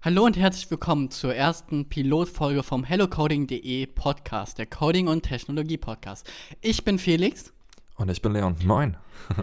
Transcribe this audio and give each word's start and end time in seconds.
Hallo 0.00 0.24
und 0.24 0.36
herzlich 0.36 0.70
willkommen 0.70 1.10
zur 1.10 1.34
ersten 1.34 1.88
Pilotfolge 1.88 2.62
vom 2.62 2.84
hellocoding.de 2.84 3.84
Podcast, 3.86 4.56
der 4.58 4.66
Coding- 4.66 5.08
und 5.08 5.22
Technologie-Podcast. 5.22 6.24
Ich 6.60 6.84
bin 6.84 7.00
Felix. 7.00 7.52
Und 7.96 8.08
ich 8.08 8.22
bin 8.22 8.32
Leon. 8.32 8.54
Moin. 8.64 8.96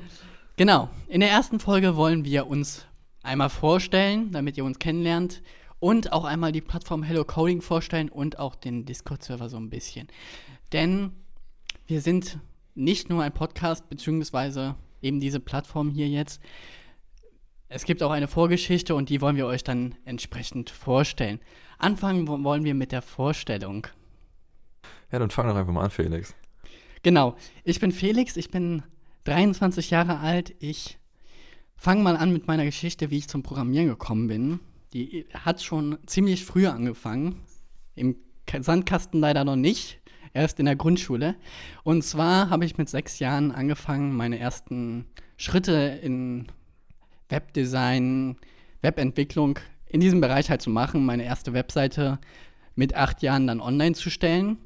genau, 0.56 0.90
in 1.10 1.20
der 1.20 1.30
ersten 1.30 1.60
Folge 1.60 1.98
wollen 1.98 2.24
wir 2.24 2.48
uns 2.48 2.86
einmal 3.22 3.50
vorstellen, 3.50 4.32
damit 4.32 4.56
ihr 4.56 4.64
uns 4.64 4.80
kennenlernt 4.80 5.44
und 5.82 6.14
auch 6.14 6.24
einmal 6.24 6.54
die 6.54 6.62
Plattform 6.62 7.04
Hello 7.04 7.26
Coding 7.26 7.62
vorstellen 7.62 8.08
und 8.08 8.40
auch 8.40 8.56
den 8.56 8.86
Discord-Server 8.86 9.50
so 9.50 9.58
ein 9.58 9.70
bisschen. 9.70 10.08
Denn 10.72 11.12
wir 11.86 12.00
sind 12.00 12.40
nicht 12.76 13.10
nur 13.10 13.24
ein 13.24 13.34
Podcast, 13.34 13.90
beziehungsweise 13.90 14.76
eben 15.02 15.20
diese 15.20 15.42
Plattform 15.42 15.90
hier 15.90 16.08
jetzt. 16.08 16.42
Es 17.68 17.84
gibt 17.86 18.04
auch 18.04 18.12
eine 18.12 18.28
Vorgeschichte 18.28 18.94
und 18.94 19.10
die 19.10 19.22
wollen 19.22 19.36
wir 19.36 19.48
euch 19.48 19.64
dann 19.64 19.96
entsprechend 20.06 20.70
vorstellen. 20.70 21.40
Anfangen 21.78 22.28
wollen 22.28 22.64
wir 22.64 22.76
mit 22.76 22.92
der 22.92 23.02
Vorstellung. 23.02 23.88
Ja, 25.12 25.20
dann 25.20 25.32
fang 25.32 25.48
doch 25.48 25.56
einfach 25.56 25.74
mal 25.74 25.84
an, 25.84 25.90
Felix. 25.90 26.36
Genau, 27.02 27.36
ich 27.64 27.80
bin 27.80 27.92
Felix, 27.92 28.38
ich 28.38 28.52
bin 28.52 28.84
23 29.26 29.90
Jahre 29.90 30.20
alt. 30.20 30.56
Ich 30.60 30.98
fange 31.76 32.04
mal 32.04 32.18
an 32.18 32.32
mit 32.32 32.48
meiner 32.48 32.66
Geschichte, 32.66 33.10
wie 33.12 33.18
ich 33.18 33.28
zum 33.28 33.44
Programmieren 33.44 33.88
gekommen 33.88 34.28
bin. 34.28 34.60
Die 34.94 35.26
hat 35.34 35.62
schon 35.62 35.98
ziemlich 36.06 36.46
früh 36.46 36.68
angefangen. 36.68 37.42
Im 37.96 38.16
Sandkasten 38.60 39.20
leider 39.20 39.44
noch 39.44 39.56
nicht, 39.56 40.00
erst 40.34 40.60
in 40.60 40.66
der 40.66 40.76
Grundschule. 40.76 41.36
Und 41.84 42.04
zwar 42.04 42.50
habe 42.50 42.66
ich 42.66 42.78
mit 42.78 42.90
sechs 42.90 43.20
Jahren 43.20 43.52
angefangen, 43.52 44.16
meine 44.16 44.40
ersten 44.40 45.06
Schritte 45.38 46.00
in 46.02 46.48
Webdesign, 47.30 48.38
Webentwicklung 48.82 49.60
in 49.88 50.00
diesem 50.00 50.22
Bereich 50.22 50.50
halt 50.50 50.62
zu 50.62 50.70
machen, 50.70 51.06
meine 51.06 51.24
erste 51.24 51.54
Webseite 51.54 52.20
mit 52.76 52.96
acht 52.96 53.22
Jahren 53.22 53.48
dann 53.48 53.62
online 53.62 53.96
zu 53.96 54.10
stellen. 54.10 54.58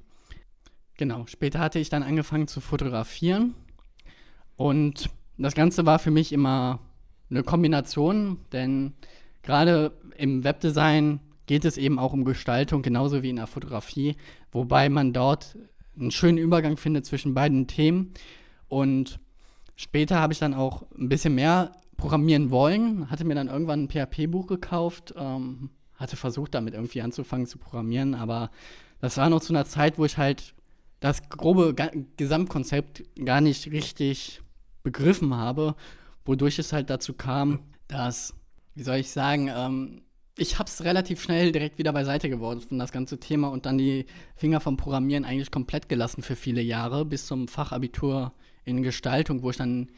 Genau, 0.97 1.25
später 1.27 1.59
hatte 1.59 1.79
ich 1.79 1.89
dann 1.89 2.03
angefangen 2.03 2.47
zu 2.47 2.61
fotografieren 2.61 3.55
und 4.57 5.09
das 5.38 5.55
Ganze 5.55 5.85
war 5.85 5.99
für 5.99 6.11
mich 6.11 6.33
immer 6.33 6.79
eine 7.29 7.43
Kombination, 7.43 8.39
denn 8.51 8.94
gerade 9.41 9.94
im 10.17 10.44
Webdesign 10.44 11.21
geht 11.45 11.63
es 11.63 11.77
eben 11.77 11.97
auch 11.97 12.11
um 12.11 12.25
Gestaltung, 12.25 12.81
genauso 12.81 13.23
wie 13.23 13.29
in 13.29 13.38
der 13.38 13.47
Fotografie, 13.47 14.17
wobei 14.51 14.89
man 14.89 15.13
dort 15.13 15.57
einen 15.97 16.11
schönen 16.11 16.38
Übergang 16.38 16.77
findet 16.77 17.05
zwischen 17.05 17.33
beiden 17.33 17.67
Themen. 17.67 18.13
Und 18.67 19.19
später 19.75 20.19
habe 20.19 20.33
ich 20.33 20.39
dann 20.39 20.53
auch 20.53 20.83
ein 20.97 21.09
bisschen 21.09 21.35
mehr 21.35 21.71
programmieren 22.00 22.52
wollen, 22.52 23.09
hatte 23.09 23.25
mir 23.25 23.36
dann 23.36 23.47
irgendwann 23.47 23.83
ein 23.83 23.89
PHP-Buch 23.89 24.47
gekauft, 24.47 25.14
ähm, 25.17 25.69
hatte 25.95 26.16
versucht, 26.16 26.56
damit 26.56 26.73
irgendwie 26.73 27.02
anzufangen 27.02 27.45
zu 27.45 27.58
programmieren, 27.58 28.16
aber 28.16 28.52
das 29.02 29.17
war 29.17 29.30
noch 29.30 29.41
zu 29.41 29.53
einer 29.53 29.66
Zeit, 29.66 29.97
wo 29.97 30.06
ich 30.06 30.17
halt 30.17 30.53
das 31.00 31.30
grobe 31.30 31.73
Ga 31.73 31.91
Gesamtkonzept 32.17 33.03
gar 33.23 33.41
nicht 33.41 33.72
richtig 33.72 34.41
begriffen 34.83 35.33
habe, 35.33 35.75
wodurch 36.25 36.59
es 36.59 36.73
halt 36.73 36.89
dazu 36.89 37.14
kam, 37.14 37.59
dass, 37.88 38.34
wie 38.75 38.84
soll 38.84 38.97
ich 38.97 39.11
sagen, 39.11 39.50
ähm, 39.53 40.02
ich 40.38 40.58
habe 40.58 40.69
es 40.69 40.84
relativ 40.84 41.22
schnell 41.22 41.52
direkt 41.52 41.78
wieder 41.78 41.91
beiseite 41.91 42.30
geworfen, 42.30 42.80
das 42.80 42.91
ganze 42.91 43.19
Thema, 43.19 43.50
und 43.50 43.66
dann 43.66 43.78
die 43.78 44.06
Finger 44.36 44.61
vom 44.61 44.78
Programmieren 44.78 45.25
eigentlich 45.25 45.52
komplett 45.52 45.89
gelassen 45.89 46.22
für 46.22 46.36
viele 46.36 46.61
Jahre, 46.61 47.03
bis 47.03 47.25
zum 47.25 47.47
Fachabitur 47.47 48.34
in 48.63 48.84
Gestaltung, 48.84 49.44
wo 49.44 49.50
ich 49.50 49.58
dann 49.58 49.89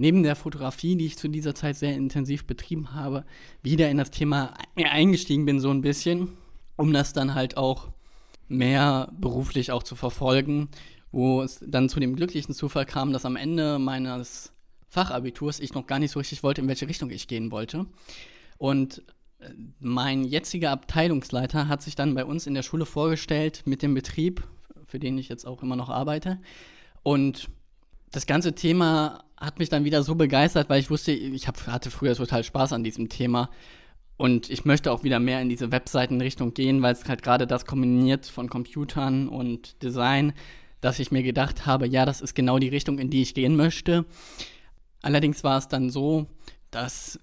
neben 0.00 0.22
der 0.22 0.34
Fotografie, 0.34 0.96
die 0.96 1.04
ich 1.04 1.18
zu 1.18 1.28
dieser 1.28 1.54
Zeit 1.54 1.76
sehr 1.76 1.94
intensiv 1.94 2.46
betrieben 2.46 2.94
habe, 2.94 3.24
wieder 3.62 3.90
in 3.90 3.98
das 3.98 4.10
Thema 4.10 4.54
eingestiegen 4.74 5.44
bin, 5.44 5.60
so 5.60 5.70
ein 5.70 5.82
bisschen, 5.82 6.38
um 6.76 6.94
das 6.94 7.12
dann 7.12 7.34
halt 7.34 7.58
auch 7.58 7.88
mehr 8.48 9.12
beruflich 9.12 9.72
auch 9.72 9.82
zu 9.82 9.96
verfolgen, 9.96 10.70
wo 11.12 11.42
es 11.42 11.62
dann 11.66 11.90
zu 11.90 12.00
dem 12.00 12.16
glücklichen 12.16 12.54
Zufall 12.54 12.86
kam, 12.86 13.12
dass 13.12 13.26
am 13.26 13.36
Ende 13.36 13.78
meines 13.78 14.54
Fachabiturs 14.88 15.60
ich 15.60 15.74
noch 15.74 15.86
gar 15.86 15.98
nicht 15.98 16.12
so 16.12 16.18
richtig 16.18 16.42
wollte, 16.42 16.62
in 16.62 16.68
welche 16.68 16.88
Richtung 16.88 17.10
ich 17.10 17.28
gehen 17.28 17.50
wollte. 17.50 17.84
Und 18.56 19.02
äh, 19.40 19.50
mein 19.80 20.24
jetziger 20.24 20.70
Abteilungsleiter 20.70 21.68
hat 21.68 21.82
sich 21.82 21.94
dann 21.94 22.14
bei 22.14 22.24
uns 22.24 22.46
in 22.46 22.54
der 22.54 22.62
Schule 22.62 22.86
vorgestellt 22.86 23.64
mit 23.66 23.82
dem 23.82 23.92
Betrieb, 23.92 24.48
für 24.86 24.98
den 24.98 25.18
ich 25.18 25.28
jetzt 25.28 25.46
auch 25.46 25.62
immer 25.62 25.76
noch 25.76 25.90
arbeite. 25.90 26.40
Und 27.02 27.50
das 28.10 28.26
ganze 28.26 28.54
Thema 28.54 29.24
hat 29.36 29.58
mich 29.58 29.68
dann 29.68 29.84
wieder 29.84 30.02
so 30.02 30.14
begeistert, 30.14 30.68
weil 30.68 30.80
ich 30.80 30.90
wusste, 30.90 31.12
ich 31.12 31.48
hab, 31.48 31.66
hatte 31.66 31.90
früher 31.90 32.14
total 32.14 32.44
Spaß 32.44 32.72
an 32.72 32.84
diesem 32.84 33.08
Thema. 33.08 33.50
Und 34.16 34.50
ich 34.50 34.66
möchte 34.66 34.92
auch 34.92 35.02
wieder 35.02 35.18
mehr 35.18 35.40
in 35.40 35.48
diese 35.48 35.72
Webseitenrichtung 35.72 36.52
gehen, 36.52 36.82
weil 36.82 36.92
es 36.92 37.08
halt 37.08 37.22
gerade 37.22 37.46
das 37.46 37.64
kombiniert 37.64 38.26
von 38.26 38.50
Computern 38.50 39.28
und 39.28 39.82
Design, 39.82 40.34
dass 40.82 40.98
ich 40.98 41.10
mir 41.10 41.22
gedacht 41.22 41.64
habe, 41.64 41.86
ja, 41.86 42.04
das 42.04 42.20
ist 42.20 42.34
genau 42.34 42.58
die 42.58 42.68
Richtung, 42.68 42.98
in 42.98 43.08
die 43.08 43.22
ich 43.22 43.32
gehen 43.32 43.56
möchte. 43.56 44.04
Allerdings 45.00 45.42
war 45.42 45.56
es 45.56 45.68
dann 45.68 45.88
so, 45.88 46.26
dass 46.70 47.18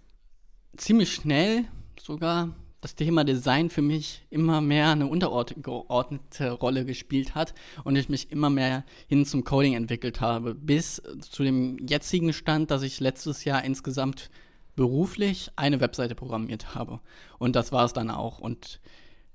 ziemlich 0.76 1.14
schnell 1.14 1.66
sogar 2.00 2.56
das 2.82 2.96
Thema 2.96 3.24
Design 3.24 3.70
für 3.70 3.82
mich 3.82 4.26
immer 4.30 4.62
mehr 4.62 4.90
eine 4.90 5.08
untergeordnete 5.08 6.52
Rolle 6.52 6.86
gespielt 6.86 7.34
hat 7.34 7.54
und 7.84 7.96
ich 7.96 8.08
mich 8.08 8.32
immer 8.32 8.50
mehr 8.50 8.84
hin 9.08 9.26
zum 9.26 9.44
Coding 9.44 9.74
entwickelt 9.74 10.22
habe, 10.22 10.54
bis 10.54 11.02
zu 11.22 11.44
dem 11.44 11.80
jetzigen 11.88 12.34
Stand, 12.34 12.70
dass 12.70 12.84
ich 12.84 13.00
letztes 13.00 13.46
Jahr 13.46 13.64
insgesamt 13.64 14.30
beruflich 14.76 15.50
eine 15.56 15.80
Webseite 15.80 16.14
programmiert 16.14 16.76
habe. 16.76 17.02
Und 17.40 17.56
das 17.56 17.72
war 17.72 17.84
es 17.84 17.94
dann 17.94 18.12
auch. 18.12 18.38
Und 18.38 18.80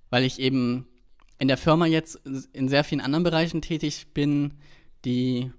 weil 0.09 0.23
ich 0.23 0.39
eben 0.39 0.87
in 1.39 1.49
der 1.49 1.57
Firma 1.57 1.87
jetzt 1.87 2.21
in 2.53 2.69
sehr 2.69 2.85
vielen 2.85 3.01
anderen 3.01 3.25
Bereichen 3.25 3.61
tätig 3.61 4.15
bin, 4.15 4.55
die 5.05 5.51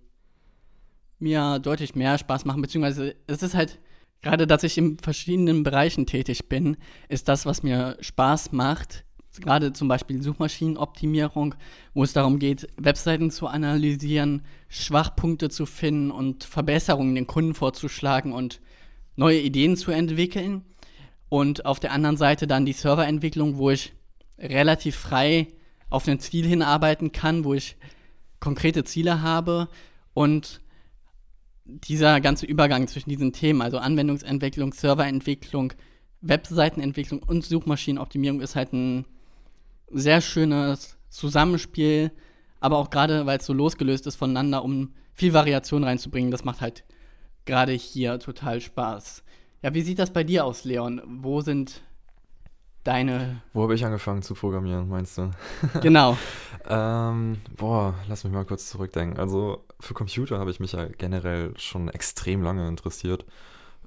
mir 1.19 1.59
deutlich 1.59 1.95
mehr 1.95 2.17
Spaß 2.17 2.45
machen, 2.45 2.61
beziehungsweise 2.61 3.15
es 3.27 3.43
ist 3.43 3.55
halt 3.55 3.79
gerade, 4.23 4.47
dass 4.47 4.63
ich 4.63 4.77
in 4.77 4.97
verschiedenen 4.97 5.61
Bereichen 5.63 6.07
tätig 6.07 6.49
bin, 6.49 6.77
ist 7.09 7.27
das, 7.27 7.45
was 7.45 7.61
mir 7.61 7.97
Spaß 7.99 8.51
macht. 8.53 9.05
Gerade 9.39 9.73
zum 9.73 9.87
Beispiel 9.87 10.21
Suchmaschinenoptimierung, 10.21 11.55
wo 11.93 12.03
es 12.03 12.13
darum 12.13 12.39
geht, 12.39 12.67
Webseiten 12.77 13.31
zu 13.31 13.47
analysieren, 13.47 14.43
Schwachpunkte 14.69 15.49
zu 15.49 15.65
finden 15.65 16.11
und 16.11 16.43
Verbesserungen 16.43 17.15
den 17.15 17.27
Kunden 17.27 17.53
vorzuschlagen 17.53 18.31
und 18.31 18.61
neue 19.15 19.39
Ideen 19.39 19.75
zu 19.75 19.91
entwickeln. 19.91 20.63
Und 21.29 21.65
auf 21.65 21.79
der 21.79 21.91
anderen 21.91 22.17
Seite 22.17 22.45
dann 22.45 22.65
die 22.65 22.73
Serverentwicklung, 22.73 23.57
wo 23.57 23.71
ich 23.71 23.93
relativ 24.37 24.95
frei 24.95 25.47
auf 25.89 26.07
ein 26.07 26.19
Ziel 26.19 26.45
hinarbeiten 26.45 27.11
kann, 27.11 27.43
wo 27.43 27.55
ich 27.55 27.75
konkrete 28.39 28.83
Ziele 28.83 29.21
habe 29.21 29.67
und 30.13 30.61
dieser 31.65 32.19
ganze 32.21 32.45
Übergang 32.45 32.87
zwischen 32.87 33.09
diesen 33.09 33.31
Themen, 33.33 33.61
also 33.61 33.77
Anwendungsentwicklung, 33.77 34.73
Serverentwicklung, 34.73 35.73
Webseitenentwicklung 36.21 37.21
und 37.23 37.43
Suchmaschinenoptimierung 37.43 38.41
ist 38.41 38.55
halt 38.55 38.73
ein 38.73 39.05
sehr 39.91 40.21
schönes 40.21 40.97
Zusammenspiel, 41.09 42.11
aber 42.59 42.77
auch 42.77 42.89
gerade, 42.89 43.25
weil 43.25 43.39
es 43.39 43.45
so 43.45 43.53
losgelöst 43.53 44.07
ist 44.07 44.15
voneinander, 44.15 44.63
um 44.63 44.93
viel 45.13 45.33
Variation 45.33 45.83
reinzubringen, 45.83 46.31
das 46.31 46.43
macht 46.43 46.61
halt 46.61 46.83
gerade 47.45 47.73
hier 47.73 48.19
total 48.19 48.61
Spaß. 48.61 49.23
Ja, 49.61 49.73
wie 49.73 49.81
sieht 49.81 49.99
das 49.99 50.11
bei 50.11 50.23
dir 50.23 50.45
aus, 50.45 50.63
Leon? 50.63 51.01
Wo 51.05 51.41
sind 51.41 51.81
deine. 52.83 53.41
Wo 53.53 53.63
habe 53.63 53.75
ich 53.75 53.85
angefangen 53.85 54.21
zu 54.21 54.33
programmieren, 54.33 54.89
meinst 54.89 55.17
du? 55.17 55.31
Genau. 55.81 56.17
ähm, 56.67 57.37
boah, 57.55 57.95
lass 58.07 58.23
mich 58.23 58.33
mal 58.33 58.45
kurz 58.45 58.69
zurückdenken. 58.69 59.19
Also 59.19 59.63
für 59.79 59.93
Computer 59.93 60.39
habe 60.39 60.51
ich 60.51 60.59
mich 60.59 60.73
ja 60.73 60.85
generell 60.85 61.53
schon 61.57 61.89
extrem 61.89 62.41
lange 62.41 62.67
interessiert. 62.67 63.25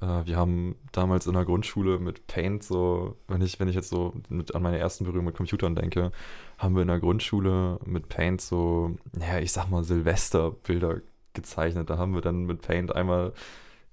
Äh, 0.01 0.27
wir 0.27 0.37
haben 0.37 0.77
damals 0.93 1.27
in 1.27 1.35
der 1.35 1.45
Grundschule 1.45 1.99
mit 1.99 2.27
Paint 2.27 2.63
so, 2.63 3.17
wenn 3.29 3.41
ich, 3.41 3.59
wenn 3.61 3.69
ich 3.69 3.75
jetzt 3.75 3.91
so 3.91 4.15
mit, 4.29 4.55
an 4.55 4.63
meine 4.63 4.79
ersten 4.79 5.05
Berührung 5.05 5.27
mit 5.27 5.37
Computern 5.37 5.75
denke, 5.75 6.13
haben 6.59 6.75
wir 6.75 6.83
in 6.83 6.89
der 6.89 7.01
Grundschule 7.01 7.79
mit 7.85 8.09
Paint 8.09 8.41
so, 8.41 8.97
naja, 9.13 9.39
ich 9.39 9.53
sag 9.53 9.71
mal 9.71 9.85
Silvesterbilder 9.85 11.01
gezeichnet. 11.35 11.91
Da 11.91 11.99
haben 11.99 12.15
wir 12.15 12.23
dann 12.23 12.45
mit 12.45 12.63
Paint 12.63 12.95
einmal 12.95 13.33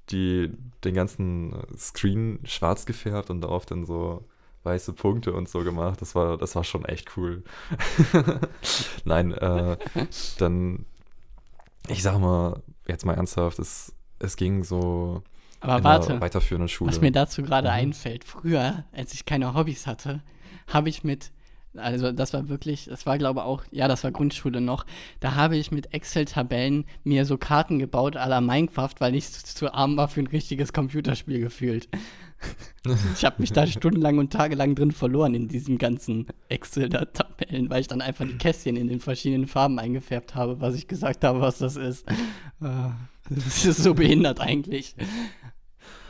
die, 0.09 0.51
den 0.83 0.93
ganzen 0.93 1.55
Screen 1.77 2.39
schwarz 2.43 2.85
gefärbt 2.85 3.29
und 3.29 3.41
darauf 3.41 3.65
dann 3.65 3.85
so 3.85 4.25
weiße 4.63 4.93
Punkte 4.93 5.33
und 5.33 5.49
so 5.49 5.63
gemacht. 5.63 6.01
Das 6.01 6.15
war, 6.15 6.37
das 6.37 6.55
war 6.55 6.63
schon 6.63 6.85
echt 6.85 7.17
cool. 7.17 7.43
Nein, 9.05 9.31
äh, 9.33 9.77
dann, 10.37 10.85
ich 11.87 12.01
sag 12.01 12.19
mal, 12.19 12.61
jetzt 12.87 13.05
mal 13.05 13.13
ernsthaft, 13.13 13.59
es, 13.59 13.93
es 14.19 14.35
ging 14.35 14.63
so 14.63 15.23
aber 15.63 15.83
warte, 15.83 16.19
weiterführenden 16.19 16.67
Schule. 16.67 16.91
Was 16.91 16.99
mir 16.99 17.11
dazu 17.11 17.41
gerade 17.41 17.69
mhm. 17.69 17.73
einfällt, 17.73 18.25
früher, 18.25 18.83
als 18.91 19.13
ich 19.13 19.25
keine 19.25 19.53
Hobbys 19.53 19.87
hatte, 19.87 20.21
habe 20.67 20.89
ich 20.89 21.03
mit 21.03 21.31
Also 21.75 22.11
das 22.11 22.33
war 22.33 22.49
wirklich, 22.49 22.85
das 22.85 23.05
war 23.05 23.17
glaube 23.17 23.43
auch, 23.43 23.63
ja, 23.71 23.87
das 23.87 24.03
war 24.03 24.11
Grundschule 24.11 24.61
noch. 24.61 24.85
Da 25.19 25.35
habe 25.35 25.57
ich 25.57 25.71
mit 25.71 25.93
Excel-Tabellen 25.93 26.85
mir 27.03 27.25
so 27.25 27.37
Karten 27.37 27.79
gebaut 27.79 28.15
à 28.15 28.27
la 28.27 28.41
Minecraft, 28.41 28.93
weil 28.99 29.15
ich 29.15 29.29
zu 29.31 29.73
arm 29.73 29.97
war 29.97 30.07
für 30.07 30.21
ein 30.21 30.27
richtiges 30.27 30.73
Computerspiel 30.73 31.39
gefühlt. 31.39 31.89
ich 33.15 33.25
habe 33.25 33.41
mich 33.41 33.53
da 33.53 33.65
stundenlang 33.65 34.19
und 34.19 34.31
tagelang 34.31 34.75
drin 34.75 34.91
verloren 34.91 35.33
in 35.33 35.47
diesen 35.47 35.77
ganzen 35.77 36.27
Excel-Tabellen, 36.49 37.69
weil 37.69 37.81
ich 37.81 37.87
dann 37.87 38.01
einfach 38.01 38.25
die 38.25 38.37
Kästchen 38.37 38.75
in 38.75 38.87
den 38.87 38.99
verschiedenen 38.99 39.47
Farben 39.47 39.79
eingefärbt 39.79 40.35
habe, 40.35 40.61
was 40.61 40.75
ich 40.75 40.87
gesagt 40.87 41.23
habe, 41.23 41.41
was 41.41 41.57
das 41.57 41.75
ist. 41.75 42.07
Äh, 42.61 42.89
das 43.29 43.65
ist 43.65 43.83
so 43.83 43.93
behindert 43.93 44.39
eigentlich. 44.39 44.95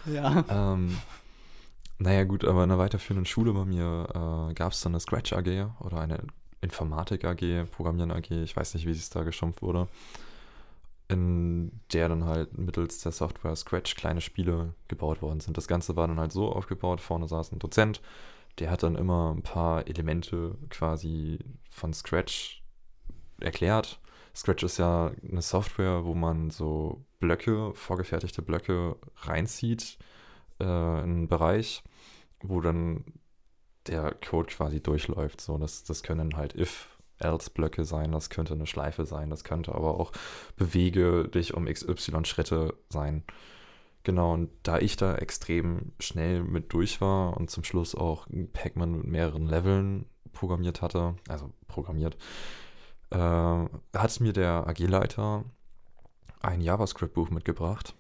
Ja. 0.06 0.44
Ähm, 0.50 0.98
naja, 2.03 2.25
gut, 2.25 2.44
aber 2.44 2.65
in 2.65 2.71
einer 2.71 2.79
weiterführenden 2.79 3.25
Schule 3.25 3.53
bei 3.53 3.63
mir 3.63 4.50
äh, 4.50 4.53
gab 4.53 4.73
es 4.73 4.81
dann 4.81 4.91
eine 4.91 5.00
Scratch 5.00 5.31
AG 5.31 5.69
oder 5.79 6.00
eine 6.01 6.19
Informatik 6.59 7.23
AG, 7.23 7.65
Programmieren 7.71 8.11
AG, 8.11 8.29
ich 8.29 8.55
weiß 8.55 8.73
nicht, 8.73 8.85
wie 8.85 8.91
es 8.91 9.09
da 9.09 9.23
geschumpft 9.23 9.61
wurde, 9.61 9.88
in 11.07 11.71
der 11.94 12.09
dann 12.09 12.25
halt 12.25 12.57
mittels 12.57 13.00
der 13.00 13.13
Software 13.13 13.55
Scratch 13.55 13.95
kleine 13.95 14.19
Spiele 14.19 14.73
gebaut 14.89 15.21
worden 15.21 15.39
sind. 15.39 15.55
Das 15.55 15.69
Ganze 15.69 15.95
war 15.95 16.07
dann 16.07 16.19
halt 16.19 16.33
so 16.33 16.51
aufgebaut, 16.51 17.00
vorne 17.00 17.29
saß 17.29 17.53
ein 17.53 17.59
Dozent, 17.59 18.01
der 18.59 18.69
hat 18.69 18.83
dann 18.83 18.95
immer 18.95 19.33
ein 19.33 19.41
paar 19.41 19.88
Elemente 19.88 20.55
quasi 20.69 21.39
von 21.69 21.94
Scratch 21.94 22.63
erklärt. 23.39 24.01
Scratch 24.35 24.63
ist 24.63 24.77
ja 24.77 25.11
eine 25.29 25.41
Software, 25.41 26.03
wo 26.03 26.15
man 26.15 26.50
so 26.50 27.05
Blöcke, 27.21 27.73
vorgefertigte 27.75 28.41
Blöcke 28.41 28.97
reinzieht 29.21 29.97
äh, 30.59 30.65
in 30.65 30.69
einen 30.69 31.27
Bereich 31.29 31.81
wo 32.44 32.62
dann 32.62 33.06
der 33.88 34.13
Code 34.13 34.54
quasi 34.54 34.81
durchläuft. 34.81 35.42
So, 35.42 35.57
das, 35.57 35.84
das 35.84 36.04
können 36.04 36.38
halt 36.38 36.56
if-else-Blöcke 36.56 37.86
sein, 37.86 38.12
das 38.12 38.30
könnte 38.30 38.54
eine 38.54 38.68
Schleife 38.68 39.06
sein, 39.06 39.30
das 39.30 39.44
könnte 39.44 39.74
aber 39.74 40.00
auch 40.00 40.12
bewege 40.56 41.28
dich 41.28 41.54
um 41.54 41.66
XY 41.66 42.25
Schritte 42.25 42.75
sein. 42.90 43.24
Genau, 44.04 44.34
und 44.34 44.50
da 44.63 44.80
ich 44.80 44.98
da 44.98 45.16
extrem 45.16 45.94
schnell 46.00 46.44
mit 46.44 46.74
durch 46.74 47.00
war 47.00 47.38
und 47.38 47.50
zum 47.50 47.63
Schluss 47.63 47.95
auch 47.95 48.28
Pac-Man 48.51 48.98
mit 48.98 49.07
mehreren 49.07 49.48
Leveln 49.48 50.06
programmiert 50.34 50.81
hatte, 50.81 51.16
also 51.30 51.51
programmiert, 51.68 52.18
äh, 53.12 53.18
hat 53.18 54.19
mir 54.19 54.34
der 54.34 54.68
AG-Leiter 54.68 55.46
ein 56.42 56.60
JavaScript-Buch 56.60 57.30
mitgebracht 57.30 57.96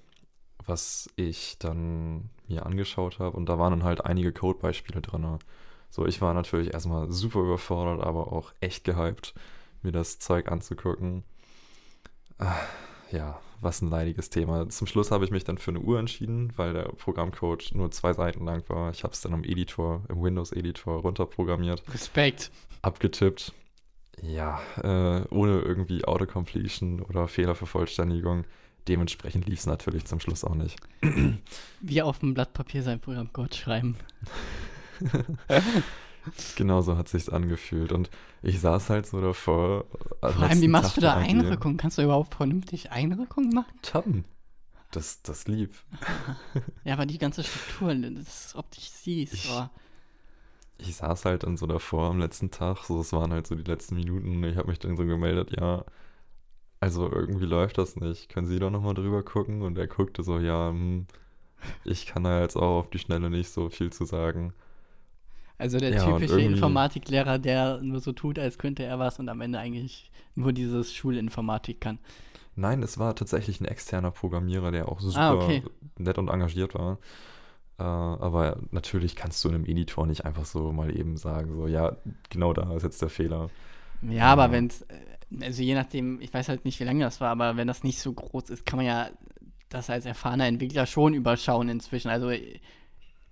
was 0.65 1.09
ich 1.15 1.57
dann 1.59 2.29
mir 2.47 2.65
angeschaut 2.65 3.19
habe. 3.19 3.35
Und 3.35 3.47
da 3.47 3.59
waren 3.59 3.71
dann 3.71 3.83
halt 3.83 4.05
einige 4.05 4.31
Codebeispiele 4.31 5.01
drin. 5.01 5.39
So, 5.89 6.05
ich 6.05 6.21
war 6.21 6.33
natürlich 6.33 6.73
erstmal 6.73 7.11
super 7.11 7.39
überfordert, 7.41 8.05
aber 8.05 8.33
auch 8.33 8.51
echt 8.59 8.83
gehypt, 8.83 9.33
mir 9.81 9.91
das 9.91 10.19
Zeug 10.19 10.51
anzugucken. 10.51 11.23
Ah, 12.39 12.55
ja, 13.11 13.39
was 13.61 13.81
ein 13.81 13.89
leidiges 13.89 14.29
Thema. 14.29 14.67
Zum 14.69 14.87
Schluss 14.87 15.11
habe 15.11 15.23
ich 15.25 15.31
mich 15.31 15.43
dann 15.43 15.57
für 15.57 15.71
eine 15.71 15.79
Uhr 15.79 15.99
entschieden, 15.99 16.51
weil 16.57 16.73
der 16.73 16.83
Programmcode 16.83 17.71
nur 17.73 17.91
zwei 17.91 18.13
Seiten 18.13 18.45
lang 18.45 18.67
war. 18.69 18.91
Ich 18.91 19.03
habe 19.03 19.13
es 19.13 19.21
dann 19.21 19.33
im 19.33 19.43
Editor, 19.43 20.01
im 20.09 20.21
Windows-Editor 20.21 21.01
runterprogrammiert. 21.01 21.83
Respekt. 21.93 22.51
Abgetippt. 22.81 23.53
Ja, 24.21 24.61
äh, 24.77 25.23
ohne 25.29 25.59
irgendwie 25.59 26.05
Autocompletion 26.05 27.01
oder 27.01 27.27
Fehlervervollständigung. 27.27 28.45
Dementsprechend 28.87 29.47
lief 29.47 29.59
es 29.59 29.65
natürlich 29.65 30.05
zum 30.05 30.19
Schluss 30.19 30.43
auch 30.43 30.55
nicht. 30.55 30.77
Wie 31.81 32.01
auf 32.01 32.19
dem 32.19 32.33
Blatt 32.33 32.53
Papier 32.53 32.83
sein 32.83 32.99
Programmcode 32.99 33.55
schreiben. 33.55 33.95
genau 36.55 36.81
so 36.81 36.97
hat 36.97 37.07
sich's 37.07 37.29
angefühlt. 37.29 37.91
Und 37.93 38.09
ich 38.41 38.59
saß 38.59 38.89
halt 38.89 39.05
so 39.05 39.21
davor. 39.21 39.85
Vor 40.19 40.43
allem, 40.43 40.61
wie 40.61 40.67
machst 40.67 40.89
Tag 40.91 40.95
du 40.95 41.01
da 41.01 41.13
Einrückung? 41.15 41.77
Kannst 41.77 41.97
du 41.97 42.01
überhaupt 42.01 42.35
vernünftig 42.35 42.91
Einrückung 42.91 43.49
machen? 43.49 43.73
Tappen. 43.81 44.25
Das, 44.91 45.21
das 45.23 45.47
lieb. 45.47 45.73
ja, 46.83 46.93
aber 46.93 47.05
die 47.05 47.17
ganze 47.17 47.43
Struktur, 47.43 47.95
das 47.95 48.45
ist 48.45 48.55
optisch 48.55 48.89
siehst. 48.89 49.33
Ich, 49.33 49.49
oh. 49.49 49.67
ich 50.77 50.95
saß 50.95 51.25
halt 51.25 51.43
dann 51.43 51.57
so 51.57 51.65
davor 51.65 52.09
am 52.09 52.19
letzten 52.19 52.51
Tag, 52.51 52.83
so 52.83 52.99
es 52.99 53.11
waren 53.11 53.31
halt 53.31 53.47
so 53.47 53.55
die 53.55 53.63
letzten 53.63 53.95
Minuten. 53.95 54.43
Ich 54.43 54.55
habe 54.55 54.67
mich 54.67 54.79
dann 54.79 54.95
so 54.95 55.05
gemeldet, 55.05 55.51
ja, 55.57 55.83
also 56.83 57.09
irgendwie 57.09 57.45
läuft 57.45 57.77
das 57.77 57.95
nicht. 57.95 58.27
Können 58.27 58.45
Sie 58.45 58.59
doch 58.59 58.69
nochmal 58.69 58.93
drüber 58.93 59.23
gucken? 59.23 59.61
Und 59.61 59.77
er 59.77 59.87
guckte 59.87 60.21
so, 60.21 60.37
ja, 60.37 60.67
hm, 60.67 61.05
ich 61.85 62.05
kann 62.05 62.25
da 62.25 62.41
jetzt 62.41 62.57
auch 62.57 62.79
auf 62.79 62.89
die 62.89 62.99
Schnelle 62.99 63.29
nicht 63.29 63.51
so 63.51 63.69
viel 63.69 63.93
zu 63.93 64.03
sagen. 64.03 64.51
Also 65.57 65.77
der 65.77 65.91
ja, 65.91 66.03
typische 66.03 66.41
Informatiklehrer, 66.41 67.39
der 67.39 67.81
nur 67.81 68.01
so 68.01 68.11
tut, 68.11 68.37
als 68.37 68.57
könnte 68.57 68.83
er 68.83 68.99
was 68.99 69.17
und 69.17 69.29
am 69.29 69.39
Ende 69.39 69.59
eigentlich 69.59 70.11
nur 70.35 70.51
dieses 70.51 70.93
Schulinformatik 70.93 71.79
kann. 71.79 71.99
Nein, 72.57 72.83
es 72.83 72.99
war 72.99 73.15
tatsächlich 73.15 73.61
ein 73.61 73.65
externer 73.65 74.11
Programmierer, 74.11 74.71
der 74.71 74.89
auch 74.89 74.99
super 74.99 75.19
ah, 75.21 75.33
okay. 75.35 75.63
nett 75.97 76.17
und 76.17 76.27
engagiert 76.27 76.73
war. 76.73 76.97
Äh, 77.79 77.83
aber 77.83 78.57
natürlich 78.71 79.15
kannst 79.15 79.41
du 79.45 79.47
in 79.47 79.55
einem 79.55 79.65
Editor 79.65 80.05
nicht 80.05 80.25
einfach 80.25 80.43
so 80.43 80.73
mal 80.73 80.93
eben 80.93 81.15
sagen, 81.15 81.55
so, 81.55 81.65
ja, 81.65 81.95
genau 82.29 82.51
da 82.51 82.75
ist 82.75 82.83
jetzt 82.83 83.01
der 83.01 83.09
Fehler. 83.09 83.49
Ja, 84.01 84.25
aber 84.33 84.51
wenn 84.51 84.67
es 84.67 84.81
äh, 84.81 84.95
also 85.41 85.61
je 85.61 85.75
nachdem, 85.75 86.21
ich 86.21 86.33
weiß 86.33 86.49
halt 86.49 86.65
nicht, 86.65 86.79
wie 86.79 86.83
lange 86.83 87.03
das 87.03 87.21
war, 87.21 87.29
aber 87.29 87.57
wenn 87.57 87.67
das 87.67 87.83
nicht 87.83 87.99
so 87.99 88.13
groß 88.13 88.49
ist, 88.49 88.65
kann 88.65 88.77
man 88.77 88.85
ja 88.85 89.09
das 89.69 89.89
als 89.89 90.05
erfahrener 90.05 90.47
Entwickler 90.47 90.85
schon 90.85 91.13
überschauen 91.13 91.69
inzwischen. 91.69 92.09
Also 92.09 92.29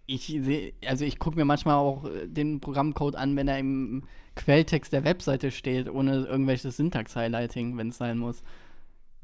ich 0.06 0.26
sehe, 0.26 0.74
also 0.86 1.06
ich 1.06 1.20
gucke 1.20 1.38
mir 1.38 1.46
manchmal 1.46 1.76
auch 1.76 2.06
den 2.26 2.60
Programmcode 2.60 3.16
an, 3.16 3.36
wenn 3.36 3.48
er 3.48 3.60
im 3.60 4.04
Quelltext 4.36 4.92
der 4.92 5.04
Webseite 5.04 5.52
steht, 5.52 5.90
ohne 5.90 6.26
irgendwelches 6.26 6.78
Syntax-Highlighting, 6.78 7.78
wenn 7.78 7.90
es 7.90 7.98
sein 7.98 8.18
muss. 8.18 8.44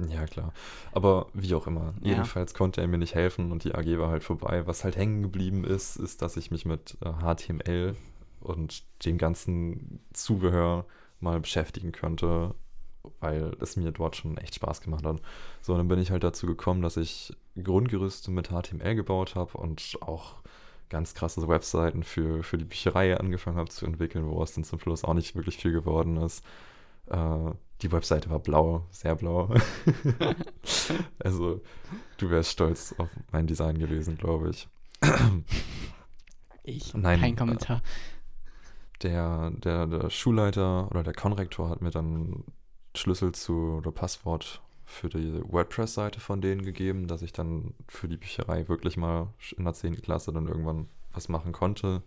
Ja, 0.10 0.26
klar. 0.26 0.54
Aber 0.92 1.28
wie 1.34 1.56
auch 1.56 1.66
immer. 1.66 1.96
Ja. 2.02 2.12
Jedenfalls 2.12 2.54
konnte 2.54 2.82
er 2.82 2.88
mir 2.88 3.00
nicht 3.00 3.16
helfen 3.16 3.52
und 3.52 3.64
die 3.64 3.74
AG 3.74 3.98
war 3.98 4.10
halt 4.10 4.24
vorbei. 4.24 4.68
Was 4.68 4.84
halt 4.84 4.96
hängen 4.96 5.24
geblieben 5.24 5.64
ist, 5.64 5.96
ist, 5.96 6.22
dass 6.22 6.38
ich 6.38 6.52
mich 6.52 6.66
mit 6.66 6.98
HTML 7.02 7.96
äh, 7.96 8.46
und 8.46 8.84
dem 9.06 9.18
ganzen 9.18 10.00
Zubehör 10.14 10.86
mal 11.20 11.40
beschäftigen 11.40 11.92
könnte 11.92 12.54
weil 13.20 13.56
es 13.60 13.76
mir 13.76 13.92
dort 13.92 14.16
schon 14.16 14.38
echt 14.38 14.56
Spaß 14.56 14.82
gemacht 14.82 15.06
hat. 15.06 15.22
So, 15.62 15.76
dann 15.76 15.88
bin 15.88 16.00
ich 16.00 16.12
halt 16.12 16.24
dazu 16.24 16.46
gekommen, 16.46 16.82
dass 16.82 16.98
ich 16.98 17.34
Grundgerüste 17.62 18.32
mit 18.32 18.50
HTML 18.50 18.96
gebaut 18.96 19.36
habe 19.36 19.58
und 19.58 19.98
auch 20.02 20.36
ganz 20.90 21.14
krasse 21.14 21.48
Webseiten 21.48 22.04
für, 22.04 22.44
für 22.44 22.58
die 22.58 22.66
Bücherei 22.66 23.18
angefangen 23.18 23.58
habe 23.58 23.70
zu 23.70 23.86
entwickeln, 23.86 24.26
woraus 24.26 24.54
dann 24.54 24.64
zum 24.64 24.80
Schluss 24.80 25.04
auch 25.04 25.14
nicht 25.14 25.36
wirklich 25.36 25.58
viel 25.58 25.72
geworden 25.72 26.18
ist. 26.18 26.44
Äh, 27.08 27.52
die 27.82 27.92
Webseite 27.92 28.30
war 28.30 28.40
blau, 28.40 28.86
sehr 28.90 29.16
blau. 29.16 29.54
also, 31.20 31.62
du 32.18 32.30
wärst 32.30 32.52
stolz 32.52 32.96
auf 32.98 33.10
mein 33.32 33.48
Design 33.48 33.78
gewesen, 33.78 34.18
glaube 34.18 34.50
ich. 34.50 34.68
ich, 36.64 36.94
Nein, 36.96 37.20
kein 37.20 37.36
Kommentar. 37.36 37.78
Äh, 37.78 37.82
der, 39.04 39.52
der, 39.52 39.86
der 39.86 40.10
Schulleiter 40.10 40.90
oder 40.90 41.04
der 41.04 41.14
Konrektor 41.14 41.70
hat 41.70 41.82
mir 41.82 41.92
dann 41.92 42.44
Schlüssel 42.98 43.34
zu 43.34 43.78
oder 43.78 43.92
Passwort 43.92 44.62
für 44.86 45.10
die 45.10 45.42
WordPress-Seite 45.44 46.20
von 46.20 46.42
denen 46.42 46.64
gegeben, 46.64 47.08
dass 47.08 47.22
ich 47.22 47.34
dann 47.34 47.74
für 47.88 48.08
die 48.08 48.18
Bücherei 48.18 48.68
wirklich 48.68 48.98
mal 48.98 49.34
in 49.58 49.66
der 49.66 49.74
10. 49.74 50.02
Klasse 50.02 50.32
dann 50.32 50.48
irgendwann 50.48 50.88
was 51.12 51.30
machen 51.30 51.52
konnte. 51.52 52.04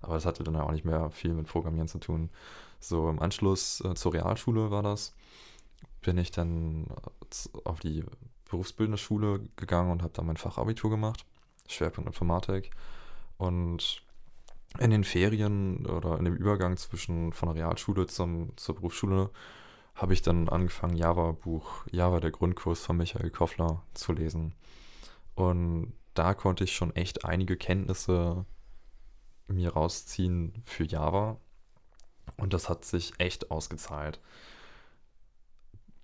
Aber 0.00 0.14
das 0.14 0.26
hatte 0.26 0.42
dann 0.42 0.56
auch 0.56 0.72
nicht 0.72 0.84
mehr 0.84 1.10
viel 1.10 1.34
mit 1.34 1.46
Programmieren 1.46 1.88
zu 1.88 1.98
tun. 1.98 2.30
So 2.80 3.08
im 3.08 3.20
Anschluss 3.20 3.80
äh, 3.84 3.94
zur 3.94 4.14
Realschule 4.14 4.70
war 4.70 4.82
das, 4.82 5.14
bin 6.00 6.18
ich 6.18 6.32
dann 6.32 6.86
auf 7.64 7.80
die 7.80 8.04
berufsbildende 8.50 8.98
Schule 8.98 9.40
gegangen 9.56 9.92
und 9.92 10.02
habe 10.02 10.12
da 10.12 10.22
mein 10.22 10.36
Fachabitur 10.36 10.90
gemacht, 10.90 11.24
Schwerpunkt 11.68 12.08
Informatik. 12.08 12.70
Und 13.38 14.02
in 14.78 14.90
den 14.90 15.04
Ferien 15.04 15.86
oder 15.86 16.18
in 16.18 16.24
dem 16.24 16.34
Übergang 16.34 16.76
zwischen 16.76 17.32
von 17.32 17.48
der 17.48 17.56
Realschule 17.56 18.06
zum, 18.06 18.56
zur 18.56 18.74
Berufsschule 18.74 19.30
habe 19.94 20.14
ich 20.14 20.22
dann 20.22 20.48
angefangen, 20.48 20.96
Java-Buch, 20.96 21.86
Java, 21.90 22.20
der 22.20 22.30
Grundkurs 22.30 22.84
von 22.84 22.96
Michael 22.96 23.30
Koffler 23.30 23.82
zu 23.94 24.12
lesen. 24.12 24.54
Und 25.34 25.92
da 26.14 26.34
konnte 26.34 26.64
ich 26.64 26.74
schon 26.74 26.94
echt 26.94 27.24
einige 27.24 27.56
Kenntnisse 27.56 28.44
mir 29.48 29.72
rausziehen 29.72 30.54
für 30.64 30.84
Java. 30.84 31.38
Und 32.36 32.52
das 32.54 32.68
hat 32.68 32.84
sich 32.84 33.12
echt 33.18 33.50
ausgezahlt. 33.50 34.20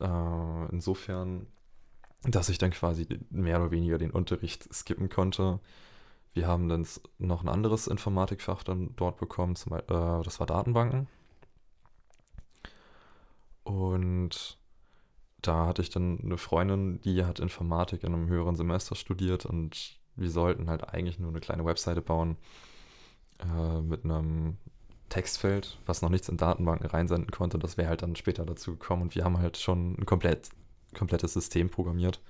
Äh, 0.01 0.67
insofern, 0.71 1.47
dass 2.23 2.49
ich 2.49 2.59
dann 2.59 2.71
quasi 2.71 3.07
mehr 3.31 3.61
oder 3.61 3.71
weniger 3.71 3.99
den 3.99 4.11
Unterricht 4.11 4.73
skippen 4.73 5.09
konnte. 5.09 5.61
Wir 6.35 6.47
haben 6.47 6.69
dann 6.69 6.87
noch 7.19 7.43
ein 7.43 7.49
anderes 7.49 7.87
Informatikfach 7.87 8.63
dann 8.63 8.95
dort 8.97 9.19
bekommen, 9.19 9.57
zum, 9.57 9.73
äh, 9.73 9.83
das 9.89 10.41
war 10.41 10.47
Datenbanken. 10.47 11.09
Und 13.69 14.57
da 15.43 15.67
hatte 15.67 15.83
ich 15.83 15.91
dann 15.91 16.19
eine 16.21 16.39
Freundin, 16.39 17.03
die 17.03 17.25
hat 17.27 17.39
Informatik 17.39 18.03
in 18.03 18.15
einem 18.15 18.29
höheren 18.29 18.57
Semester 18.57 18.95
studiert 18.95 19.45
und 19.45 20.01
wir 20.17 20.31
sollten 20.31 20.71
halt 20.71 20.89
eigentlich 20.89 21.19
nur 21.19 21.29
eine 21.29 21.41
kleine 21.41 21.67
Webseite 21.67 22.01
bauen 22.01 22.39
äh, 23.41 23.83
mit 23.83 24.05
einem 24.05 24.57
Textfeld, 25.11 25.79
was 25.85 26.01
noch 26.01 26.09
nichts 26.09 26.31
in 26.31 26.39
Datenbanken 26.39 26.87
reinsenden 26.87 27.31
konnte. 27.31 27.59
Das 27.59 27.77
wäre 27.77 27.91
halt 27.91 28.01
dann 28.01 28.17
später 28.17 28.47
dazu 28.47 28.73
gekommen 28.73 29.03
und 29.03 29.15
wir 29.15 29.25
haben 29.25 29.39
halt 29.39 29.59
schon 29.59 29.97
ein 29.99 30.07
komplett, 30.07 30.49
komplettes 30.97 31.35
System 31.35 31.69
programmiert 31.69 32.23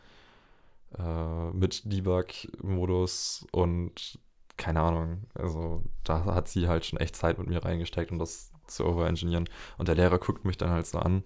äh, 0.99 1.51
mit 1.53 1.83
Debug-Modus 1.85 3.47
und 3.53 4.19
keine 4.57 4.81
Ahnung. 4.81 5.23
Also 5.35 5.85
da 6.03 6.25
hat 6.25 6.49
sie 6.49 6.67
halt 6.67 6.85
schon 6.85 6.99
echt 6.99 7.15
Zeit 7.15 7.39
mit 7.39 7.47
mir 7.47 7.65
reingesteckt, 7.65 8.11
um 8.11 8.19
das 8.19 8.51
zu 8.71 8.85
overengineeren. 8.85 9.49
Und 9.77 9.89
der 9.89 9.95
Lehrer 9.95 10.19
guckt 10.19 10.45
mich 10.45 10.57
dann 10.57 10.71
halt 10.71 10.87
so 10.87 10.99
an. 10.99 11.25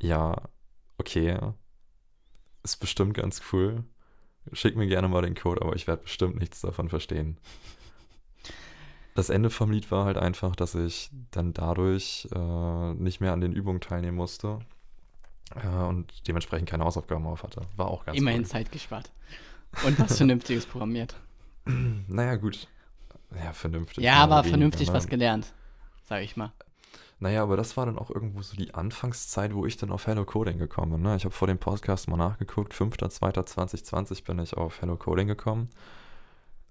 Ja, 0.00 0.36
okay, 0.98 1.38
ist 2.62 2.78
bestimmt 2.78 3.14
ganz 3.14 3.40
cool. 3.52 3.84
Schick 4.52 4.76
mir 4.76 4.86
gerne 4.86 5.08
mal 5.08 5.22
den 5.22 5.34
Code, 5.34 5.62
aber 5.62 5.74
ich 5.74 5.86
werde 5.86 6.02
bestimmt 6.02 6.36
nichts 6.38 6.60
davon 6.60 6.88
verstehen. 6.88 7.38
Das 9.14 9.30
Ende 9.30 9.50
vom 9.50 9.70
Lied 9.70 9.90
war 9.90 10.04
halt 10.04 10.18
einfach, 10.18 10.54
dass 10.54 10.74
ich 10.74 11.10
dann 11.30 11.52
dadurch 11.54 12.28
äh, 12.34 12.92
nicht 12.94 13.20
mehr 13.20 13.32
an 13.32 13.40
den 13.40 13.52
Übungen 13.52 13.80
teilnehmen 13.80 14.16
musste 14.16 14.58
äh, 15.54 15.66
und 15.68 16.28
dementsprechend 16.28 16.68
keine 16.68 16.84
Hausaufgaben 16.84 17.26
auf 17.26 17.42
hatte. 17.42 17.62
War 17.76 17.88
auch 17.88 18.04
ganz 18.04 18.18
Immerhin 18.18 18.42
cool. 18.42 18.46
Zeit 18.46 18.70
gespart. 18.70 19.10
Und 19.84 19.98
was 19.98 20.16
Vernünftiges 20.18 20.66
programmiert. 20.66 21.16
Naja, 22.08 22.36
gut. 22.36 22.68
Ja, 23.34 23.52
vernünftig. 23.52 24.04
Ja, 24.04 24.14
aber 24.18 24.44
vernünftig 24.44 24.86
ne? 24.86 24.94
was 24.94 25.08
gelernt, 25.08 25.52
sag 26.06 26.22
ich 26.22 26.36
mal. 26.36 26.52
Naja, 27.18 27.42
aber 27.42 27.56
das 27.56 27.76
war 27.76 27.86
dann 27.86 27.98
auch 27.98 28.10
irgendwo 28.10 28.42
so 28.42 28.56
die 28.56 28.74
Anfangszeit, 28.74 29.54
wo 29.54 29.64
ich 29.64 29.76
dann 29.76 29.90
auf 29.90 30.06
Hello 30.06 30.24
Coding 30.24 30.58
gekommen 30.58 30.92
bin. 30.92 31.02
Ne? 31.02 31.16
Ich 31.16 31.24
habe 31.24 31.34
vor 31.34 31.48
dem 31.48 31.58
Podcast 31.58 32.08
mal 32.08 32.16
nachgeguckt. 32.16 32.74
5.2.2020 32.74 34.24
bin 34.24 34.38
ich 34.38 34.56
auf 34.56 34.82
Hello 34.82 34.96
Coding 34.96 35.26
gekommen. 35.26 35.70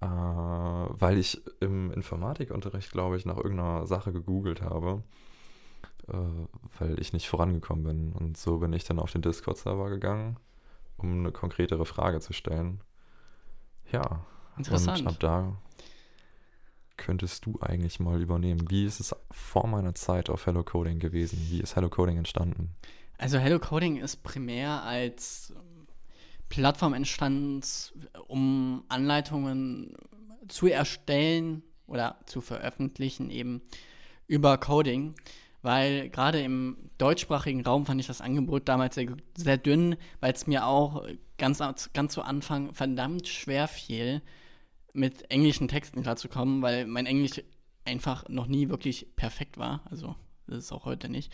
Äh, 0.00 0.06
weil 0.06 1.18
ich 1.18 1.42
im 1.60 1.90
Informatikunterricht, 1.90 2.92
glaube 2.92 3.16
ich, 3.16 3.24
nach 3.24 3.36
irgendeiner 3.36 3.86
Sache 3.86 4.12
gegoogelt 4.12 4.62
habe. 4.62 5.02
Äh, 6.08 6.12
weil 6.78 7.00
ich 7.00 7.12
nicht 7.12 7.28
vorangekommen 7.28 7.84
bin. 7.84 8.12
Und 8.12 8.36
so 8.36 8.58
bin 8.58 8.72
ich 8.72 8.84
dann 8.84 9.00
auf 9.00 9.10
den 9.10 9.22
Discord-Server 9.22 9.90
gegangen, 9.90 10.36
um 10.96 11.18
eine 11.18 11.32
konkretere 11.32 11.86
Frage 11.86 12.20
zu 12.20 12.32
stellen. 12.32 12.80
Ja. 13.90 14.24
Interessant. 14.56 15.00
Und 15.00 15.08
ab 15.08 15.16
da 15.18 15.56
könntest 16.96 17.46
du 17.46 17.58
eigentlich 17.60 18.00
mal 18.00 18.20
übernehmen? 18.20 18.70
Wie 18.70 18.84
ist 18.86 19.00
es 19.00 19.14
vor 19.30 19.66
meiner 19.66 19.94
Zeit 19.94 20.30
auf 20.30 20.46
Hello 20.46 20.62
Coding 20.62 20.98
gewesen? 20.98 21.38
Wie 21.50 21.60
ist 21.60 21.76
Hello 21.76 21.88
Coding 21.88 22.18
entstanden? 22.18 22.74
Also 23.18 23.38
Hello 23.38 23.58
Coding 23.58 23.96
ist 23.96 24.22
primär 24.22 24.82
als 24.82 25.54
Plattform 26.48 26.94
entstanden, 26.94 27.62
um 28.28 28.84
Anleitungen 28.88 29.94
zu 30.48 30.66
erstellen 30.66 31.62
oder 31.86 32.20
zu 32.26 32.40
veröffentlichen 32.40 33.30
eben 33.30 33.62
über 34.26 34.58
Coding, 34.58 35.14
weil 35.62 36.08
gerade 36.10 36.40
im 36.40 36.76
deutschsprachigen 36.98 37.64
Raum 37.64 37.86
fand 37.86 38.00
ich 38.00 38.06
das 38.06 38.20
Angebot 38.20 38.68
damals 38.68 38.94
sehr, 38.94 39.16
sehr 39.36 39.56
dünn, 39.56 39.96
weil 40.20 40.32
es 40.32 40.46
mir 40.46 40.66
auch 40.66 41.06
ganz, 41.38 41.62
ganz 41.92 42.12
zu 42.12 42.22
Anfang 42.22 42.74
verdammt 42.74 43.28
schwer 43.28 43.68
fiel, 43.68 44.22
mit 44.96 45.30
englischen 45.30 45.68
Texten 45.68 46.02
klarzukommen, 46.02 46.62
weil 46.62 46.86
mein 46.86 47.06
Englisch 47.06 47.42
einfach 47.84 48.28
noch 48.28 48.46
nie 48.46 48.68
wirklich 48.68 49.14
perfekt 49.16 49.58
war. 49.58 49.82
Also, 49.90 50.16
das 50.46 50.58
ist 50.58 50.72
auch 50.72 50.84
heute 50.84 51.08
nicht. 51.08 51.32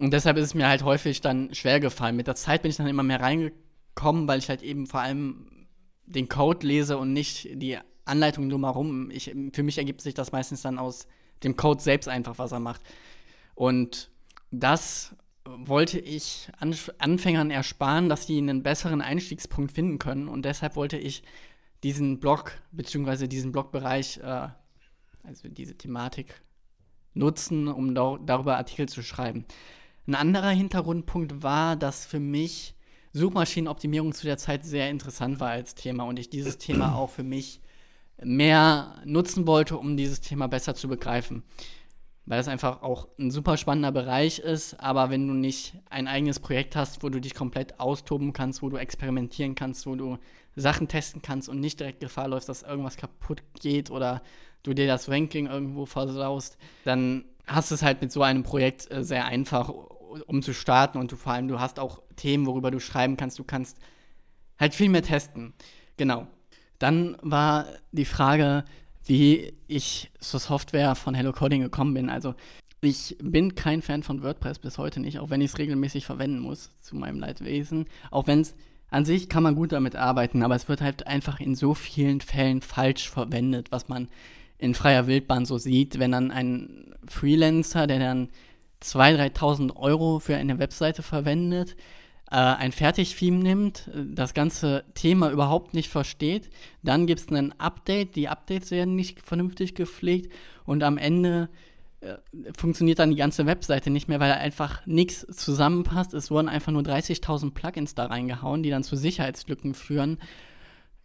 Und 0.00 0.12
deshalb 0.12 0.36
ist 0.36 0.44
es 0.44 0.54
mir 0.54 0.68
halt 0.68 0.82
häufig 0.82 1.20
dann 1.20 1.54
schwer 1.54 1.80
gefallen. 1.80 2.16
Mit 2.16 2.26
der 2.26 2.34
Zeit 2.34 2.62
bin 2.62 2.70
ich 2.70 2.76
dann 2.76 2.86
immer 2.86 3.02
mehr 3.02 3.20
reingekommen, 3.20 4.26
weil 4.26 4.38
ich 4.38 4.48
halt 4.48 4.62
eben 4.62 4.86
vor 4.86 5.00
allem 5.00 5.66
den 6.06 6.28
Code 6.28 6.66
lese 6.66 6.98
und 6.98 7.12
nicht 7.12 7.48
die 7.52 7.78
Anleitung 8.04 8.50
drumherum. 8.50 9.10
Ich, 9.10 9.34
für 9.52 9.62
mich 9.62 9.78
ergibt 9.78 10.00
sich 10.00 10.14
das 10.14 10.32
meistens 10.32 10.62
dann 10.62 10.78
aus 10.78 11.06
dem 11.42 11.56
Code 11.56 11.80
selbst 11.80 12.08
einfach, 12.08 12.38
was 12.38 12.52
er 12.52 12.60
macht. 12.60 12.82
Und 13.54 14.10
das 14.50 15.14
wollte 15.44 15.98
ich 15.98 16.48
Anfängern 16.98 17.50
ersparen, 17.50 18.08
dass 18.08 18.26
sie 18.26 18.38
einen 18.38 18.62
besseren 18.62 19.00
Einstiegspunkt 19.00 19.72
finden 19.72 19.98
können. 19.98 20.28
Und 20.28 20.44
deshalb 20.44 20.74
wollte 20.74 20.96
ich 20.96 21.22
diesen 21.84 22.18
Blog, 22.18 22.58
beziehungsweise 22.72 23.28
diesen 23.28 23.52
Blogbereich, 23.52 24.18
äh, 24.18 24.48
also 25.22 25.48
diese 25.48 25.76
Thematik, 25.76 26.42
nutzen, 27.12 27.68
um 27.68 27.94
darüber 27.94 28.56
Artikel 28.56 28.88
zu 28.88 29.02
schreiben. 29.02 29.44
Ein 30.06 30.16
anderer 30.16 30.50
Hintergrundpunkt 30.50 31.42
war, 31.42 31.76
dass 31.76 32.04
für 32.04 32.18
mich 32.18 32.74
Suchmaschinenoptimierung 33.12 34.12
zu 34.12 34.26
der 34.26 34.38
Zeit 34.38 34.64
sehr 34.64 34.90
interessant 34.90 35.38
war 35.38 35.50
als 35.50 35.76
Thema 35.76 36.04
und 36.04 36.18
ich 36.18 36.30
dieses 36.30 36.58
Thema 36.58 36.96
auch 36.96 37.10
für 37.10 37.22
mich 37.22 37.60
mehr 38.22 39.00
nutzen 39.04 39.46
wollte, 39.46 39.78
um 39.78 39.96
dieses 39.96 40.20
Thema 40.20 40.48
besser 40.48 40.74
zu 40.74 40.88
begreifen. 40.88 41.44
Weil 42.26 42.40
es 42.40 42.48
einfach 42.48 42.82
auch 42.82 43.08
ein 43.18 43.30
super 43.30 43.56
spannender 43.56 43.92
Bereich 43.92 44.38
ist, 44.38 44.80
aber 44.80 45.10
wenn 45.10 45.28
du 45.28 45.34
nicht 45.34 45.74
ein 45.90 46.08
eigenes 46.08 46.40
Projekt 46.40 46.74
hast, 46.74 47.02
wo 47.02 47.10
du 47.10 47.20
dich 47.20 47.34
komplett 47.34 47.78
austoben 47.78 48.32
kannst, 48.32 48.62
wo 48.62 48.70
du 48.70 48.78
experimentieren 48.78 49.54
kannst, 49.54 49.86
wo 49.86 49.94
du 49.94 50.18
Sachen 50.56 50.88
testen 50.88 51.22
kannst 51.22 51.48
und 51.48 51.60
nicht 51.60 51.80
direkt 51.80 52.00
Gefahr 52.00 52.28
läufst, 52.28 52.48
dass 52.48 52.62
irgendwas 52.62 52.96
kaputt 52.96 53.42
geht 53.60 53.90
oder 53.90 54.22
du 54.62 54.74
dir 54.74 54.86
das 54.86 55.08
Ranking 55.08 55.46
irgendwo 55.46 55.86
versaust, 55.86 56.56
dann 56.84 57.24
hast 57.46 57.70
du 57.70 57.74
es 57.74 57.82
halt 57.82 58.00
mit 58.00 58.12
so 58.12 58.22
einem 58.22 58.42
Projekt 58.42 58.90
äh, 58.90 59.04
sehr 59.04 59.26
einfach, 59.26 59.68
um 60.26 60.42
zu 60.42 60.54
starten 60.54 60.98
und 60.98 61.12
du 61.12 61.16
vor 61.16 61.32
allem, 61.32 61.48
du 61.48 61.60
hast 61.60 61.78
auch 61.78 62.02
Themen, 62.16 62.46
worüber 62.46 62.70
du 62.70 62.80
schreiben 62.80 63.16
kannst, 63.16 63.38
du 63.38 63.44
kannst 63.44 63.78
halt 64.58 64.74
viel 64.74 64.88
mehr 64.88 65.02
testen. 65.02 65.52
Genau. 65.96 66.26
Dann 66.78 67.16
war 67.22 67.66
die 67.92 68.04
Frage, 68.04 68.64
wie 69.04 69.54
ich 69.66 70.10
zur 70.18 70.40
Software 70.40 70.94
von 70.94 71.14
Hello 71.14 71.32
Coding 71.32 71.60
gekommen 71.60 71.94
bin. 71.94 72.08
Also 72.08 72.34
ich 72.80 73.16
bin 73.20 73.54
kein 73.54 73.82
Fan 73.82 74.02
von 74.02 74.22
WordPress 74.22 74.58
bis 74.58 74.78
heute 74.78 75.00
nicht, 75.00 75.18
auch 75.18 75.30
wenn 75.30 75.40
ich 75.40 75.52
es 75.52 75.58
regelmäßig 75.58 76.06
verwenden 76.06 76.40
muss, 76.40 76.70
zu 76.80 76.96
meinem 76.96 77.18
Leidwesen. 77.18 77.86
Auch 78.10 78.26
wenn 78.26 78.40
es 78.40 78.54
an 78.94 79.04
sich 79.04 79.28
kann 79.28 79.42
man 79.42 79.56
gut 79.56 79.72
damit 79.72 79.96
arbeiten, 79.96 80.44
aber 80.44 80.54
es 80.54 80.68
wird 80.68 80.80
halt 80.80 81.08
einfach 81.08 81.40
in 81.40 81.56
so 81.56 81.74
vielen 81.74 82.20
Fällen 82.20 82.62
falsch 82.62 83.10
verwendet, 83.10 83.72
was 83.72 83.88
man 83.88 84.08
in 84.56 84.74
freier 84.74 85.08
Wildbahn 85.08 85.46
so 85.46 85.58
sieht, 85.58 85.98
wenn 85.98 86.12
dann 86.12 86.30
ein 86.30 86.94
Freelancer, 87.08 87.88
der 87.88 87.98
dann 87.98 88.28
2.000, 88.82 89.34
3.000 89.36 89.76
Euro 89.76 90.20
für 90.20 90.36
eine 90.36 90.60
Webseite 90.60 91.02
verwendet, 91.02 91.74
äh, 92.30 92.36
ein 92.36 92.70
Fertig-Theme 92.70 93.38
nimmt, 93.38 93.90
das 93.92 94.32
ganze 94.32 94.84
Thema 94.94 95.30
überhaupt 95.32 95.74
nicht 95.74 95.90
versteht, 95.90 96.48
dann 96.84 97.08
gibt 97.08 97.20
es 97.20 97.28
ein 97.30 97.52
Update, 97.58 98.14
die 98.14 98.28
Updates 98.28 98.70
werden 98.70 98.94
nicht 98.94 99.20
vernünftig 99.20 99.74
gepflegt 99.74 100.32
und 100.66 100.84
am 100.84 100.98
Ende 100.98 101.48
äh, 101.50 101.73
funktioniert 102.56 102.98
dann 102.98 103.10
die 103.10 103.16
ganze 103.16 103.46
Webseite 103.46 103.90
nicht 103.90 104.08
mehr, 104.08 104.20
weil 104.20 104.30
da 104.30 104.36
einfach 104.36 104.84
nichts 104.86 105.26
zusammenpasst. 105.26 106.14
Es 106.14 106.30
wurden 106.30 106.48
einfach 106.48 106.72
nur 106.72 106.82
30.000 106.82 107.52
Plugins 107.52 107.94
da 107.94 108.06
reingehauen, 108.06 108.62
die 108.62 108.70
dann 108.70 108.82
zu 108.82 108.96
Sicherheitslücken 108.96 109.74
führen. 109.74 110.18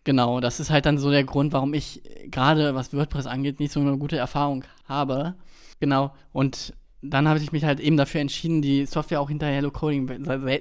Genau, 0.03 0.39
das 0.39 0.59
ist 0.59 0.69
halt 0.69 0.85
dann 0.85 0.97
so 0.97 1.11
der 1.11 1.23
Grund, 1.23 1.53
warum 1.53 1.73
ich 1.73 2.01
gerade 2.27 2.73
was 2.73 2.93
WordPress 2.93 3.27
angeht, 3.27 3.59
nicht 3.59 3.71
so 3.71 3.79
eine 3.79 3.97
gute 3.97 4.17
Erfahrung 4.17 4.63
habe. 4.85 5.35
Genau, 5.79 6.13
und 6.31 6.73
dann 7.01 7.27
habe 7.27 7.39
ich 7.39 7.51
mich 7.51 7.63
halt 7.63 7.79
eben 7.79 7.95
dafür 7.95 8.21
entschieden, 8.21 8.61
die 8.61 8.85
Software 8.85 9.21
auch 9.21 9.29
hinter 9.29 9.47
Hello 9.47 9.71
Coding 9.71 10.09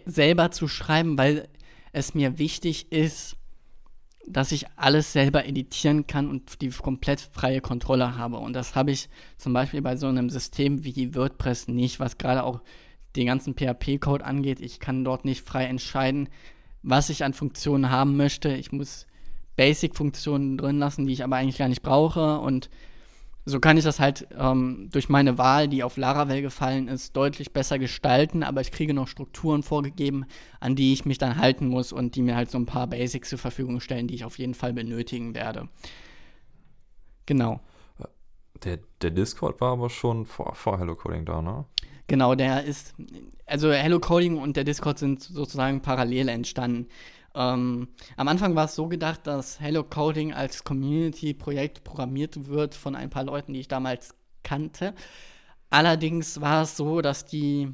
selber 0.07 0.51
zu 0.51 0.69
schreiben, 0.69 1.19
weil 1.19 1.49
es 1.93 2.15
mir 2.15 2.39
wichtig 2.39 2.93
ist, 2.93 3.38
dass 4.33 4.53
ich 4.53 4.67
alles 4.77 5.13
selber 5.13 5.47
editieren 5.47 6.07
kann 6.07 6.29
und 6.29 6.61
die 6.61 6.71
komplett 6.71 7.21
freie 7.21 7.61
Kontrolle 7.61 8.17
habe. 8.17 8.39
Und 8.39 8.53
das 8.53 8.75
habe 8.75 8.91
ich 8.91 9.09
zum 9.37 9.53
Beispiel 9.53 9.83
bei 9.83 9.97
so 9.97 10.07
einem 10.07 10.31
System 10.31 10.85
wie 10.85 11.15
WordPress 11.15 11.69
nicht, 11.69 12.01
was 12.01 12.19
gerade 12.19 12.45
auch 12.45 12.61
den 13.17 13.27
ganzen 13.27 13.55
PHP-Code 13.55 14.25
angeht. 14.25 14.61
Ich 14.61 14.81
kann 14.81 15.05
dort 15.05 15.25
nicht 15.25 15.47
frei 15.47 15.65
entscheiden, 15.65 16.29
was 16.83 17.11
ich 17.11 17.25
an 17.25 17.33
Funktionen 17.33 17.91
haben 17.91 18.17
möchte. 18.17 18.51
Ich 18.55 18.73
muss 18.73 19.07
Basic-Funktionen 19.57 20.57
drin 20.57 20.79
lassen, 20.79 21.07
die 21.07 21.13
ich 21.13 21.25
aber 21.25 21.37
eigentlich 21.37 21.59
gar 21.59 21.69
nicht 21.69 21.83
brauche. 21.83 22.39
Und 22.39 22.71
so 23.49 23.61
kann 23.61 23.79
ich 23.79 23.85
das 23.85 23.99
halt 23.99 24.29
ähm, 24.37 24.91
durch 24.93 25.09
meine 25.09 25.39
Wahl, 25.39 25.69
die 25.69 25.83
auf 25.83 25.97
Laravel 25.97 26.43
gefallen 26.43 26.87
ist, 26.87 27.17
deutlich 27.17 27.53
besser 27.53 27.79
gestalten, 27.79 28.43
aber 28.43 28.61
ich 28.61 28.71
kriege 28.71 28.93
noch 28.93 29.09
Strukturen 29.09 29.63
vorgegeben, 29.63 30.27
an 30.61 30.77
die 30.77 30.93
ich 30.93 31.07
mich 31.07 31.17
dann 31.17 31.39
halten 31.39 31.67
muss 31.67 31.91
und 31.91 32.15
die 32.15 32.21
mir 32.21 32.37
halt 32.37 32.51
so 32.51 32.59
ein 32.59 32.67
paar 32.67 32.87
Basics 32.87 33.31
zur 33.31 33.39
Verfügung 33.39 33.81
stellen, 33.81 34.07
die 34.07 34.15
ich 34.15 34.27
auf 34.27 34.39
jeden 34.39 34.53
Fall 34.53 34.75
benötigen 34.75 35.35
werde. 35.35 35.69
Genau. 37.25 37.61
Der, 38.65 38.81
der 39.01 39.13
Discord 39.13 39.61
war 39.63 39.73
aber 39.73 39.89
schon 39.89 40.27
vor, 40.27 40.55
vor 40.55 40.79
Hello 40.79 40.95
Coding 40.95 41.25
da, 41.25 41.41
ne? 41.41 41.65
Genau, 42.07 42.35
der 42.35 42.65
ist, 42.65 42.95
also 43.47 43.73
Hello 43.73 43.99
Coding 43.99 44.37
und 44.37 44.57
der 44.57 44.65
Discord 44.65 44.99
sind 44.99 45.23
sozusagen 45.23 45.81
parallel 45.81 46.29
entstanden. 46.29 46.89
Ähm, 47.35 47.89
am 48.17 48.29
Anfang 48.29 48.55
war 48.55 48.67
es 48.67 48.75
so 48.75 48.89
gedacht, 48.89 49.27
dass 49.27 49.61
Hello 49.61 49.85
Coding 49.85 50.33
als 50.33 50.65
Community-Projekt 50.65 51.85
programmiert 51.85 52.49
wird 52.49 52.75
von 52.75 52.95
ein 52.95 53.11
paar 53.11 53.25
Leuten, 53.25 53.53
die 53.53 53.61
ich 53.61 53.69
damals 53.69 54.15
kannte. 54.43 54.95
Allerdings 55.71 56.41
war 56.41 56.63
es 56.63 56.77
so, 56.77 57.01
dass 57.01 57.25
die 57.25 57.69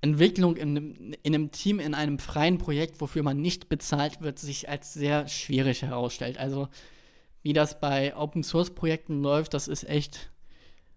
Entwicklung 0.00 0.56
in, 0.56 1.14
in 1.22 1.34
einem 1.34 1.50
Team, 1.50 1.80
in 1.80 1.94
einem 1.94 2.18
freien 2.18 2.58
Projekt, 2.58 3.00
wofür 3.00 3.22
man 3.22 3.40
nicht 3.40 3.68
bezahlt 3.68 4.20
wird, 4.20 4.38
sich 4.38 4.68
als 4.68 4.94
sehr 4.94 5.28
schwierig 5.28 5.82
herausstellt. 5.82 6.38
Also 6.38 6.68
wie 7.42 7.52
das 7.52 7.80
bei 7.80 8.16
Open 8.16 8.42
Source 8.42 8.70
Projekten 8.74 9.22
läuft, 9.22 9.54
das 9.54 9.66
ist 9.68 9.88
echt 9.88 10.30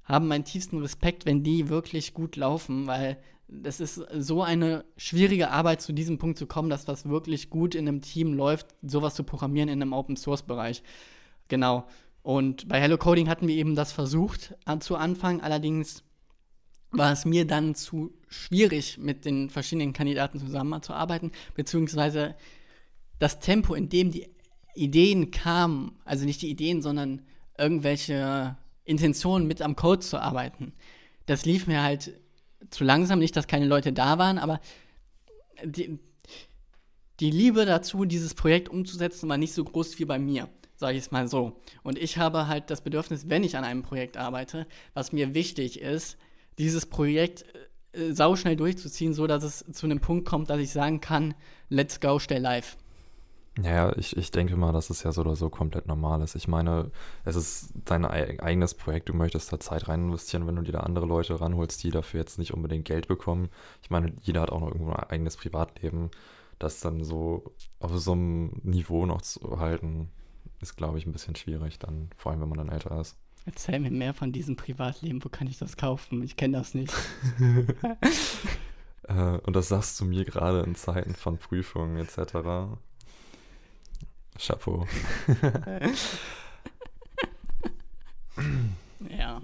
haben 0.07 0.27
meinen 0.27 0.45
tiefsten 0.45 0.79
Respekt, 0.79 1.25
wenn 1.25 1.43
die 1.43 1.67
wirklich 1.67 2.13
gut 2.13 2.37
laufen, 2.37 2.87
weil 2.87 3.17
das 3.47 3.79
ist 3.79 4.01
so 4.11 4.43
eine 4.43 4.83
schwierige 4.97 5.51
Arbeit, 5.51 5.81
zu 5.81 5.93
diesem 5.93 6.17
Punkt 6.17 6.37
zu 6.37 6.47
kommen, 6.47 6.69
dass 6.69 6.87
was 6.87 7.07
wirklich 7.07 7.49
gut 7.49 7.75
in 7.75 7.87
einem 7.87 8.01
Team 8.01 8.33
läuft, 8.33 8.67
sowas 8.81 9.15
zu 9.15 9.23
programmieren 9.23 9.69
in 9.69 9.81
einem 9.81 9.93
Open-Source-Bereich. 9.93 10.83
Genau. 11.47 11.87
Und 12.23 12.67
bei 12.67 12.81
Hello 12.81 12.97
Coding 12.97 13.29
hatten 13.29 13.47
wir 13.47 13.55
eben 13.55 13.75
das 13.75 13.93
versucht 13.93 14.53
an, 14.65 14.81
zu 14.81 14.97
Anfang. 14.97 15.39
Allerdings 15.39 16.03
war 16.91 17.13
es 17.13 17.23
mir 17.23 17.47
dann 17.47 17.73
zu 17.73 18.13
schwierig, 18.27 18.97
mit 18.97 19.23
den 19.23 19.49
verschiedenen 19.49 19.93
Kandidaten 19.93 20.39
zusammenzuarbeiten, 20.39 21.31
beziehungsweise 21.55 22.35
das 23.19 23.39
Tempo, 23.39 23.75
in 23.75 23.87
dem 23.87 24.11
die 24.11 24.27
Ideen 24.75 25.31
kamen, 25.31 25.97
also 26.03 26.25
nicht 26.25 26.41
die 26.41 26.49
Ideen, 26.49 26.81
sondern 26.81 27.21
irgendwelche 27.57 28.57
Intentionen 28.83 29.47
mit 29.47 29.61
am 29.61 29.75
Code 29.75 30.01
zu 30.01 30.21
arbeiten, 30.21 30.73
das 31.25 31.45
lief 31.45 31.65
mir 31.67 31.81
halt 31.81 32.13
zu 32.69 32.83
langsam, 32.83 33.19
nicht, 33.19 33.35
dass 33.35 33.47
keine 33.47 33.65
Leute 33.65 33.93
da 33.93 34.17
waren, 34.17 34.37
aber 34.37 34.59
die, 35.63 35.99
die 37.19 37.31
Liebe 37.31 37.65
dazu, 37.65 38.05
dieses 38.05 38.33
Projekt 38.33 38.69
umzusetzen, 38.69 39.29
war 39.29 39.37
nicht 39.37 39.53
so 39.53 39.63
groß 39.63 39.97
wie 39.99 40.05
bei 40.05 40.19
mir, 40.19 40.49
sage 40.75 40.97
ich 40.97 41.05
es 41.05 41.11
mal 41.11 41.27
so. 41.27 41.59
Und 41.83 41.97
ich 41.97 42.17
habe 42.17 42.47
halt 42.47 42.69
das 42.69 42.81
Bedürfnis, 42.81 43.29
wenn 43.29 43.43
ich 43.43 43.57
an 43.57 43.63
einem 43.63 43.83
Projekt 43.83 44.17
arbeite, 44.17 44.67
was 44.93 45.11
mir 45.11 45.33
wichtig 45.33 45.81
ist, 45.81 46.17
dieses 46.57 46.85
Projekt 46.85 47.45
äh, 47.93 48.11
sauschnell 48.11 48.55
durchzuziehen, 48.55 49.13
so 49.13 49.27
dass 49.27 49.43
es 49.43 49.65
zu 49.71 49.85
einem 49.85 49.99
Punkt 49.99 50.27
kommt, 50.27 50.49
dass 50.49 50.59
ich 50.59 50.71
sagen 50.71 51.01
kann, 51.01 51.33
let's 51.69 51.99
go, 51.99 52.19
stay 52.19 52.37
live. 52.37 52.77
Ja, 53.61 53.95
ich, 53.97 54.15
ich 54.15 54.29
denke 54.29 54.55
mal, 54.55 54.71
dass 54.71 54.89
es 54.91 55.01
ja 55.03 55.11
so 55.11 55.21
oder 55.21 55.35
so 55.35 55.49
komplett 55.49 55.87
normal 55.87 56.21
ist. 56.21 56.35
Ich 56.35 56.47
meine, 56.47 56.91
es 57.25 57.35
ist 57.35 57.73
dein 57.85 58.05
eigenes 58.05 58.75
Projekt, 58.75 59.09
du 59.09 59.13
möchtest 59.13 59.51
da 59.51 59.59
Zeit 59.59 59.87
rein 59.87 60.05
investieren, 60.05 60.45
wenn 60.45 60.55
du 60.55 60.61
dir 60.61 60.73
da 60.73 60.79
andere 60.81 61.07
Leute 61.07 61.39
ranholst, 61.39 61.83
die 61.83 61.89
dafür 61.89 62.19
jetzt 62.19 62.37
nicht 62.37 62.53
unbedingt 62.53 62.85
Geld 62.85 63.07
bekommen. 63.07 63.49
Ich 63.81 63.89
meine, 63.89 64.13
jeder 64.21 64.41
hat 64.41 64.51
auch 64.51 64.59
noch 64.59 64.71
irgendwo 64.71 64.91
ein 64.91 65.09
eigenes 65.09 65.37
Privatleben. 65.37 66.11
Das 66.59 66.81
dann 66.81 67.03
so 67.03 67.55
auf 67.79 67.97
so 67.97 68.11
einem 68.11 68.61
Niveau 68.63 69.05
noch 69.05 69.21
zu 69.21 69.59
halten, 69.59 70.09
ist, 70.61 70.75
glaube 70.75 70.97
ich, 70.97 71.05
ein 71.05 71.11
bisschen 71.11 71.35
schwierig, 71.35 71.79
dann, 71.79 72.09
vor 72.15 72.31
allem 72.31 72.41
wenn 72.41 72.49
man 72.49 72.57
dann 72.59 72.69
älter 72.69 72.99
ist. 72.99 73.15
Erzähl 73.45 73.79
mir 73.79 73.91
mehr 73.91 74.13
von 74.13 74.31
diesem 74.31 74.55
Privatleben, 74.55 75.23
wo 75.23 75.29
kann 75.29 75.47
ich 75.47 75.57
das 75.57 75.77
kaufen? 75.77 76.21
Ich 76.21 76.35
kenne 76.35 76.57
das 76.57 76.73
nicht. 76.73 76.93
äh, 79.03 79.37
und 79.37 79.55
das 79.55 79.69
sagst 79.69 79.99
du 79.99 80.05
mir 80.05 80.25
gerade 80.25 80.61
in 80.61 80.75
Zeiten 80.75 81.15
von 81.15 81.37
Prüfungen 81.37 81.97
etc. 81.97 82.77
Chapeau. 84.37 84.85
ja, 89.17 89.41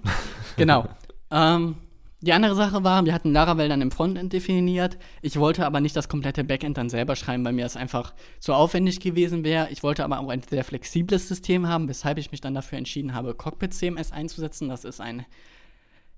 genau. 0.56 0.88
Ähm, 1.30 1.76
die 2.24 2.32
andere 2.32 2.54
Sache 2.54 2.82
war, 2.84 3.04
wir 3.04 3.12
hatten 3.12 3.32
Laravel 3.32 3.68
dann 3.68 3.82
im 3.82 3.90
Frontend 3.90 4.32
definiert. 4.32 4.96
Ich 5.20 5.38
wollte 5.38 5.66
aber 5.66 5.82
nicht 5.82 5.94
das 5.94 6.08
komplette 6.08 6.42
Backend 6.42 6.78
dann 6.78 6.88
selber 6.88 7.16
schreiben, 7.16 7.44
weil 7.44 7.52
mir 7.52 7.64
das 7.64 7.76
einfach 7.76 8.14
zu 8.40 8.54
aufwendig 8.54 9.00
gewesen 9.00 9.44
wäre. 9.44 9.68
Ich 9.70 9.82
wollte 9.82 10.04
aber 10.04 10.20
auch 10.20 10.30
ein 10.30 10.40
sehr 10.40 10.64
flexibles 10.64 11.28
System 11.28 11.68
haben, 11.68 11.86
weshalb 11.86 12.16
ich 12.16 12.30
mich 12.30 12.40
dann 12.40 12.54
dafür 12.54 12.78
entschieden 12.78 13.12
habe, 13.12 13.34
Cockpit 13.34 13.74
CMS 13.74 14.10
einzusetzen. 14.10 14.70
Das 14.70 14.84
ist 14.84 15.02
ein 15.02 15.26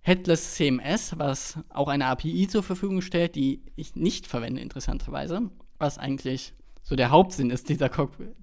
Headless 0.03 0.55
CMS, 0.55 1.19
was 1.19 1.59
auch 1.71 1.89
eine 1.89 2.07
API 2.07 2.47
zur 2.47 2.63
Verfügung 2.63 3.01
stellt, 3.01 3.35
die 3.35 3.63
ich 3.75 3.97
nicht 3.97 4.29
verwende, 4.29 4.61
interessanterweise. 4.61 5.51
Was 5.81 5.99
eigentlich 5.99 6.55
so 6.89 6.95
der 6.95 7.11
Hauptsinn 7.11 7.51
ist 7.51 7.69
dieser, 7.69 7.91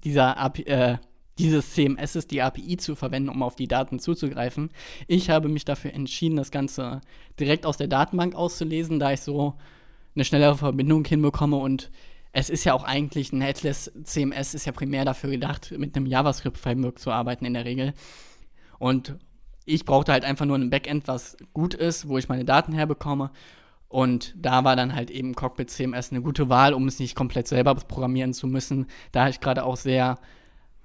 dieser 0.03 0.37
API, 0.37 0.63
äh, 0.63 0.97
dieses 1.39 1.73
CMS 1.73 2.17
ist 2.17 2.29
die 2.29 2.41
API 2.41 2.75
zu 2.75 2.93
verwenden, 2.93 3.29
um 3.29 3.41
auf 3.41 3.55
die 3.55 3.69
Daten 3.69 3.99
zuzugreifen. 3.99 4.69
Ich 5.07 5.29
habe 5.29 5.47
mich 5.47 5.63
dafür 5.63 5.93
entschieden, 5.93 6.35
das 6.35 6.51
Ganze 6.51 6.99
direkt 7.39 7.65
aus 7.65 7.77
der 7.77 7.87
Datenbank 7.87 8.35
auszulesen, 8.35 8.99
da 8.99 9.13
ich 9.13 9.21
so 9.21 9.53
eine 10.13 10.25
schnellere 10.25 10.57
Verbindung 10.57 11.05
hinbekomme 11.05 11.55
und 11.55 11.89
es 12.33 12.49
ist 12.49 12.65
ja 12.65 12.73
auch 12.73 12.83
eigentlich 12.83 13.31
ein 13.31 13.39
Headless 13.39 13.91
CMS 14.03 14.53
ist 14.55 14.65
ja 14.65 14.73
primär 14.73 15.05
dafür 15.05 15.29
gedacht, 15.29 15.73
mit 15.77 15.95
einem 15.95 16.05
JavaScript-Framework 16.05 16.99
zu 16.99 17.11
arbeiten 17.11 17.45
in 17.45 17.53
der 17.53 17.63
Regel. 17.63 17.93
Und 18.77 19.15
ich 19.65 19.85
brauchte 19.85 20.11
halt 20.11 20.25
einfach 20.25 20.45
nur 20.45 20.57
ein 20.57 20.69
Backend, 20.69 21.07
was 21.07 21.37
gut 21.53 21.75
ist, 21.75 22.09
wo 22.09 22.17
ich 22.17 22.27
meine 22.27 22.43
Daten 22.43 22.73
herbekomme. 22.73 23.31
Und 23.93 24.33
da 24.35 24.63
war 24.63 24.75
dann 24.75 24.95
halt 24.95 25.11
eben 25.11 25.35
Cockpit 25.35 25.69
CMS 25.69 26.11
eine 26.11 26.23
gute 26.23 26.49
Wahl, 26.49 26.73
um 26.73 26.87
es 26.87 26.97
nicht 26.97 27.13
komplett 27.13 27.47
selber 27.47 27.75
programmieren 27.75 28.33
zu 28.33 28.47
müssen, 28.47 28.87
da 29.11 29.29
ich 29.29 29.39
gerade 29.39 29.63
auch 29.63 29.77
sehr 29.77 30.17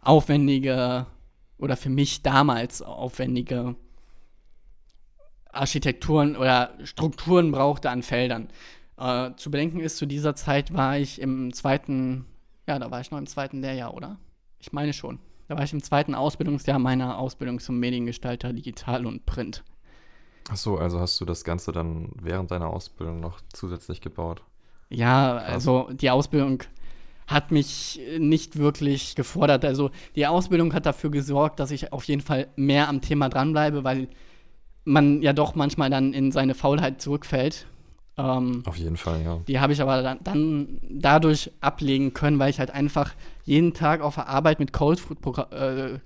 aufwendige 0.02 1.06
oder 1.56 1.78
für 1.78 1.88
mich 1.88 2.20
damals 2.22 2.82
aufwendige 2.82 3.76
Architekturen 5.50 6.36
oder 6.36 6.74
Strukturen 6.84 7.50
brauchte 7.50 7.88
an 7.88 8.02
Feldern. 8.02 8.48
Äh, 8.98 9.30
zu 9.36 9.50
bedenken 9.50 9.80
ist, 9.80 9.96
zu 9.96 10.04
dieser 10.04 10.34
Zeit 10.34 10.74
war 10.74 10.98
ich 10.98 11.18
im 11.18 11.54
zweiten, 11.54 12.26
ja, 12.68 12.78
da 12.78 12.90
war 12.90 13.00
ich 13.00 13.10
noch 13.10 13.16
im 13.16 13.26
zweiten 13.26 13.62
Lehrjahr, 13.62 13.94
oder? 13.94 14.18
Ich 14.58 14.74
meine 14.74 14.92
schon. 14.92 15.18
Da 15.48 15.56
war 15.56 15.64
ich 15.64 15.72
im 15.72 15.82
zweiten 15.82 16.14
Ausbildungsjahr 16.14 16.78
meiner 16.78 17.18
Ausbildung 17.18 17.58
zum 17.58 17.80
Mediengestalter 17.80 18.52
Digital 18.52 19.06
und 19.06 19.24
Print. 19.24 19.64
Ach 20.50 20.56
so, 20.56 20.78
also 20.78 20.98
hast 21.00 21.20
du 21.20 21.24
das 21.24 21.44
Ganze 21.44 21.72
dann 21.72 22.10
während 22.20 22.50
deiner 22.50 22.68
Ausbildung 22.68 23.20
noch 23.20 23.40
zusätzlich 23.52 24.00
gebaut? 24.00 24.42
Ja, 24.90 25.36
also 25.36 25.88
die 25.92 26.10
Ausbildung 26.10 26.62
hat 27.26 27.52
mich 27.52 28.00
nicht 28.18 28.58
wirklich 28.58 29.14
gefordert. 29.14 29.64
Also 29.64 29.90
die 30.16 30.26
Ausbildung 30.26 30.72
hat 30.72 30.86
dafür 30.86 31.10
gesorgt, 31.10 31.60
dass 31.60 31.70
ich 31.70 31.92
auf 31.92 32.04
jeden 32.04 32.22
Fall 32.22 32.48
mehr 32.56 32.88
am 32.88 33.02
Thema 33.02 33.28
dranbleibe, 33.28 33.84
weil 33.84 34.08
man 34.84 35.20
ja 35.20 35.34
doch 35.34 35.54
manchmal 35.54 35.90
dann 35.90 36.14
in 36.14 36.32
seine 36.32 36.54
Faulheit 36.54 37.02
zurückfällt. 37.02 37.66
Ähm, 38.16 38.62
auf 38.66 38.76
jeden 38.76 38.96
Fall, 38.96 39.22
ja. 39.22 39.40
Die 39.46 39.60
habe 39.60 39.74
ich 39.74 39.82
aber 39.82 40.02
dann, 40.02 40.18
dann, 40.24 40.80
dadurch 40.90 41.52
ablegen 41.60 42.14
können, 42.14 42.38
weil 42.38 42.50
ich 42.50 42.58
halt 42.58 42.70
einfach 42.70 43.12
jeden 43.44 43.74
Tag 43.74 44.00
auf 44.00 44.14
der 44.14 44.28
Arbeit 44.28 44.58
mit 44.58 44.72
Coldfood 44.72 45.18
äh, 45.52 45.98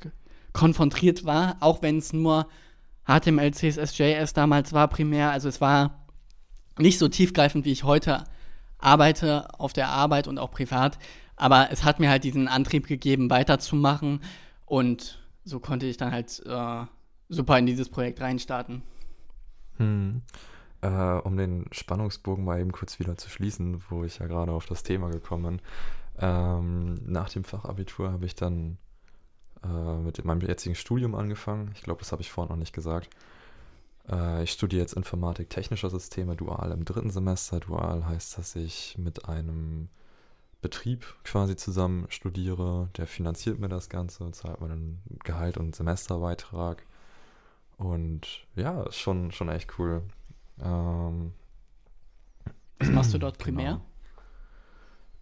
konfrontiert 0.52 1.24
war, 1.24 1.56
auch 1.60 1.82
wenn 1.82 1.98
es 1.98 2.12
nur 2.12 2.48
HTML, 3.06 3.52
CSS, 3.52 3.96
JS 3.98 4.32
damals 4.32 4.72
war 4.72 4.88
primär. 4.88 5.30
Also 5.30 5.48
es 5.48 5.60
war 5.60 6.06
nicht 6.78 6.98
so 6.98 7.08
tiefgreifend, 7.08 7.64
wie 7.64 7.72
ich 7.72 7.84
heute 7.84 8.24
arbeite 8.78 9.58
auf 9.58 9.72
der 9.72 9.88
Arbeit 9.88 10.28
und 10.28 10.38
auch 10.38 10.50
privat. 10.50 10.98
Aber 11.36 11.68
es 11.70 11.84
hat 11.84 12.00
mir 12.00 12.10
halt 12.10 12.24
diesen 12.24 12.48
Antrieb 12.48 12.86
gegeben, 12.86 13.30
weiterzumachen. 13.30 14.20
Und 14.66 15.18
so 15.44 15.60
konnte 15.60 15.86
ich 15.86 15.96
dann 15.96 16.12
halt 16.12 16.42
äh, 16.46 16.84
super 17.28 17.58
in 17.58 17.66
dieses 17.66 17.88
Projekt 17.88 18.20
reinstarten. 18.20 18.82
Hm. 19.78 20.22
Äh, 20.82 20.88
um 20.88 21.36
den 21.36 21.66
Spannungsbogen 21.70 22.44
mal 22.44 22.60
eben 22.60 22.72
kurz 22.72 22.98
wieder 22.98 23.16
zu 23.16 23.30
schließen, 23.30 23.82
wo 23.88 24.04
ich 24.04 24.18
ja 24.18 24.26
gerade 24.26 24.52
auf 24.52 24.66
das 24.66 24.82
Thema 24.82 25.10
gekommen 25.10 25.44
bin. 25.44 25.60
Ähm, 26.18 27.00
nach 27.06 27.30
dem 27.30 27.44
Fachabitur 27.44 28.12
habe 28.12 28.26
ich 28.26 28.34
dann 28.34 28.78
äh, 29.64 29.96
mit 29.98 30.24
meinem 30.24 30.40
jetzigen 30.40 30.74
Studium 30.74 31.14
angefangen. 31.14 31.70
Ich 31.74 31.82
glaube, 31.82 32.00
das 32.00 32.12
habe 32.12 32.22
ich 32.22 32.30
vorhin 32.30 32.50
noch 32.50 32.58
nicht 32.58 32.72
gesagt. 32.72 33.08
Äh, 34.08 34.42
ich 34.44 34.52
studiere 34.52 34.82
jetzt 34.82 34.94
Informatik 34.94 35.50
technischer 35.50 35.90
Systeme 35.90 36.36
dual 36.36 36.72
im 36.72 36.84
dritten 36.84 37.10
Semester. 37.10 37.60
Dual 37.60 38.06
heißt, 38.06 38.38
dass 38.38 38.56
ich 38.56 38.96
mit 38.98 39.28
einem 39.28 39.88
Betrieb 40.60 41.04
quasi 41.24 41.56
zusammen 41.56 42.06
studiere. 42.08 42.88
Der 42.96 43.06
finanziert 43.06 43.58
mir 43.58 43.68
das 43.68 43.88
Ganze, 43.88 44.30
zahlt 44.32 44.60
mir 44.60 44.68
dann 44.68 45.00
Gehalt 45.24 45.56
und 45.56 45.74
Semesterbeitrag. 45.74 46.84
Und 47.76 48.46
ja, 48.54 48.82
ist 48.84 48.98
schon, 48.98 49.32
schon 49.32 49.48
echt 49.48 49.78
cool. 49.78 50.02
Ähm, 50.60 51.32
Was 52.78 52.90
machst 52.90 53.14
du 53.14 53.18
dort 53.18 53.38
primär? 53.38 53.72
Genau 53.72 53.91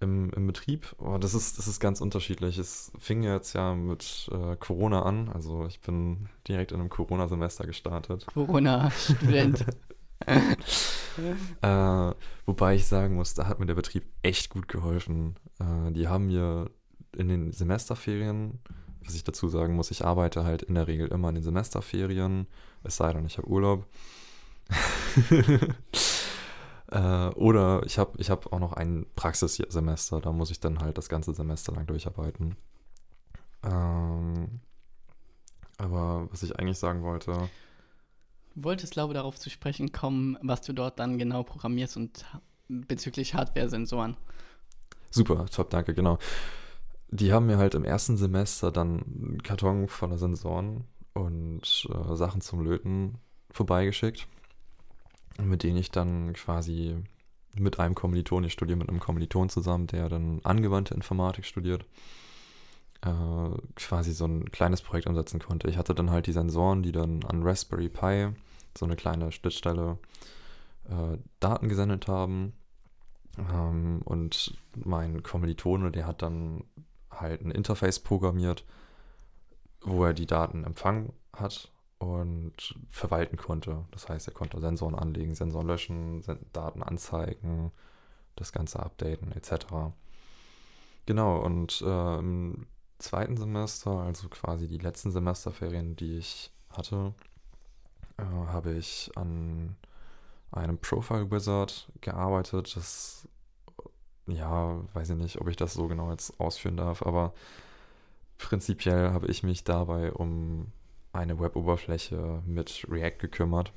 im, 0.00 0.30
im 0.30 0.46
Betrieb, 0.46 0.94
oh, 0.98 1.18
das, 1.18 1.34
ist, 1.34 1.58
das 1.58 1.68
ist 1.68 1.78
ganz 1.78 2.00
unterschiedlich. 2.00 2.56
Es 2.58 2.90
fing 2.98 3.22
jetzt 3.22 3.52
ja 3.52 3.74
mit 3.74 4.30
äh, 4.32 4.56
Corona 4.56 5.02
an. 5.02 5.28
Also 5.28 5.66
ich 5.66 5.80
bin 5.80 6.28
direkt 6.48 6.72
in 6.72 6.80
einem 6.80 6.88
Corona-Semester 6.88 7.66
gestartet. 7.66 8.26
Corona-Student. 8.26 9.66
äh, 11.62 12.12
wobei 12.46 12.74
ich 12.74 12.86
sagen 12.86 13.16
muss, 13.16 13.34
da 13.34 13.46
hat 13.46 13.60
mir 13.60 13.66
der 13.66 13.74
Betrieb 13.74 14.04
echt 14.22 14.48
gut 14.48 14.68
geholfen. 14.68 15.36
Äh, 15.58 15.92
die 15.92 16.08
haben 16.08 16.28
mir 16.28 16.70
in 17.16 17.28
den 17.28 17.52
Semesterferien, 17.52 18.58
was 19.04 19.14
ich 19.14 19.24
dazu 19.24 19.48
sagen 19.48 19.74
muss, 19.74 19.90
ich 19.90 20.04
arbeite 20.04 20.44
halt 20.44 20.62
in 20.62 20.76
der 20.76 20.86
Regel 20.86 21.08
immer 21.08 21.28
in 21.28 21.36
den 21.36 21.44
Semesterferien, 21.44 22.46
es 22.84 22.96
sei 22.96 23.12
denn, 23.12 23.26
ich 23.26 23.36
habe 23.36 23.48
Urlaub. 23.48 23.86
Äh, 26.90 27.29
oder 27.37 27.83
ich 27.85 27.98
habe 27.98 28.12
ich 28.18 28.31
hab 28.31 28.53
auch 28.53 28.59
noch 28.59 28.72
ein 28.72 29.07
Praxissemester, 29.14 30.20
da 30.20 30.33
muss 30.33 30.50
ich 30.50 30.61
dann 30.61 30.81
halt 30.81 30.98
das 30.98 31.09
ganze 31.09 31.33
Semester 31.35 31.72
lang 31.72 31.87
durcharbeiten. 31.87 32.57
Ähm, 33.62 34.61
aber 35.79 36.29
was 36.31 36.42
ich 36.42 36.59
eigentlich 36.59 36.79
sagen 36.79 37.03
wollte. 37.03 37.48
Du 38.55 38.64
wolltest, 38.64 38.92
glaube 38.92 39.12
ich, 39.12 39.16
darauf 39.16 39.38
zu 39.38 39.50
sprechen 39.50 39.92
kommen, 39.92 40.37
was 40.42 40.62
du 40.62 40.72
dort 40.72 40.98
dann 40.98 41.18
genau 41.18 41.44
programmierst 41.44 41.96
und 41.96 42.24
bezüglich 42.68 43.35
Hardware-Sensoren. 43.35 44.16
Super, 45.11 45.46
top, 45.46 45.70
danke, 45.70 45.94
genau. 45.94 46.18
Die 47.11 47.33
haben 47.33 47.46
mir 47.46 47.59
halt 47.59 47.74
im 47.74 47.85
ersten 47.85 48.16
Semester 48.16 48.70
dann 48.70 49.03
einen 49.03 49.42
Karton 49.42 49.88
voller 49.88 50.18
Sensoren 50.18 50.85
und 51.12 51.88
äh, 51.88 52.16
Sachen 52.16 52.40
zum 52.40 52.62
Löten 52.62 53.18
vorbeigeschickt, 53.50 54.29
mit 55.38 55.62
denen 55.62 55.76
ich 55.76 55.90
dann 55.90 56.32
quasi 56.32 56.96
mit 57.54 57.78
einem 57.80 57.94
Kommiliton, 57.94 58.44
ich 58.44 58.52
studiere 58.52 58.78
mit 58.78 58.88
einem 58.88 59.00
Kommiliton 59.00 59.48
zusammen, 59.48 59.86
der 59.86 60.08
dann 60.08 60.40
angewandte 60.44 60.94
Informatik 60.94 61.44
studiert, 61.44 61.84
äh, 63.02 63.50
quasi 63.74 64.12
so 64.12 64.26
ein 64.26 64.50
kleines 64.50 64.82
Projekt 64.82 65.06
umsetzen 65.06 65.40
konnte. 65.40 65.68
Ich 65.68 65.76
hatte 65.76 65.94
dann 65.94 66.10
halt 66.10 66.26
die 66.26 66.32
Sensoren, 66.32 66.82
die 66.82 66.92
dann 66.92 67.24
an 67.24 67.42
Raspberry 67.42 67.88
Pi, 67.88 68.28
so 68.76 68.86
eine 68.86 68.96
kleine 68.96 69.32
Schnittstelle, 69.32 69.98
äh, 70.88 71.18
Daten 71.40 71.68
gesendet 71.68 72.08
haben. 72.08 72.52
Ähm, 73.38 74.02
und 74.04 74.54
mein 74.74 75.22
Kommilitone, 75.22 75.90
der 75.90 76.06
hat 76.06 76.22
dann 76.22 76.64
halt 77.10 77.42
ein 77.42 77.50
Interface 77.50 77.98
programmiert, 77.98 78.64
wo 79.82 80.04
er 80.04 80.14
die 80.14 80.26
Daten 80.26 80.64
empfangen 80.64 81.12
hat 81.32 81.70
und 82.00 82.74
verwalten 82.90 83.36
konnte. 83.36 83.84
Das 83.90 84.08
heißt, 84.08 84.26
er 84.26 84.34
konnte 84.34 84.58
Sensoren 84.58 84.94
anlegen, 84.94 85.34
Sensoren 85.34 85.66
löschen, 85.66 86.24
Daten 86.52 86.82
anzeigen, 86.82 87.72
das 88.36 88.52
Ganze 88.52 88.80
updaten 88.80 89.32
etc. 89.32 89.92
Genau, 91.04 91.38
und 91.38 91.82
äh, 91.82 92.18
im 92.18 92.66
zweiten 92.98 93.36
Semester, 93.36 93.90
also 94.00 94.28
quasi 94.30 94.66
die 94.66 94.78
letzten 94.78 95.10
Semesterferien, 95.10 95.94
die 95.94 96.16
ich 96.16 96.50
hatte, 96.70 97.14
äh, 98.16 98.22
habe 98.22 98.72
ich 98.72 99.10
an 99.16 99.76
einem 100.52 100.78
Profile 100.78 101.30
Wizard 101.30 101.92
gearbeitet. 102.00 102.76
Das, 102.76 103.28
ja, 104.26 104.80
weiß 104.94 105.10
ich 105.10 105.16
nicht, 105.16 105.38
ob 105.38 105.48
ich 105.48 105.56
das 105.56 105.74
so 105.74 105.86
genau 105.86 106.10
jetzt 106.10 106.40
ausführen 106.40 106.78
darf, 106.78 107.02
aber 107.02 107.34
prinzipiell 108.38 109.12
habe 109.12 109.26
ich 109.26 109.42
mich 109.42 109.64
dabei 109.64 110.12
um 110.12 110.72
eine 111.12 111.38
Web-Oberfläche 111.40 112.42
mit 112.46 112.87
React 112.88 113.18
gekümmert. 113.18 113.73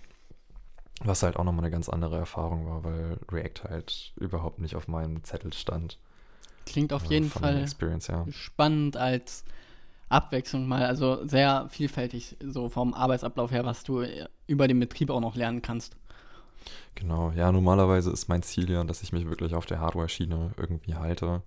Was 1.03 1.23
halt 1.23 1.37
auch 1.37 1.43
nochmal 1.43 1.65
eine 1.65 1.71
ganz 1.71 1.89
andere 1.89 2.17
Erfahrung 2.17 2.65
war, 2.67 2.83
weil 2.83 3.19
React 3.31 3.69
halt 3.69 4.13
überhaupt 4.15 4.59
nicht 4.59 4.75
auf 4.75 4.87
meinem 4.87 5.23
Zettel 5.23 5.51
stand. 5.51 5.97
Klingt 6.65 6.93
auf 6.93 7.05
jeden 7.05 7.29
Fall 7.29 7.65
ja. 8.07 8.25
spannend 8.31 8.95
als 8.95 9.43
Abwechslung 10.07 10.67
mal, 10.67 10.85
also 10.85 11.25
sehr 11.25 11.67
vielfältig 11.69 12.37
so 12.41 12.69
vom 12.69 12.93
Arbeitsablauf 12.93 13.51
her, 13.51 13.65
was 13.65 13.83
du 13.83 14.05
über 14.47 14.67
den 14.67 14.79
Betrieb 14.79 15.09
auch 15.09 15.19
noch 15.19 15.35
lernen 15.35 15.61
kannst. 15.61 15.97
Genau, 16.95 17.31
ja, 17.31 17.51
normalerweise 17.51 18.11
ist 18.11 18.29
mein 18.29 18.43
Ziel 18.43 18.69
ja, 18.69 18.83
dass 18.83 19.01
ich 19.01 19.11
mich 19.11 19.27
wirklich 19.27 19.55
auf 19.55 19.65
der 19.65 19.79
Hardware-Schiene 19.79 20.51
irgendwie 20.55 20.95
halte. 20.95 21.41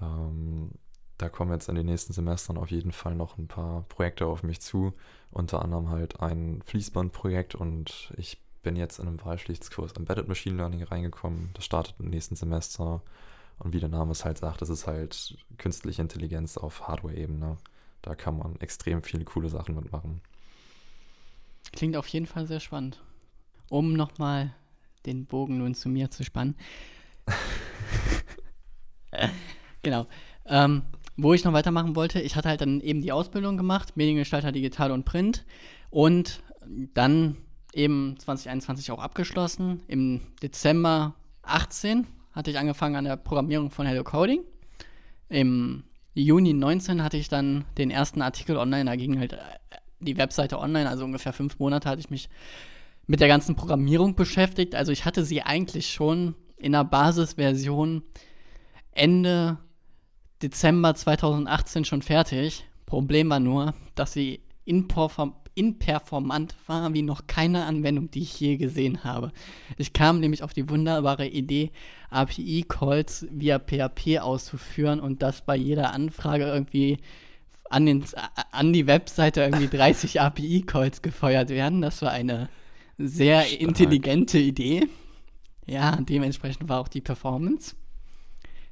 Ähm, 0.00 0.70
da 1.18 1.28
kommen 1.28 1.52
jetzt 1.52 1.68
in 1.68 1.74
den 1.74 1.86
nächsten 1.86 2.12
Semestern 2.12 2.56
auf 2.56 2.70
jeden 2.70 2.92
Fall 2.92 3.14
noch 3.14 3.38
ein 3.38 3.48
paar 3.48 3.82
Projekte 3.88 4.26
auf 4.26 4.42
mich 4.42 4.60
zu. 4.60 4.94
Unter 5.30 5.62
anderem 5.62 5.90
halt 5.90 6.20
ein 6.20 6.62
Fließbandprojekt 6.62 7.54
und 7.54 8.12
ich 8.16 8.40
bin 8.62 8.76
jetzt 8.76 8.98
in 8.98 9.08
einem 9.08 9.24
Wahlpflichtskurs 9.24 9.92
Embedded 9.92 10.28
Machine 10.28 10.56
Learning 10.56 10.82
reingekommen. 10.82 11.50
Das 11.54 11.64
startet 11.64 11.96
im 11.98 12.08
nächsten 12.08 12.36
Semester. 12.36 13.02
Und 13.58 13.72
wie 13.72 13.80
der 13.80 13.88
Name 13.88 14.12
es 14.12 14.24
halt 14.24 14.38
sagt, 14.38 14.62
das 14.62 14.68
ist 14.68 14.86
halt 14.86 15.36
künstliche 15.58 16.00
Intelligenz 16.00 16.56
auf 16.56 16.86
Hardware-Ebene. 16.86 17.56
Da 18.02 18.14
kann 18.14 18.38
man 18.38 18.56
extrem 18.60 19.02
viele 19.02 19.24
coole 19.24 19.48
Sachen 19.48 19.74
mitmachen. 19.74 20.20
Klingt 21.72 21.96
auf 21.96 22.06
jeden 22.08 22.26
Fall 22.26 22.46
sehr 22.46 22.60
spannend. 22.60 23.02
Um 23.68 23.94
nochmal 23.94 24.54
den 25.06 25.26
Bogen 25.26 25.58
nun 25.58 25.74
zu 25.74 25.88
mir 25.88 26.10
zu 26.10 26.24
spannen. 26.24 26.54
genau. 29.82 30.06
Ähm, 30.46 30.82
wo 31.18 31.34
ich 31.34 31.44
noch 31.44 31.52
weitermachen 31.52 31.96
wollte, 31.96 32.20
ich 32.20 32.36
hatte 32.36 32.48
halt 32.48 32.60
dann 32.60 32.80
eben 32.80 33.02
die 33.02 33.10
Ausbildung 33.10 33.56
gemacht, 33.56 33.96
Mediengestalter 33.96 34.52
Digital 34.52 34.92
und 34.92 35.04
Print 35.04 35.44
und 35.90 36.42
dann 36.94 37.36
eben 37.74 38.14
2021 38.18 38.92
auch 38.92 39.00
abgeschlossen. 39.00 39.82
Im 39.88 40.20
Dezember 40.40 41.16
18 41.42 42.06
hatte 42.32 42.52
ich 42.52 42.58
angefangen 42.58 42.94
an 42.94 43.04
der 43.04 43.16
Programmierung 43.16 43.72
von 43.72 43.84
Hello 43.84 44.04
Coding. 44.04 44.42
Im 45.28 45.82
Juni 46.14 46.52
19 46.52 47.02
hatte 47.02 47.16
ich 47.16 47.28
dann 47.28 47.64
den 47.76 47.90
ersten 47.90 48.22
Artikel 48.22 48.56
online, 48.56 48.84
da 48.84 48.94
ging 48.94 49.18
halt 49.18 49.32
äh, 49.32 49.38
die 49.98 50.16
Webseite 50.16 50.60
online, 50.60 50.88
also 50.88 51.04
ungefähr 51.04 51.32
fünf 51.32 51.58
Monate 51.58 51.88
hatte 51.88 52.00
ich 52.00 52.10
mich 52.10 52.28
mit 53.08 53.18
der 53.18 53.28
ganzen 53.28 53.56
Programmierung 53.56 54.14
beschäftigt. 54.14 54.76
Also 54.76 54.92
ich 54.92 55.04
hatte 55.04 55.24
sie 55.24 55.42
eigentlich 55.42 55.90
schon 55.92 56.36
in 56.56 56.72
der 56.72 56.84
Basisversion 56.84 58.02
Ende 58.92 59.58
Dezember 60.42 60.94
2018 60.94 61.84
schon 61.84 62.02
fertig. 62.02 62.64
Problem 62.86 63.30
war 63.30 63.40
nur, 63.40 63.74
dass 63.94 64.12
sie 64.12 64.40
inperformant 64.64 66.54
war 66.66 66.94
wie 66.94 67.02
noch 67.02 67.26
keine 67.26 67.64
Anwendung, 67.64 68.10
die 68.10 68.22
ich 68.22 68.38
je 68.38 68.56
gesehen 68.56 69.02
habe. 69.02 69.32
Ich 69.76 69.92
kam 69.92 70.20
nämlich 70.20 70.42
auf 70.42 70.52
die 70.52 70.68
wunderbare 70.68 71.26
Idee, 71.26 71.72
API-Calls 72.10 73.26
via 73.30 73.58
PHP 73.58 74.20
auszuführen 74.20 75.00
und 75.00 75.22
dass 75.22 75.42
bei 75.42 75.56
jeder 75.56 75.92
Anfrage 75.92 76.44
irgendwie 76.44 76.98
an, 77.70 77.86
den, 77.86 78.04
an 78.52 78.72
die 78.72 78.86
Webseite 78.86 79.42
irgendwie 79.42 79.68
30 79.76 80.20
API-Calls 80.20 81.02
gefeuert 81.02 81.48
werden. 81.50 81.82
Das 81.82 82.00
war 82.02 82.12
eine 82.12 82.48
sehr 82.96 83.42
Stark. 83.42 83.60
intelligente 83.60 84.38
Idee. 84.38 84.88
Ja, 85.66 85.96
dementsprechend 85.96 86.68
war 86.68 86.80
auch 86.80 86.88
die 86.88 87.00
Performance 87.02 87.74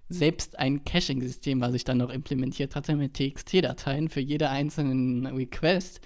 selbst 0.09 0.59
ein 0.59 0.85
Caching-System, 0.85 1.61
was 1.61 1.75
ich 1.75 1.85
dann 1.85 1.99
noch 1.99 2.11
implementiert 2.11 2.77
hatte 2.77 2.97
mit 2.97 3.15
TXT-Dateien 3.15 4.09
für 4.09 4.21
jede 4.21 4.51
einzelnen 4.51 5.27
Request, 5.27 6.01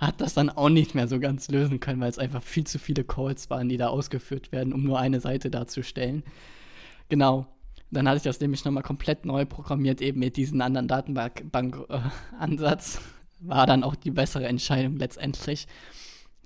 hat 0.00 0.20
das 0.20 0.34
dann 0.34 0.50
auch 0.50 0.68
nicht 0.68 0.94
mehr 0.94 1.08
so 1.08 1.20
ganz 1.20 1.48
lösen 1.48 1.80
können, 1.80 2.00
weil 2.00 2.10
es 2.10 2.18
einfach 2.18 2.42
viel 2.42 2.64
zu 2.64 2.78
viele 2.78 3.04
Calls 3.04 3.48
waren, 3.50 3.68
die 3.68 3.76
da 3.76 3.88
ausgeführt 3.88 4.52
werden, 4.52 4.72
um 4.72 4.82
nur 4.82 4.98
eine 4.98 5.20
Seite 5.20 5.50
darzustellen. 5.50 6.24
Genau. 7.08 7.46
Dann 7.90 8.08
hatte 8.08 8.16
ich 8.16 8.22
das 8.24 8.40
nämlich 8.40 8.64
nochmal 8.64 8.82
komplett 8.82 9.24
neu 9.24 9.44
programmiert, 9.44 10.00
eben 10.00 10.18
mit 10.18 10.36
diesem 10.36 10.60
anderen 10.60 10.88
Datenbank-Ansatz. 10.88 13.00
War 13.40 13.66
dann 13.66 13.84
auch 13.84 13.94
die 13.94 14.10
bessere 14.10 14.46
Entscheidung 14.46 14.96
letztendlich. 14.96 15.68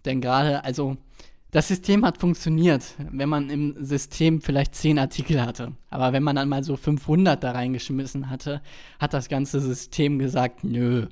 Denn 0.04 0.20
gerade, 0.20 0.64
also 0.64 0.98
das 1.50 1.68
System 1.68 2.04
hat 2.04 2.18
funktioniert, 2.18 2.94
wenn 2.98 3.28
man 3.28 3.48
im 3.48 3.82
System 3.82 4.42
vielleicht 4.42 4.74
10 4.74 4.98
Artikel 4.98 5.40
hatte. 5.40 5.72
Aber 5.88 6.12
wenn 6.12 6.22
man 6.22 6.37
dann 6.37 6.48
mal 6.48 6.62
so 6.62 6.76
500 6.76 7.42
da 7.42 7.52
reingeschmissen 7.52 8.28
hatte, 8.28 8.61
hat 8.98 9.14
das 9.14 9.28
ganze 9.28 9.61
System 9.61 10.18
gesagt, 10.18 10.62
nö, 10.62 11.06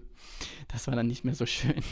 das 0.69 0.87
war 0.89 0.95
dann 0.95 1.07
nicht 1.07 1.25
mehr 1.25 1.35
so 1.35 1.47
schön. 1.47 1.83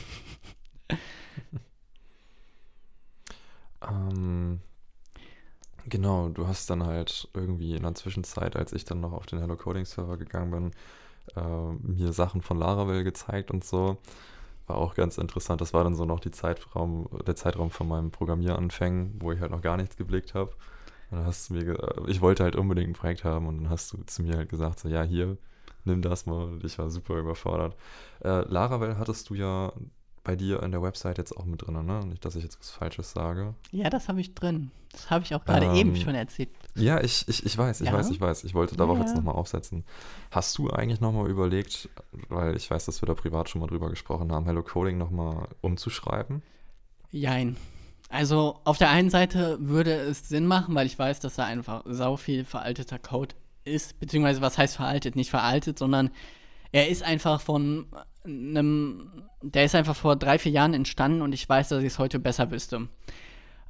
ähm, 3.88 4.60
genau, 5.86 6.28
du 6.28 6.46
hast 6.46 6.68
dann 6.68 6.84
halt 6.84 7.28
irgendwie 7.32 7.74
in 7.74 7.82
der 7.82 7.94
Zwischenzeit, 7.94 8.56
als 8.56 8.74
ich 8.74 8.84
dann 8.84 9.00
noch 9.00 9.12
auf 9.12 9.24
den 9.24 9.38
Hello 9.38 9.56
Coding 9.56 9.86
Server 9.86 10.18
gegangen 10.18 10.50
bin, 10.50 10.70
äh, 11.34 11.72
mir 11.80 12.12
Sachen 12.12 12.42
von 12.42 12.58
Laravel 12.58 13.04
gezeigt 13.04 13.50
und 13.50 13.64
so. 13.64 13.96
War 14.66 14.76
auch 14.76 14.94
ganz 14.94 15.18
interessant. 15.18 15.60
Das 15.60 15.74
war 15.74 15.84
dann 15.84 15.94
so 15.94 16.04
noch 16.04 16.20
die 16.20 16.30
Zeitraum, 16.30 17.08
der 17.26 17.36
Zeitraum 17.36 17.70
von 17.70 17.86
meinem 17.86 18.10
Programmieranfängen, 18.10 19.20
wo 19.20 19.32
ich 19.32 19.40
halt 19.40 19.50
noch 19.50 19.60
gar 19.60 19.76
nichts 19.76 19.96
geblickt 19.96 20.34
habe. 20.34 20.52
Dann 21.10 21.26
hast 21.26 21.50
du 21.50 21.54
mir, 21.54 22.06
ich 22.06 22.20
wollte 22.20 22.44
halt 22.44 22.56
unbedingt 22.56 22.90
ein 22.90 22.94
Projekt 22.94 23.24
haben 23.24 23.46
und 23.46 23.58
dann 23.58 23.70
hast 23.70 23.92
du 23.92 24.02
zu 24.04 24.22
mir 24.22 24.36
halt 24.36 24.48
gesagt, 24.48 24.80
so 24.80 24.88
ja, 24.88 25.02
hier, 25.02 25.36
nimm 25.84 26.02
das 26.02 26.26
mal. 26.26 26.58
Ich 26.64 26.78
war 26.78 26.90
super 26.90 27.18
überfordert. 27.18 27.76
Äh, 28.24 28.40
Laravel 28.48 28.98
hattest 28.98 29.30
du 29.30 29.34
ja 29.34 29.72
bei 30.24 30.36
dir 30.36 30.62
in 30.62 30.72
der 30.72 30.82
Website 30.82 31.18
jetzt 31.18 31.36
auch 31.36 31.44
mit 31.44 31.66
drin, 31.66 31.84
ne? 31.84 32.00
Nicht, 32.06 32.24
dass 32.24 32.34
ich 32.34 32.42
jetzt 32.42 32.58
was 32.58 32.70
Falsches 32.70 33.12
sage. 33.12 33.54
Ja, 33.70 33.90
das 33.90 34.08
habe 34.08 34.20
ich 34.20 34.34
drin. 34.34 34.70
Das 34.90 35.10
habe 35.10 35.24
ich 35.24 35.34
auch 35.34 35.44
gerade 35.44 35.66
ähm, 35.66 35.74
eben 35.74 35.96
schon 35.96 36.14
erzählt. 36.14 36.48
Ja, 36.74 37.00
ich, 37.00 37.28
ich, 37.28 37.44
ich 37.44 37.58
weiß, 37.58 37.82
ich 37.82 37.88
ja? 37.88 37.92
weiß, 37.92 38.10
ich 38.10 38.20
weiß. 38.20 38.44
Ich 38.44 38.54
wollte 38.54 38.76
darauf 38.76 38.98
ja. 38.98 39.04
jetzt 39.04 39.14
nochmal 39.14 39.34
aufsetzen. 39.34 39.84
Hast 40.30 40.56
du 40.58 40.70
eigentlich 40.70 41.00
nochmal 41.00 41.28
überlegt, 41.28 41.88
weil 42.28 42.56
ich 42.56 42.70
weiß, 42.70 42.86
dass 42.86 43.02
wir 43.02 43.06
da 43.06 43.14
privat 43.14 43.48
schon 43.48 43.60
mal 43.60 43.66
drüber 43.66 43.90
gesprochen 43.90 44.32
haben, 44.32 44.46
Hello 44.46 44.62
Coding 44.62 44.98
nochmal 44.98 45.48
umzuschreiben? 45.60 46.42
Jein. 47.10 47.56
Also 48.08 48.60
auf 48.64 48.78
der 48.78 48.90
einen 48.90 49.10
Seite 49.10 49.58
würde 49.60 49.92
es 49.92 50.28
Sinn 50.28 50.46
machen, 50.46 50.74
weil 50.74 50.86
ich 50.86 50.98
weiß, 50.98 51.20
dass 51.20 51.34
da 51.34 51.44
einfach 51.44 51.82
sau 51.86 52.16
viel 52.16 52.44
veralteter 52.44 52.98
Code 52.98 53.34
ist, 53.64 53.98
beziehungsweise 53.98 54.40
was 54.40 54.56
heißt 54.56 54.76
veraltet? 54.76 55.16
Nicht 55.16 55.30
veraltet, 55.30 55.78
sondern 55.78 56.10
er 56.70 56.88
ist 56.88 57.02
einfach 57.02 57.40
von 57.40 57.86
einem, 58.24 59.10
der 59.42 59.64
ist 59.64 59.74
einfach 59.74 59.96
vor 59.96 60.16
drei, 60.16 60.38
vier 60.38 60.52
Jahren 60.52 60.74
entstanden 60.74 61.22
und 61.22 61.32
ich 61.32 61.48
weiß, 61.48 61.68
dass 61.68 61.80
ich 61.80 61.88
es 61.88 61.98
heute 61.98 62.18
besser 62.18 62.50
wüsste. 62.50 62.88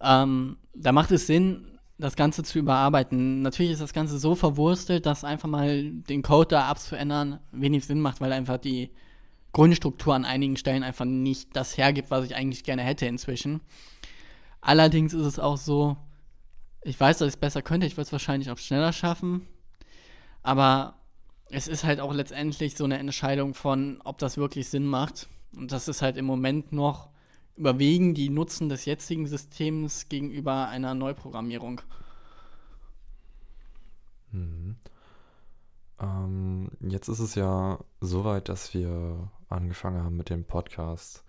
Ähm, 0.01 0.57
da 0.75 0.93
macht 0.93 1.11
es 1.11 1.27
Sinn, 1.27 1.79
das 1.99 2.17
Ganze 2.17 2.43
zu 2.43 2.59
überarbeiten. 2.59 3.43
Natürlich 3.43 3.73
ist 3.73 3.83
das 3.83 3.93
Ganze 3.93 4.19
so 4.19 4.35
verwurstelt, 4.35 5.07
dass 5.07 5.25
einfach 5.25 5.49
mal 5.49 5.91
den 5.91 6.23
Code 6.23 6.49
da 6.49 6.69
abzuändern 6.69 7.41
wenig 7.53 7.87
Sinn 7.87 8.01
macht, 8.01 8.21
weil 8.21 8.33
einfach 8.33 8.59
die 8.59 8.91
Grundstruktur 9.53 10.15
an 10.15 10.25
einigen 10.25 10.57
Stellen 10.57 10.83
einfach 10.83 11.05
nicht 11.05 11.55
das 11.55 11.77
hergibt, 11.77 12.11
was 12.11 12.25
ich 12.25 12.35
eigentlich 12.35 12.65
gerne 12.65 12.83
hätte 12.83 13.07
inzwischen. 13.07 13.61
Allerdings 14.61 15.15
ist 15.15 15.27
es 15.27 15.39
auch 15.39 15.57
so, 15.57 15.97
ich 16.83 16.99
weiß, 16.99 17.19
dass 17.19 17.29
ich 17.29 17.35
es 17.35 17.41
besser 17.41 17.63
könnte, 17.63 17.87
ich 17.87 17.97
würde 17.97 18.07
es 18.07 18.13
wahrscheinlich 18.13 18.51
auch 18.51 18.59
schneller 18.59 18.93
schaffen, 18.93 19.47
aber 20.43 20.97
es 21.51 21.69
ist 21.69 21.85
halt 21.85 22.01
auch 22.01 22.13
letztendlich 22.13 22.77
so 22.77 22.85
eine 22.85 22.99
Entscheidung 22.99 23.55
von, 23.55 24.01
ob 24.05 24.19
das 24.19 24.37
wirklich 24.37 24.69
Sinn 24.69 24.87
macht. 24.87 25.29
Und 25.57 25.73
das 25.73 25.89
ist 25.89 26.03
halt 26.03 26.17
im 26.17 26.25
Moment 26.25 26.73
noch 26.73 27.11
überwiegen 27.57 28.15
die 28.15 28.31
Nutzen 28.31 28.69
des 28.69 28.85
jetzigen 28.85 29.27
Systems 29.27 30.09
gegenüber 30.09 30.69
einer 30.69 30.95
Neuprogrammierung? 30.95 31.81
Mhm. 34.33 34.77
Ähm, 36.01 36.71
jetzt 36.81 37.09
ist 37.09 37.21
es 37.21 37.35
ja 37.35 37.79
soweit, 38.01 38.49
dass 38.49 38.75
wir 38.75 39.31
angefangen 39.49 40.03
haben 40.03 40.17
mit 40.17 40.31
dem 40.31 40.45
Podcast. 40.45 41.25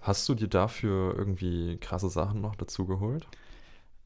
Hast 0.00 0.28
du 0.28 0.34
dir 0.34 0.48
dafür 0.48 1.16
irgendwie 1.16 1.78
krasse 1.78 2.10
Sachen 2.10 2.40
noch 2.40 2.56
dazu 2.56 2.86
geholt? 2.86 3.26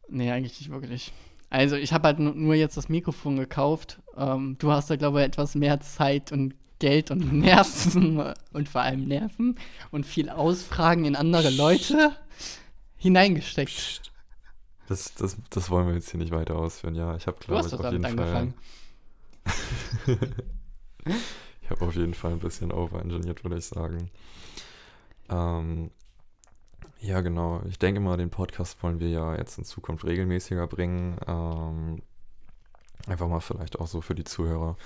Nee, 0.09 0.31
eigentlich 0.31 0.61
nicht 0.61 0.71
wirklich. 0.71 1.13
Also 1.51 1.77
ich 1.77 1.93
habe 1.93 2.09
halt 2.09 2.19
nur 2.19 2.55
jetzt 2.55 2.77
das 2.77 2.89
Mikrofon 2.89 3.37
gekauft. 3.37 4.01
Ähm, 4.17 4.57
du 4.59 4.73
hast 4.73 4.91
da, 4.91 4.97
glaube 4.97 5.21
ich, 5.21 5.27
etwas 5.27 5.55
mehr 5.55 5.81
Zeit 5.81 6.33
und 6.33 6.55
Geld 6.79 7.11
und 7.11 7.33
Nerven 7.41 8.35
und 8.53 8.69
vor 8.69 8.83
allem 8.83 9.07
Nerven 9.07 9.57
und 9.91 10.05
viel 10.05 10.29
Ausfragen 10.29 11.05
in 11.05 11.17
andere 11.17 11.51
Leute 11.51 12.17
hineingesteckt. 12.97 14.03
Das, 14.89 15.15
das, 15.15 15.37
das 15.51 15.71
wollen 15.71 15.89
wir 15.89 15.95
jetzt 15.95 16.11
hier 16.11 16.21
nicht 16.21 16.33
weiter 16.33 16.57
ausführen. 16.57 16.95
Ja, 16.95 17.17
ich 17.17 17.27
habe, 17.27 17.39
glaube 17.39 17.67
ich, 17.67 17.75
auf 17.75 17.93
jeden 17.93 18.05
Fall. 18.05 18.55
ich 21.63 21.71
habe 21.71 21.85
auf 21.85 21.95
jeden 21.95 22.15
Fall 22.15 22.33
ein 22.33 22.39
bisschen 22.39 22.73
overengineert, 22.73 23.43
würde 23.43 23.59
ich 23.59 23.67
sagen. 23.67 24.11
Ähm, 25.29 25.91
ja, 26.99 27.21
genau. 27.21 27.63
Ich 27.69 27.79
denke 27.79 28.01
mal, 28.01 28.17
den 28.17 28.31
Podcast 28.31 28.83
wollen 28.83 29.01
wir 29.01 29.09
ja 29.09 29.37
jetzt 29.37 29.59
in 29.59 29.65
Zukunft 29.65 30.05
regelmäßiger 30.05 30.67
bringen. 30.67 31.19
Ähm, 31.27 32.03
einfach 33.07 33.29
mal 33.29 33.41
vielleicht 33.41 33.79
auch 33.79 33.87
so 33.87 34.01
für 34.01 34.15
die 34.15 34.25
Zuhörer. 34.25 34.77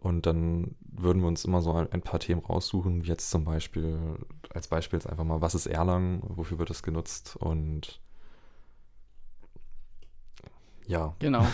Und 0.00 0.24
dann 0.24 0.74
würden 0.80 1.20
wir 1.20 1.28
uns 1.28 1.44
immer 1.44 1.60
so 1.60 1.72
ein, 1.74 1.92
ein, 1.92 2.00
paar 2.00 2.20
Themen 2.20 2.40
raussuchen, 2.40 3.04
wie 3.04 3.08
jetzt 3.08 3.30
zum 3.30 3.44
Beispiel, 3.44 3.98
als 4.52 4.68
Beispiel 4.68 4.98
jetzt 4.98 5.06
einfach 5.06 5.24
mal, 5.24 5.42
was 5.42 5.54
ist 5.54 5.66
Erlang, 5.66 6.22
wofür 6.26 6.58
wird 6.58 6.70
das 6.70 6.82
genutzt 6.82 7.36
und 7.36 8.00
ja. 10.86 11.14
Genau. 11.18 11.46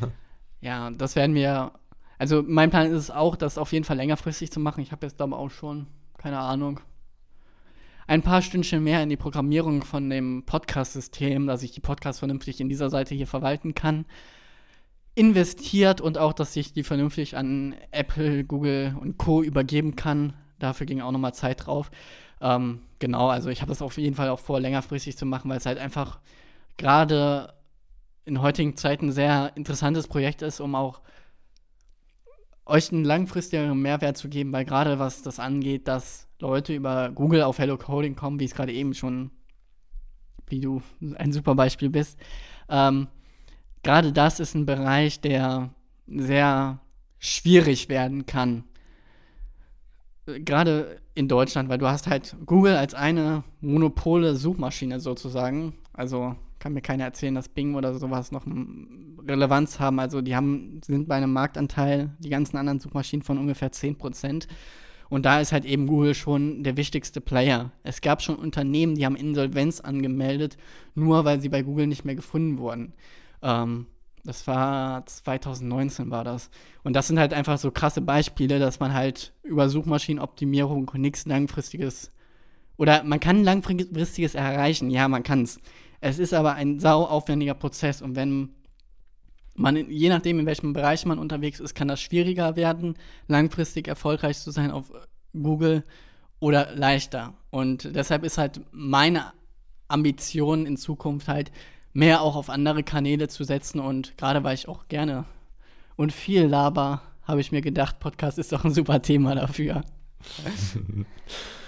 ja, 0.60 0.90
das 0.90 1.14
werden 1.14 1.36
wir, 1.36 1.72
also 2.18 2.42
mein 2.44 2.70
Plan 2.70 2.90
ist 2.90 2.98
es 2.98 3.10
auch, 3.12 3.36
das 3.36 3.58
auf 3.58 3.72
jeden 3.72 3.84
Fall 3.84 3.96
längerfristig 3.96 4.50
zu 4.50 4.58
machen. 4.58 4.80
Ich 4.80 4.90
habe 4.90 5.06
jetzt 5.06 5.16
glaube 5.16 5.36
auch 5.36 5.50
schon, 5.50 5.86
keine 6.18 6.40
Ahnung, 6.40 6.80
ein 8.06 8.22
paar 8.22 8.42
Stündchen 8.42 8.84
mehr 8.84 9.02
in 9.02 9.08
die 9.08 9.16
Programmierung 9.16 9.82
von 9.82 10.10
dem 10.10 10.44
Podcast-System, 10.44 11.46
dass 11.46 11.62
ich 11.62 11.72
die 11.72 11.80
Podcasts 11.80 12.18
vernünftig 12.18 12.60
in 12.60 12.68
dieser 12.68 12.90
Seite 12.90 13.14
hier 13.14 13.26
verwalten 13.26 13.74
kann, 13.74 14.04
investiert 15.14 16.00
und 16.00 16.18
auch, 16.18 16.32
dass 16.32 16.54
ich 16.56 16.72
die 16.72 16.82
vernünftig 16.82 17.36
an 17.36 17.74
Apple, 17.92 18.44
Google 18.44 18.96
und 19.00 19.16
Co. 19.16 19.42
übergeben 19.42 19.96
kann. 19.96 20.34
Dafür 20.58 20.86
ging 20.86 21.00
auch 21.00 21.12
nochmal 21.12 21.34
Zeit 21.34 21.66
drauf. 21.66 21.90
Ähm, 22.40 22.80
genau, 22.98 23.28
also 23.28 23.48
ich 23.48 23.60
habe 23.62 23.70
das 23.70 23.82
auf 23.82 23.96
jeden 23.96 24.16
Fall 24.16 24.28
auch 24.28 24.40
vor, 24.40 24.60
längerfristig 24.60 25.16
zu 25.16 25.24
machen, 25.24 25.50
weil 25.50 25.58
es 25.58 25.66
halt 25.66 25.78
einfach 25.78 26.18
gerade 26.76 27.54
in 28.24 28.42
heutigen 28.42 28.76
Zeiten 28.76 29.08
ein 29.08 29.12
sehr 29.12 29.52
interessantes 29.54 30.08
Projekt 30.08 30.42
ist, 30.42 30.60
um 30.60 30.74
auch 30.74 31.00
euch 32.66 32.92
einen 32.92 33.04
langfristigeren 33.04 33.80
Mehrwert 33.80 34.16
zu 34.16 34.28
geben, 34.28 34.52
weil 34.52 34.64
gerade 34.64 34.98
was 34.98 35.22
das 35.22 35.38
angeht, 35.38 35.88
dass 35.88 36.28
Leute 36.40 36.74
über 36.74 37.10
Google 37.10 37.42
auf 37.42 37.58
Hello 37.58 37.76
Coding 37.76 38.16
kommen, 38.16 38.40
wie 38.40 38.44
es 38.44 38.54
gerade 38.54 38.72
eben 38.72 38.94
schon, 38.94 39.30
wie 40.46 40.60
du 40.60 40.82
ein 41.16 41.32
super 41.32 41.54
Beispiel 41.54 41.90
bist. 41.90 42.18
Ähm, 42.68 43.08
gerade 43.82 44.12
das 44.12 44.40
ist 44.40 44.54
ein 44.54 44.66
Bereich, 44.66 45.20
der 45.20 45.70
sehr 46.06 46.80
schwierig 47.18 47.88
werden 47.88 48.26
kann. 48.26 48.64
Gerade 50.26 51.00
in 51.14 51.28
Deutschland, 51.28 51.68
weil 51.68 51.78
du 51.78 51.86
hast 51.86 52.06
halt 52.06 52.36
Google 52.46 52.76
als 52.76 52.94
eine 52.94 53.44
monopole 53.60 54.36
Suchmaschine 54.36 55.00
sozusagen. 55.00 55.74
Also 55.92 56.34
kann 56.64 56.72
mir 56.72 56.80
keiner 56.80 57.04
erzählen, 57.04 57.34
dass 57.34 57.50
Bing 57.50 57.74
oder 57.74 57.92
sowas 57.98 58.32
noch 58.32 58.46
Relevanz 59.28 59.80
haben. 59.80 60.00
Also 60.00 60.22
die 60.22 60.34
haben, 60.34 60.80
sind 60.82 61.08
bei 61.08 61.16
einem 61.16 61.30
Marktanteil, 61.30 62.16
die 62.20 62.30
ganzen 62.30 62.56
anderen 62.56 62.80
Suchmaschinen 62.80 63.22
von 63.22 63.36
ungefähr 63.36 63.70
10%. 63.70 64.48
Und 65.10 65.26
da 65.26 65.40
ist 65.40 65.52
halt 65.52 65.66
eben 65.66 65.86
Google 65.86 66.14
schon 66.14 66.64
der 66.64 66.78
wichtigste 66.78 67.20
Player. 67.20 67.70
Es 67.82 68.00
gab 68.00 68.22
schon 68.22 68.36
Unternehmen, 68.36 68.94
die 68.94 69.04
haben 69.04 69.14
Insolvenz 69.14 69.80
angemeldet, 69.80 70.56
nur 70.94 71.26
weil 71.26 71.38
sie 71.38 71.50
bei 71.50 71.60
Google 71.60 71.86
nicht 71.86 72.06
mehr 72.06 72.14
gefunden 72.14 72.56
wurden. 72.56 72.94
Ähm, 73.42 73.84
das 74.24 74.46
war 74.46 75.04
2019 75.04 76.10
war 76.10 76.24
das. 76.24 76.48
Und 76.82 76.96
das 76.96 77.08
sind 77.08 77.18
halt 77.18 77.34
einfach 77.34 77.58
so 77.58 77.72
krasse 77.72 78.00
Beispiele, 78.00 78.58
dass 78.58 78.80
man 78.80 78.94
halt 78.94 79.34
über 79.42 79.68
Suchmaschinenoptimierung 79.68 80.90
nichts 80.94 81.26
langfristiges 81.26 82.10
oder 82.76 83.04
man 83.04 83.20
kann 83.20 83.44
langfristiges 83.44 84.34
erreichen. 84.34 84.90
Ja, 84.90 85.08
man 85.08 85.22
kann 85.22 85.42
es. 85.42 85.60
Es 86.06 86.18
ist 86.18 86.34
aber 86.34 86.52
ein 86.52 86.80
sau 86.80 87.06
aufwendiger 87.06 87.54
Prozess 87.54 88.02
und 88.02 88.14
wenn 88.14 88.50
man, 89.54 89.88
je 89.88 90.10
nachdem, 90.10 90.38
in 90.38 90.44
welchem 90.44 90.74
Bereich 90.74 91.06
man 91.06 91.18
unterwegs 91.18 91.60
ist, 91.60 91.74
kann 91.74 91.88
das 91.88 91.98
schwieriger 91.98 92.56
werden, 92.56 92.98
langfristig 93.26 93.88
erfolgreich 93.88 94.38
zu 94.38 94.50
sein 94.50 94.70
auf 94.70 94.92
Google 95.32 95.82
oder 96.40 96.74
leichter. 96.74 97.32
Und 97.48 97.96
deshalb 97.96 98.22
ist 98.22 98.36
halt 98.36 98.60
meine 98.70 99.32
Ambition 99.88 100.66
in 100.66 100.76
Zukunft 100.76 101.26
halt, 101.26 101.50
mehr 101.94 102.20
auch 102.20 102.36
auf 102.36 102.50
andere 102.50 102.82
Kanäle 102.82 103.28
zu 103.28 103.42
setzen. 103.42 103.80
Und 103.80 104.18
gerade 104.18 104.44
weil 104.44 104.56
ich 104.56 104.68
auch 104.68 104.88
gerne 104.88 105.24
und 105.96 106.12
viel 106.12 106.44
laber, 106.44 107.00
habe 107.22 107.40
ich 107.40 107.50
mir 107.50 107.62
gedacht, 107.62 107.98
Podcast 107.98 108.38
ist 108.38 108.52
doch 108.52 108.62
ein 108.62 108.74
super 108.74 109.00
Thema 109.00 109.34
dafür. 109.36 109.80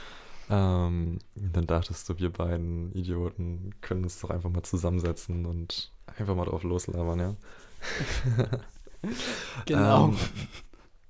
Ähm, 0.49 1.19
dann 1.35 1.67
dachtest 1.67 2.09
du, 2.09 2.19
wir 2.19 2.31
beiden 2.31 2.93
Idioten 2.93 3.75
können 3.81 4.05
uns 4.05 4.21
doch 4.21 4.31
einfach 4.31 4.51
mal 4.51 4.63
zusammensetzen 4.63 5.45
und 5.45 5.93
einfach 6.19 6.37
mal 6.37 6.45
drauf 6.45 6.63
loslabern, 6.63 7.19
ja? 7.19 7.37
genau. 9.67 10.15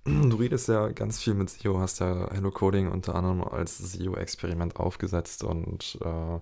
Ähm, 0.06 0.30
du 0.30 0.36
redest 0.36 0.68
ja 0.68 0.88
ganz 0.88 1.22
viel 1.22 1.34
mit 1.34 1.50
SEO, 1.50 1.78
hast 1.78 2.00
ja 2.00 2.30
Hello 2.32 2.50
Coding 2.50 2.88
unter 2.88 3.14
anderem 3.14 3.42
als 3.42 3.78
SEO-Experiment 3.78 4.76
aufgesetzt 4.76 5.44
und 5.44 5.98
äh, 6.02 6.40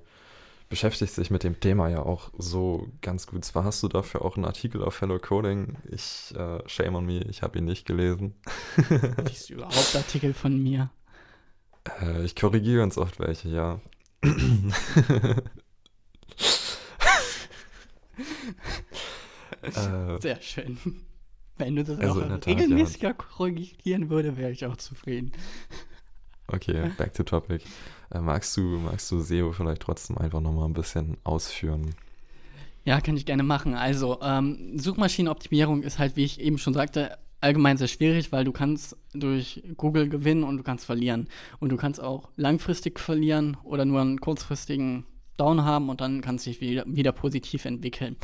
beschäftigst 0.68 1.18
dich 1.18 1.30
mit 1.30 1.42
dem 1.42 1.58
Thema 1.58 1.88
ja 1.88 2.00
auch 2.00 2.30
so 2.38 2.88
ganz 3.00 3.26
gut. 3.26 3.44
Zwar 3.44 3.64
hast 3.64 3.82
du 3.82 3.88
dafür 3.88 4.22
auch 4.22 4.36
einen 4.36 4.44
Artikel 4.44 4.82
auf 4.82 5.00
Hello 5.00 5.18
Coding. 5.18 5.76
Ich, 5.90 6.32
äh, 6.36 6.60
shame 6.66 6.94
on 6.94 7.06
me, 7.06 7.20
ich 7.24 7.42
habe 7.42 7.58
ihn 7.58 7.64
nicht 7.64 7.86
gelesen. 7.86 8.34
Liest 9.26 9.50
du 9.50 9.54
überhaupt 9.54 9.96
Artikel 9.96 10.32
von 10.32 10.62
mir? 10.62 10.90
Äh, 12.00 12.24
ich 12.24 12.34
korrigiere 12.36 12.78
ganz 12.78 12.98
oft 12.98 13.18
welche, 13.18 13.48
ja. 13.48 13.80
äh, 19.62 20.20
Sehr 20.20 20.40
schön. 20.40 20.78
Wenn 21.56 21.76
du 21.76 21.84
das 21.84 21.98
also 22.00 22.22
auch 22.22 22.46
regelmäßiger 22.46 23.08
ja. 23.08 23.14
korrigieren 23.14 24.10
würde, 24.10 24.36
wäre 24.36 24.50
ich 24.50 24.66
auch 24.66 24.76
zufrieden. 24.76 25.32
Okay, 26.48 26.90
back 26.98 27.14
to 27.14 27.22
topic. 27.22 27.62
Äh, 28.10 28.20
magst, 28.20 28.56
du, 28.56 28.60
magst 28.78 29.10
du 29.10 29.20
SEO 29.20 29.52
vielleicht 29.52 29.82
trotzdem 29.82 30.18
einfach 30.18 30.40
nochmal 30.40 30.66
ein 30.66 30.74
bisschen 30.74 31.16
ausführen? 31.24 31.94
Ja, 32.84 33.00
kann 33.00 33.16
ich 33.16 33.24
gerne 33.24 33.42
machen. 33.42 33.74
Also, 33.74 34.18
ähm, 34.20 34.78
Suchmaschinenoptimierung 34.78 35.82
ist 35.82 35.98
halt, 35.98 36.16
wie 36.16 36.24
ich 36.24 36.40
eben 36.40 36.58
schon 36.58 36.74
sagte, 36.74 37.16
allgemein 37.44 37.76
sehr 37.76 37.88
schwierig, 37.88 38.32
weil 38.32 38.44
du 38.44 38.52
kannst 38.52 38.96
durch 39.12 39.62
Google 39.76 40.08
gewinnen 40.08 40.42
und 40.42 40.56
du 40.56 40.62
kannst 40.62 40.86
verlieren. 40.86 41.28
Und 41.60 41.70
du 41.70 41.76
kannst 41.76 42.00
auch 42.00 42.30
langfristig 42.36 42.98
verlieren 42.98 43.56
oder 43.62 43.84
nur 43.84 44.00
einen 44.00 44.20
kurzfristigen 44.20 45.04
Down 45.36 45.64
haben 45.64 45.88
und 45.88 46.00
dann 46.00 46.20
kannst 46.20 46.46
du 46.46 46.50
dich 46.50 46.60
wieder, 46.60 46.84
wieder 46.86 47.12
positiv 47.12 47.64
entwickeln. 47.64 48.16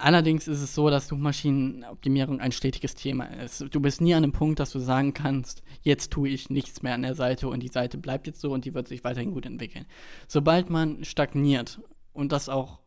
Allerdings 0.00 0.46
ist 0.46 0.62
es 0.62 0.76
so, 0.76 0.90
dass 0.90 1.08
Suchmaschinenoptimierung 1.08 2.40
ein 2.40 2.52
stetiges 2.52 2.94
Thema 2.94 3.24
ist. 3.24 3.64
Du 3.74 3.80
bist 3.80 4.00
nie 4.00 4.14
an 4.14 4.22
dem 4.22 4.30
Punkt, 4.30 4.60
dass 4.60 4.70
du 4.70 4.78
sagen 4.78 5.12
kannst, 5.12 5.64
jetzt 5.82 6.12
tue 6.12 6.28
ich 6.28 6.50
nichts 6.50 6.82
mehr 6.82 6.94
an 6.94 7.02
der 7.02 7.16
Seite 7.16 7.48
und 7.48 7.60
die 7.60 7.68
Seite 7.68 7.98
bleibt 7.98 8.28
jetzt 8.28 8.40
so 8.40 8.52
und 8.52 8.64
die 8.64 8.74
wird 8.74 8.86
sich 8.86 9.02
weiterhin 9.02 9.32
gut 9.32 9.44
entwickeln. 9.44 9.86
Sobald 10.28 10.70
man 10.70 11.04
stagniert 11.04 11.80
und 12.12 12.30
das 12.30 12.48
auch 12.48 12.78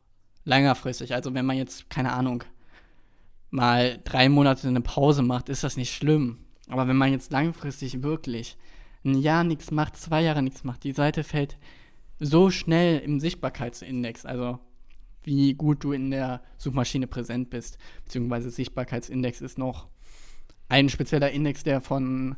längerfristig, 0.45 1.13
also 1.13 1.33
wenn 1.33 1.45
man 1.45 1.57
jetzt, 1.57 1.89
keine 1.89 2.13
Ahnung, 2.13 2.45
mal 3.51 3.99
drei 4.03 4.29
Monate 4.29 4.67
eine 4.67 4.81
Pause 4.81 5.21
macht, 5.21 5.49
ist 5.49 5.63
das 5.63 5.77
nicht 5.77 5.93
schlimm. 5.93 6.39
Aber 6.67 6.87
wenn 6.87 6.97
man 6.97 7.11
jetzt 7.11 7.31
langfristig 7.31 8.01
wirklich 8.01 8.57
ein 9.05 9.15
Jahr 9.15 9.43
nichts 9.43 9.71
macht, 9.71 9.97
zwei 9.97 10.21
Jahre 10.21 10.41
nichts 10.41 10.63
macht, 10.63 10.83
die 10.83 10.93
Seite 10.93 11.23
fällt 11.23 11.57
so 12.19 12.49
schnell 12.49 12.99
im 12.99 13.19
Sichtbarkeitsindex, 13.19 14.25
also 14.25 14.59
wie 15.23 15.53
gut 15.53 15.83
du 15.83 15.91
in 15.91 16.11
der 16.11 16.41
Suchmaschine 16.57 17.07
präsent 17.07 17.49
bist, 17.49 17.77
beziehungsweise 18.05 18.49
Sichtbarkeitsindex 18.49 19.41
ist 19.41 19.57
noch 19.57 19.87
ein 20.69 20.89
spezieller 20.89 21.31
Index, 21.31 21.63
der 21.63 21.81
von 21.81 22.37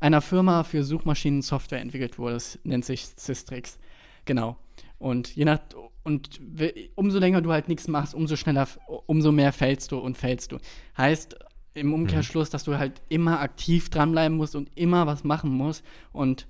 einer 0.00 0.22
Firma 0.22 0.64
für 0.64 0.82
Suchmaschinen-Software 0.82 1.80
entwickelt 1.80 2.18
wurde. 2.18 2.34
Das 2.34 2.58
nennt 2.64 2.84
sich 2.84 3.06
Systrix. 3.16 3.78
Genau. 4.24 4.56
Und 4.98 5.34
je 5.34 5.44
nach 5.44 5.60
und 6.04 6.40
umso 6.94 7.18
länger 7.18 7.42
du 7.42 7.52
halt 7.52 7.68
nichts 7.68 7.88
machst, 7.88 8.14
umso 8.14 8.36
schneller, 8.36 8.68
umso 9.06 9.32
mehr 9.32 9.52
fällst 9.52 9.90
du 9.92 9.98
und 9.98 10.16
fällst 10.16 10.52
du. 10.52 10.58
Heißt 10.96 11.36
im 11.74 11.92
Umkehrschluss, 11.92 12.48
dass 12.48 12.64
du 12.64 12.78
halt 12.78 13.02
immer 13.08 13.40
aktiv 13.40 13.90
dranbleiben 13.90 14.36
musst 14.36 14.56
und 14.56 14.70
immer 14.76 15.06
was 15.06 15.24
machen 15.24 15.50
musst. 15.50 15.84
Und 16.12 16.46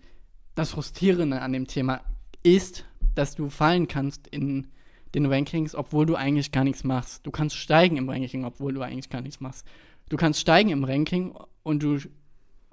das 0.54 0.70
Frustrierende 0.70 1.40
an 1.40 1.52
dem 1.52 1.66
Thema 1.66 2.02
ist, 2.42 2.84
dass 3.14 3.34
du 3.34 3.48
fallen 3.48 3.88
kannst 3.88 4.28
in 4.28 4.68
den 5.14 5.26
Rankings, 5.26 5.74
obwohl 5.74 6.06
du 6.06 6.14
eigentlich 6.16 6.52
gar 6.52 6.64
nichts 6.64 6.84
machst. 6.84 7.26
Du 7.26 7.30
kannst 7.30 7.56
steigen 7.56 7.96
im 7.96 8.08
Ranking, 8.08 8.44
obwohl 8.44 8.74
du 8.74 8.82
eigentlich 8.82 9.08
gar 9.08 9.22
nichts 9.22 9.40
machst. 9.40 9.66
Du 10.08 10.16
kannst 10.16 10.40
steigen 10.40 10.70
im 10.70 10.84
Ranking 10.84 11.34
und 11.62 11.82
du 11.82 11.98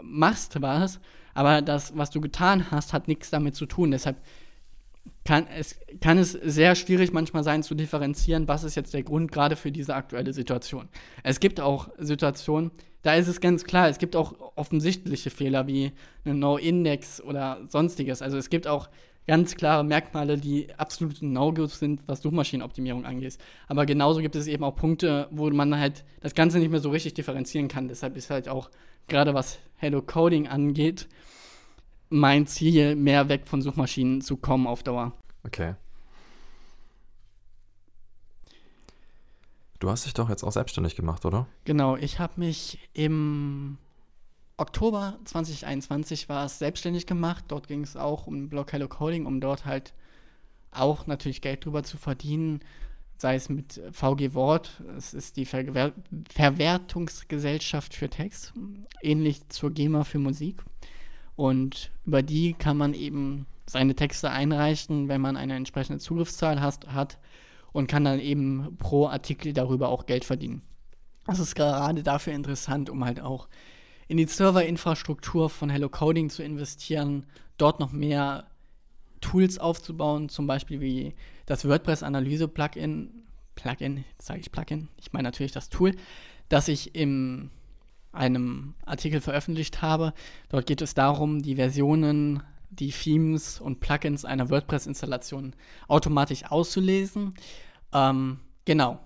machst 0.01 0.61
was, 0.61 0.99
aber 1.33 1.61
das, 1.61 1.97
was 1.97 2.09
du 2.09 2.21
getan 2.21 2.69
hast, 2.69 2.93
hat 2.93 3.07
nichts 3.07 3.29
damit 3.29 3.55
zu 3.55 3.65
tun. 3.65 3.91
Deshalb 3.91 4.21
kann 5.25 5.47
es, 5.47 5.79
kann 6.01 6.17
es 6.17 6.31
sehr 6.31 6.75
schwierig 6.75 7.13
manchmal 7.13 7.43
sein 7.43 7.63
zu 7.63 7.75
differenzieren, 7.75 8.47
was 8.47 8.63
ist 8.63 8.75
jetzt 8.75 8.93
der 8.93 9.03
Grund 9.03 9.31
gerade 9.31 9.55
für 9.55 9.71
diese 9.71 9.95
aktuelle 9.95 10.33
Situation. 10.33 10.89
Es 11.23 11.39
gibt 11.39 11.61
auch 11.61 11.89
Situationen, 11.97 12.71
da 13.03 13.15
ist 13.15 13.27
es 13.27 13.41
ganz 13.41 13.63
klar, 13.63 13.89
es 13.89 13.99
gibt 13.99 14.15
auch 14.15 14.33
offensichtliche 14.55 15.29
Fehler 15.29 15.67
wie 15.67 15.91
eine 16.25 16.35
No-Index 16.35 17.21
oder 17.21 17.59
sonstiges. 17.67 18.21
Also 18.21 18.37
es 18.37 18.49
gibt 18.49 18.67
auch 18.67 18.89
ganz 19.27 19.55
klare 19.55 19.83
Merkmale, 19.83 20.37
die 20.37 20.67
absolut 20.77 21.21
No-Gos 21.21 21.79
sind, 21.79 22.01
was 22.07 22.21
Suchmaschinenoptimierung 22.21 23.05
angeht. 23.05 23.37
Aber 23.67 23.85
genauso 23.85 24.21
gibt 24.21 24.35
es 24.35 24.47
eben 24.47 24.63
auch 24.63 24.75
Punkte, 24.75 25.27
wo 25.31 25.49
man 25.49 25.77
halt 25.77 26.03
das 26.21 26.33
Ganze 26.33 26.59
nicht 26.59 26.71
mehr 26.71 26.79
so 26.79 26.89
richtig 26.89 27.13
differenzieren 27.13 27.67
kann. 27.67 27.87
Deshalb 27.87 28.17
ist 28.17 28.29
halt 28.29 28.49
auch 28.49 28.69
gerade 29.07 29.33
was 29.33 29.59
Hello 29.77 30.01
Coding 30.01 30.47
angeht, 30.47 31.07
mein 32.13 32.45
Ziel, 32.45 32.95
mehr 32.95 33.27
weg 33.27 33.47
von 33.47 33.61
Suchmaschinen 33.61 34.21
zu 34.21 34.37
kommen 34.37 34.67
auf 34.67 34.83
Dauer. 34.83 35.13
Okay. 35.43 35.75
Du 39.79 39.89
hast 39.89 40.05
dich 40.05 40.13
doch 40.13 40.29
jetzt 40.29 40.43
auch 40.43 40.51
selbstständig 40.51 40.95
gemacht, 40.95 41.25
oder? 41.25 41.47
Genau, 41.65 41.97
ich 41.97 42.19
habe 42.19 42.33
mich 42.37 42.77
im 42.93 43.77
Oktober 44.57 45.17
2021 45.25 46.29
war 46.29 46.45
es 46.45 46.59
selbstständig 46.59 47.07
gemacht. 47.07 47.45
Dort 47.47 47.67
ging 47.67 47.81
es 47.81 47.97
auch 47.97 48.27
um 48.27 48.47
Blog 48.47 48.71
Hello 48.71 48.87
Coding, 48.87 49.25
um 49.25 49.41
dort 49.41 49.65
halt 49.65 49.93
auch 50.71 51.07
natürlich 51.07 51.41
Geld 51.41 51.65
drüber 51.65 51.83
zu 51.83 51.97
verdienen, 51.97 52.59
sei 53.17 53.35
es 53.35 53.49
mit 53.49 53.81
VG 53.91 54.33
Wort, 54.33 54.81
es 54.97 55.13
ist 55.13 55.35
die 55.37 55.45
Verwer 55.45 55.93
Verwertungsgesellschaft 56.29 57.95
für 57.95 58.09
Text, 58.09 58.53
ähnlich 59.01 59.47
zur 59.49 59.71
GEMA 59.71 60.03
für 60.03 60.19
Musik. 60.19 60.63
Und 61.35 61.91
über 62.05 62.21
die 62.21 62.53
kann 62.53 62.77
man 62.77 62.93
eben 62.93 63.47
seine 63.65 63.95
Texte 63.95 64.29
einreichen, 64.29 65.07
wenn 65.07 65.21
man 65.21 65.37
eine 65.37 65.55
entsprechende 65.55 65.99
Zugriffszahl 65.99 66.61
hast, 66.61 66.87
hat 66.87 67.17
und 67.71 67.87
kann 67.87 68.03
dann 68.03 68.19
eben 68.19 68.77
pro 68.77 69.07
Artikel 69.07 69.53
darüber 69.53 69.89
auch 69.89 70.05
Geld 70.05 70.25
verdienen. 70.25 70.61
Das 71.25 71.39
ist 71.39 71.55
gerade 71.55 72.03
dafür 72.03 72.33
interessant, 72.33 72.89
um 72.89 73.03
halt 73.05 73.21
auch 73.21 73.47
in 74.07 74.17
die 74.17 74.25
Serverinfrastruktur 74.25 75.49
von 75.49 75.69
Hello 75.69 75.89
Coding 75.89 76.29
zu 76.29 76.43
investieren, 76.43 77.25
dort 77.57 77.79
noch 77.79 77.91
mehr 77.91 78.47
Tools 79.21 79.57
aufzubauen, 79.57 80.27
zum 80.27 80.47
Beispiel 80.47 80.81
wie 80.81 81.15
das 81.45 81.67
WordPress-Analyse-Plugin, 81.67 83.09
Plugin, 83.55 84.03
jetzt 84.11 84.27
sage 84.27 84.41
ich 84.41 84.51
Plugin, 84.51 84.89
ich 84.99 85.13
meine 85.13 85.27
natürlich 85.27 85.53
das 85.53 85.69
Tool, 85.69 85.95
das 86.49 86.67
ich 86.67 86.93
in 86.95 87.49
einem 88.13 88.75
Artikel 88.85 89.19
veröffentlicht 89.19 89.81
habe. 89.81 90.13
Dort 90.49 90.65
geht 90.67 90.81
es 90.81 90.93
darum, 90.93 91.41
die 91.41 91.55
Versionen, 91.55 92.43
die 92.69 92.91
Themes 92.91 93.59
und 93.59 93.79
Plugins 93.79 94.23
einer 94.23 94.49
WordPress-Installation 94.49 95.53
automatisch 95.87 96.45
auszulesen. 96.45 97.33
Ähm, 97.91 98.39
genau. 98.65 98.99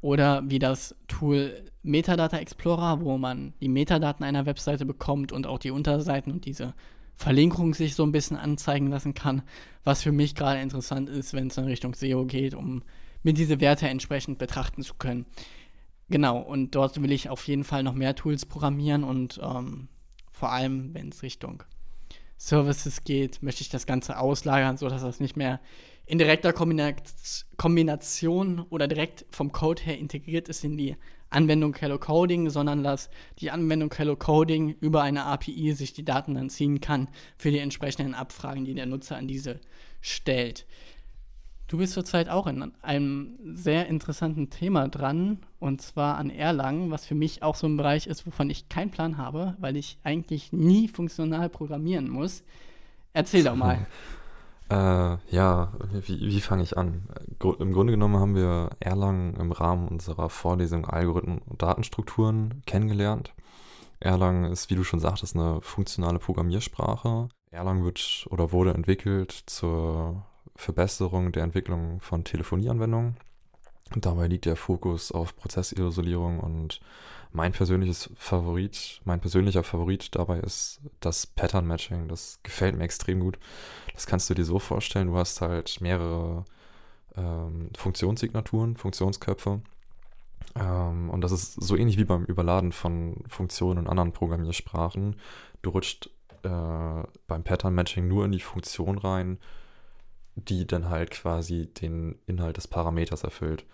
Oder 0.00 0.42
wie 0.46 0.58
das 0.58 0.94
Tool 1.08 1.64
Metadata 1.82 2.38
Explorer, 2.38 3.00
wo 3.00 3.16
man 3.16 3.54
die 3.60 3.68
Metadaten 3.68 4.24
einer 4.24 4.46
Webseite 4.46 4.84
bekommt 4.84 5.32
und 5.32 5.46
auch 5.46 5.58
die 5.58 5.70
Unterseiten 5.70 6.32
und 6.32 6.44
diese 6.44 6.74
Verlinkung 7.16 7.74
sich 7.74 7.94
so 7.94 8.04
ein 8.04 8.12
bisschen 8.12 8.36
anzeigen 8.36 8.88
lassen 8.88 9.14
kann, 9.14 9.42
was 9.84 10.02
für 10.02 10.12
mich 10.12 10.34
gerade 10.34 10.60
interessant 10.60 11.08
ist, 11.08 11.32
wenn 11.32 11.46
es 11.46 11.56
in 11.56 11.64
Richtung 11.64 11.94
SEO 11.94 12.24
geht, 12.24 12.54
um 12.54 12.82
mir 13.22 13.32
diese 13.32 13.60
Werte 13.60 13.88
entsprechend 13.88 14.38
betrachten 14.38 14.82
zu 14.82 14.94
können. 14.94 15.26
Genau, 16.08 16.38
und 16.38 16.74
dort 16.74 17.00
will 17.02 17.12
ich 17.12 17.30
auf 17.30 17.46
jeden 17.46 17.64
Fall 17.64 17.82
noch 17.82 17.94
mehr 17.94 18.14
Tools 18.14 18.44
programmieren 18.44 19.04
und 19.04 19.40
ähm, 19.42 19.88
vor 20.30 20.52
allem, 20.52 20.92
wenn 20.94 21.08
es 21.08 21.22
Richtung 21.22 21.62
Services 22.36 23.04
geht, 23.04 23.42
möchte 23.42 23.62
ich 23.62 23.70
das 23.70 23.86
Ganze 23.86 24.18
auslagern, 24.18 24.76
sodass 24.76 25.02
das 25.02 25.20
nicht 25.20 25.36
mehr 25.36 25.60
in 26.06 26.18
direkter 26.18 26.52
Kombination 26.52 28.60
oder 28.68 28.86
direkt 28.86 29.24
vom 29.30 29.52
Code 29.52 29.82
her 29.82 29.98
integriert 29.98 30.48
ist 30.48 30.62
in 30.62 30.76
die 30.76 30.96
Anwendung 31.30 31.74
Hello 31.74 31.98
Coding, 31.98 32.50
sondern 32.50 32.82
dass 32.82 33.08
die 33.38 33.50
Anwendung 33.50 33.92
Hello 33.96 34.14
Coding 34.14 34.76
über 34.80 35.02
eine 35.02 35.24
API 35.24 35.72
sich 35.72 35.94
die 35.94 36.04
Daten 36.04 36.34
dann 36.34 36.50
ziehen 36.50 36.80
kann 36.80 37.08
für 37.38 37.50
die 37.50 37.58
entsprechenden 37.58 38.14
Abfragen, 38.14 38.64
die 38.64 38.74
der 38.74 38.86
Nutzer 38.86 39.16
an 39.16 39.26
diese 39.26 39.60
stellt. 40.00 40.66
Du 41.66 41.78
bist 41.78 41.94
zurzeit 41.94 42.28
auch 42.28 42.46
in 42.46 42.72
einem 42.82 43.38
sehr 43.54 43.86
interessanten 43.86 44.50
Thema 44.50 44.88
dran, 44.88 45.38
und 45.60 45.80
zwar 45.80 46.18
an 46.18 46.28
Erlangen, 46.28 46.90
was 46.90 47.06
für 47.06 47.14
mich 47.14 47.42
auch 47.42 47.54
so 47.54 47.66
ein 47.66 47.76
Bereich 47.76 48.06
ist, 48.06 48.26
wovon 48.26 48.50
ich 48.50 48.68
keinen 48.68 48.90
Plan 48.90 49.16
habe, 49.16 49.56
weil 49.58 49.76
ich 49.76 49.98
eigentlich 50.04 50.52
nie 50.52 50.88
funktional 50.88 51.48
programmieren 51.48 52.10
muss. 52.10 52.42
Erzähl 53.12 53.44
doch 53.44 53.56
mal. 53.56 53.86
Äh, 54.70 55.18
ja, 55.28 55.74
wie, 55.92 56.20
wie 56.20 56.40
fange 56.40 56.62
ich 56.62 56.78
an? 56.78 57.02
Im 57.58 57.72
Grunde 57.74 57.92
genommen 57.92 58.16
haben 58.16 58.34
wir 58.34 58.70
Erlang 58.80 59.34
im 59.36 59.52
Rahmen 59.52 59.88
unserer 59.88 60.30
Vorlesung 60.30 60.86
Algorithmen 60.86 61.38
und 61.38 61.60
Datenstrukturen 61.60 62.62
kennengelernt. 62.64 63.34
Erlang 64.00 64.44
ist, 64.44 64.70
wie 64.70 64.74
du 64.74 64.82
schon 64.82 65.00
sagtest, 65.00 65.36
eine 65.36 65.60
funktionale 65.60 66.18
Programmiersprache. 66.18 67.28
Erlang 67.50 67.84
wird 67.84 68.26
oder 68.30 68.52
wurde 68.52 68.72
entwickelt 68.72 69.32
zur 69.46 70.24
Verbesserung 70.56 71.32
der 71.32 71.44
Entwicklung 71.44 72.00
von 72.00 72.24
Telefonieanwendungen. 72.24 73.16
Dabei 73.96 74.28
liegt 74.28 74.46
der 74.46 74.56
Fokus 74.56 75.12
auf 75.12 75.36
Prozessisolierung 75.36 76.40
und 76.40 76.80
mein 77.32 77.52
persönliches 77.52 78.10
Favorit, 78.16 79.00
mein 79.04 79.20
persönlicher 79.20 79.64
Favorit 79.64 80.14
dabei 80.14 80.38
ist 80.40 80.80
das 81.00 81.26
Pattern 81.26 81.66
Matching. 81.66 82.08
Das 82.08 82.38
gefällt 82.42 82.76
mir 82.76 82.84
extrem 82.84 83.20
gut. 83.20 83.38
Das 83.92 84.06
kannst 84.06 84.30
du 84.30 84.34
dir 84.34 84.44
so 84.44 84.58
vorstellen, 84.58 85.08
du 85.08 85.16
hast 85.16 85.40
halt 85.40 85.80
mehrere 85.80 86.44
ähm, 87.16 87.70
Funktionssignaturen, 87.76 88.76
Funktionsköpfe. 88.76 89.60
Ähm, 90.54 91.10
und 91.10 91.20
das 91.22 91.32
ist 91.32 91.54
so 91.54 91.76
ähnlich 91.76 91.98
wie 91.98 92.04
beim 92.04 92.24
Überladen 92.24 92.72
von 92.72 93.24
Funktionen 93.26 93.80
in 93.80 93.88
anderen 93.88 94.12
Programmiersprachen. 94.12 95.16
Du 95.62 95.70
rutscht 95.70 96.10
äh, 96.44 97.02
beim 97.26 97.42
Pattern 97.42 97.74
Matching 97.74 98.06
nur 98.06 98.24
in 98.24 98.32
die 98.32 98.40
Funktion 98.40 98.98
rein, 98.98 99.38
die 100.36 100.66
dann 100.66 100.88
halt 100.88 101.10
quasi 101.10 101.66
den 101.66 102.18
Inhalt 102.26 102.56
des 102.56 102.68
Parameters 102.68 103.24
erfüllt. 103.24 103.64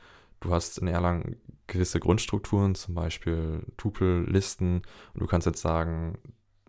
Du 0.41 0.53
hast 0.53 0.79
in 0.79 0.89
Erlang 0.89 1.37
gewisse 1.67 2.01
Grundstrukturen, 2.01 2.75
zum 2.75 2.95
Beispiel 2.95 3.63
Tupel-Listen. 3.77 4.83
Und 5.15 5.21
du 5.21 5.27
kannst 5.27 5.47
jetzt 5.47 5.61
sagen, 5.61 6.19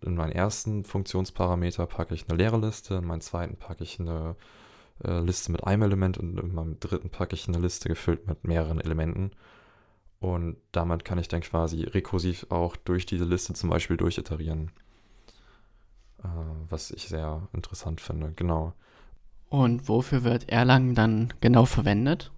in 0.02 0.14
meinen 0.14 0.32
ersten 0.32 0.84
Funktionsparameter 0.84 1.86
packe 1.86 2.14
ich 2.14 2.28
eine 2.28 2.38
leere 2.38 2.58
Liste, 2.58 2.96
in 2.96 3.06
meinen 3.06 3.20
zweiten 3.20 3.56
packe 3.56 3.84
ich 3.84 4.00
eine 4.00 4.36
äh, 5.04 5.20
Liste 5.20 5.52
mit 5.52 5.64
einem 5.64 5.82
Element 5.82 6.18
und 6.18 6.38
in 6.38 6.54
meinem 6.54 6.78
dritten 6.80 7.10
packe 7.10 7.34
ich 7.34 7.48
eine 7.48 7.58
Liste 7.58 7.88
gefüllt 7.88 8.26
mit 8.26 8.44
mehreren 8.44 8.80
Elementen. 8.80 9.32
Und 10.20 10.56
damit 10.70 11.04
kann 11.04 11.18
ich 11.18 11.28
dann 11.28 11.40
quasi 11.40 11.82
rekursiv 11.82 12.46
auch 12.48 12.76
durch 12.76 13.06
diese 13.06 13.24
Liste 13.24 13.54
zum 13.54 13.70
Beispiel 13.70 13.96
durchiterieren. 13.96 14.70
Äh, 16.22 16.28
was 16.68 16.90
ich 16.90 17.08
sehr 17.08 17.48
interessant 17.52 18.00
finde, 18.00 18.32
genau. 18.34 18.74
Und 19.52 19.86
wofür 19.86 20.24
wird 20.24 20.48
Erlang 20.48 20.94
dann 20.94 21.34
genau 21.42 21.66
verwendet? 21.66 22.32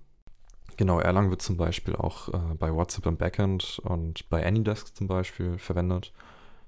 Genau, 0.77 0.98
Erlang 0.98 1.31
wird 1.31 1.42
zum 1.42 1.57
Beispiel 1.57 1.94
auch 1.94 2.29
äh, 2.29 2.55
bei 2.59 2.74
WhatsApp 2.74 3.07
im 3.07 3.16
Backend 3.16 3.81
und 3.85 4.29
bei 4.31 4.44
AnyDesk 4.44 4.96
zum 4.96 5.07
Beispiel 5.07 5.57
verwendet. 5.57 6.12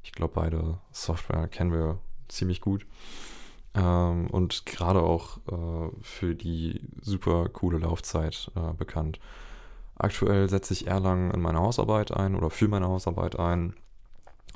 Ich 0.04 0.12
glaube, 0.12 0.34
beide 0.36 0.78
Software 0.92 1.48
kennen 1.48 1.72
wir 1.72 1.98
ziemlich 2.28 2.60
gut. 2.60 2.86
Ähm, 3.74 4.28
und 4.30 4.66
gerade 4.66 5.02
auch 5.02 5.38
äh, 5.48 5.90
für 6.02 6.36
die 6.36 6.80
super 7.00 7.48
coole 7.48 7.78
Laufzeit 7.78 8.52
äh, 8.54 8.72
bekannt. 8.72 9.18
Aktuell 9.96 10.48
setze 10.48 10.74
ich 10.74 10.86
Erlang 10.86 11.32
in 11.32 11.40
meine 11.40 11.58
Hausarbeit 11.58 12.12
ein 12.12 12.36
oder 12.36 12.50
für 12.50 12.68
meine 12.68 12.86
Hausarbeit 12.86 13.36
ein. 13.36 13.74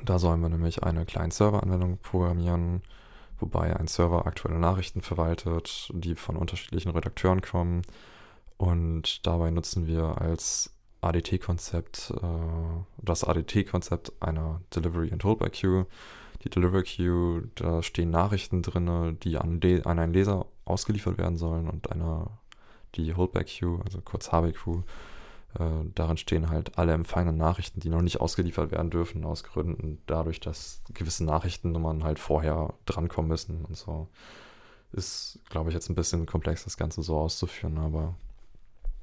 Da 0.04 0.20
sollen 0.20 0.40
wir 0.40 0.50
nämlich 0.50 0.84
eine 0.84 1.04
kleine 1.04 1.32
Serveranwendung 1.32 1.98
programmieren, 1.98 2.82
wobei 3.40 3.76
ein 3.76 3.86
Server 3.86 4.26
aktuelle 4.26 4.58
Nachrichten 4.58 5.02
verwaltet, 5.02 5.90
die 5.94 6.14
von 6.14 6.36
unterschiedlichen 6.36 6.90
Redakteuren 6.90 7.42
kommen. 7.42 7.82
Und 8.56 9.26
dabei 9.26 9.50
nutzen 9.50 9.86
wir 9.86 10.20
als 10.20 10.74
ADT-Konzept, 11.00 12.12
äh, 12.22 12.26
das 12.98 13.24
ADT-Konzept 13.24 14.12
einer 14.20 14.60
Delivery 14.74 15.10
and 15.12 15.24
Holdback 15.24 15.54
Queue. 15.54 15.86
Die 16.44 16.50
Delivery 16.50 16.82
Queue, 16.82 17.48
da 17.54 17.82
stehen 17.82 18.10
Nachrichten 18.10 18.62
drin, 18.62 19.18
die 19.22 19.38
an, 19.38 19.60
an 19.84 19.98
einen 19.98 20.12
Leser 20.12 20.46
ausgeliefert 20.64 21.18
werden 21.18 21.36
sollen 21.36 21.68
und 21.68 21.90
eine, 21.92 22.26
die 22.94 23.14
Holdback 23.14 23.46
Queue, 23.46 23.80
also 23.84 24.00
kurz 24.00 24.32
HBQ, 24.32 24.82
äh, 25.58 25.84
darin 25.94 26.16
stehen 26.16 26.48
halt 26.50 26.78
alle 26.78 26.92
empfangenen 26.92 27.36
Nachrichten, 27.36 27.80
die 27.80 27.88
noch 27.88 28.02
nicht 28.02 28.20
ausgeliefert 28.20 28.70
werden 28.70 28.90
dürfen, 28.90 29.24
aus 29.24 29.42
Gründen 29.42 30.00
dadurch, 30.06 30.40
dass 30.40 30.82
gewisse 30.94 31.24
Nachrichtennummern 31.24 32.04
halt 32.04 32.18
vorher 32.18 32.74
drankommen 32.86 33.28
müssen 33.28 33.64
und 33.64 33.76
so. 33.76 34.08
ist, 34.92 35.40
glaube 35.48 35.70
ich, 35.70 35.74
jetzt 35.74 35.88
ein 35.88 35.94
bisschen 35.94 36.26
komplex, 36.26 36.64
das 36.64 36.76
Ganze 36.76 37.02
so 37.02 37.16
auszuführen, 37.18 37.78
aber 37.78 38.14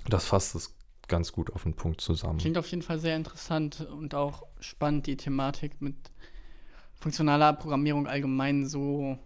das 0.07 0.25
fasst 0.25 0.55
es 0.55 0.73
ganz 1.07 1.31
gut 1.31 1.53
auf 1.53 1.63
den 1.63 1.73
Punkt 1.73 2.01
zusammen. 2.01 2.39
Klingt 2.39 2.57
auf 2.57 2.69
jeden 2.69 2.81
Fall 2.81 2.99
sehr 2.99 3.15
interessant 3.15 3.81
und 3.81 4.13
auch 4.15 4.43
spannend, 4.59 5.07
die 5.07 5.17
Thematik 5.17 5.81
mit 5.81 5.95
funktionaler 6.95 7.53
Programmierung 7.53 8.07
allgemein 8.07 8.65
so 8.65 9.17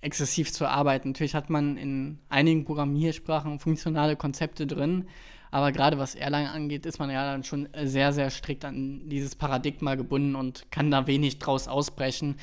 exzessiv 0.00 0.52
zu 0.52 0.68
arbeiten. 0.68 1.10
Natürlich 1.10 1.34
hat 1.34 1.50
man 1.50 1.76
in 1.76 2.18
einigen 2.28 2.64
Programmiersprachen 2.64 3.58
funktionale 3.58 4.16
Konzepte 4.16 4.66
drin, 4.66 5.08
aber 5.50 5.72
gerade 5.72 5.98
was 5.98 6.14
Erlangen 6.14 6.48
angeht, 6.48 6.86
ist 6.86 6.98
man 6.98 7.10
ja 7.10 7.24
dann 7.24 7.44
schon 7.44 7.68
sehr, 7.84 8.12
sehr 8.12 8.30
strikt 8.30 8.64
an 8.64 9.08
dieses 9.08 9.34
Paradigma 9.34 9.94
gebunden 9.94 10.34
und 10.34 10.70
kann 10.70 10.90
da 10.90 11.06
wenig 11.06 11.38
draus 11.38 11.68
ausbrechen, 11.68 12.36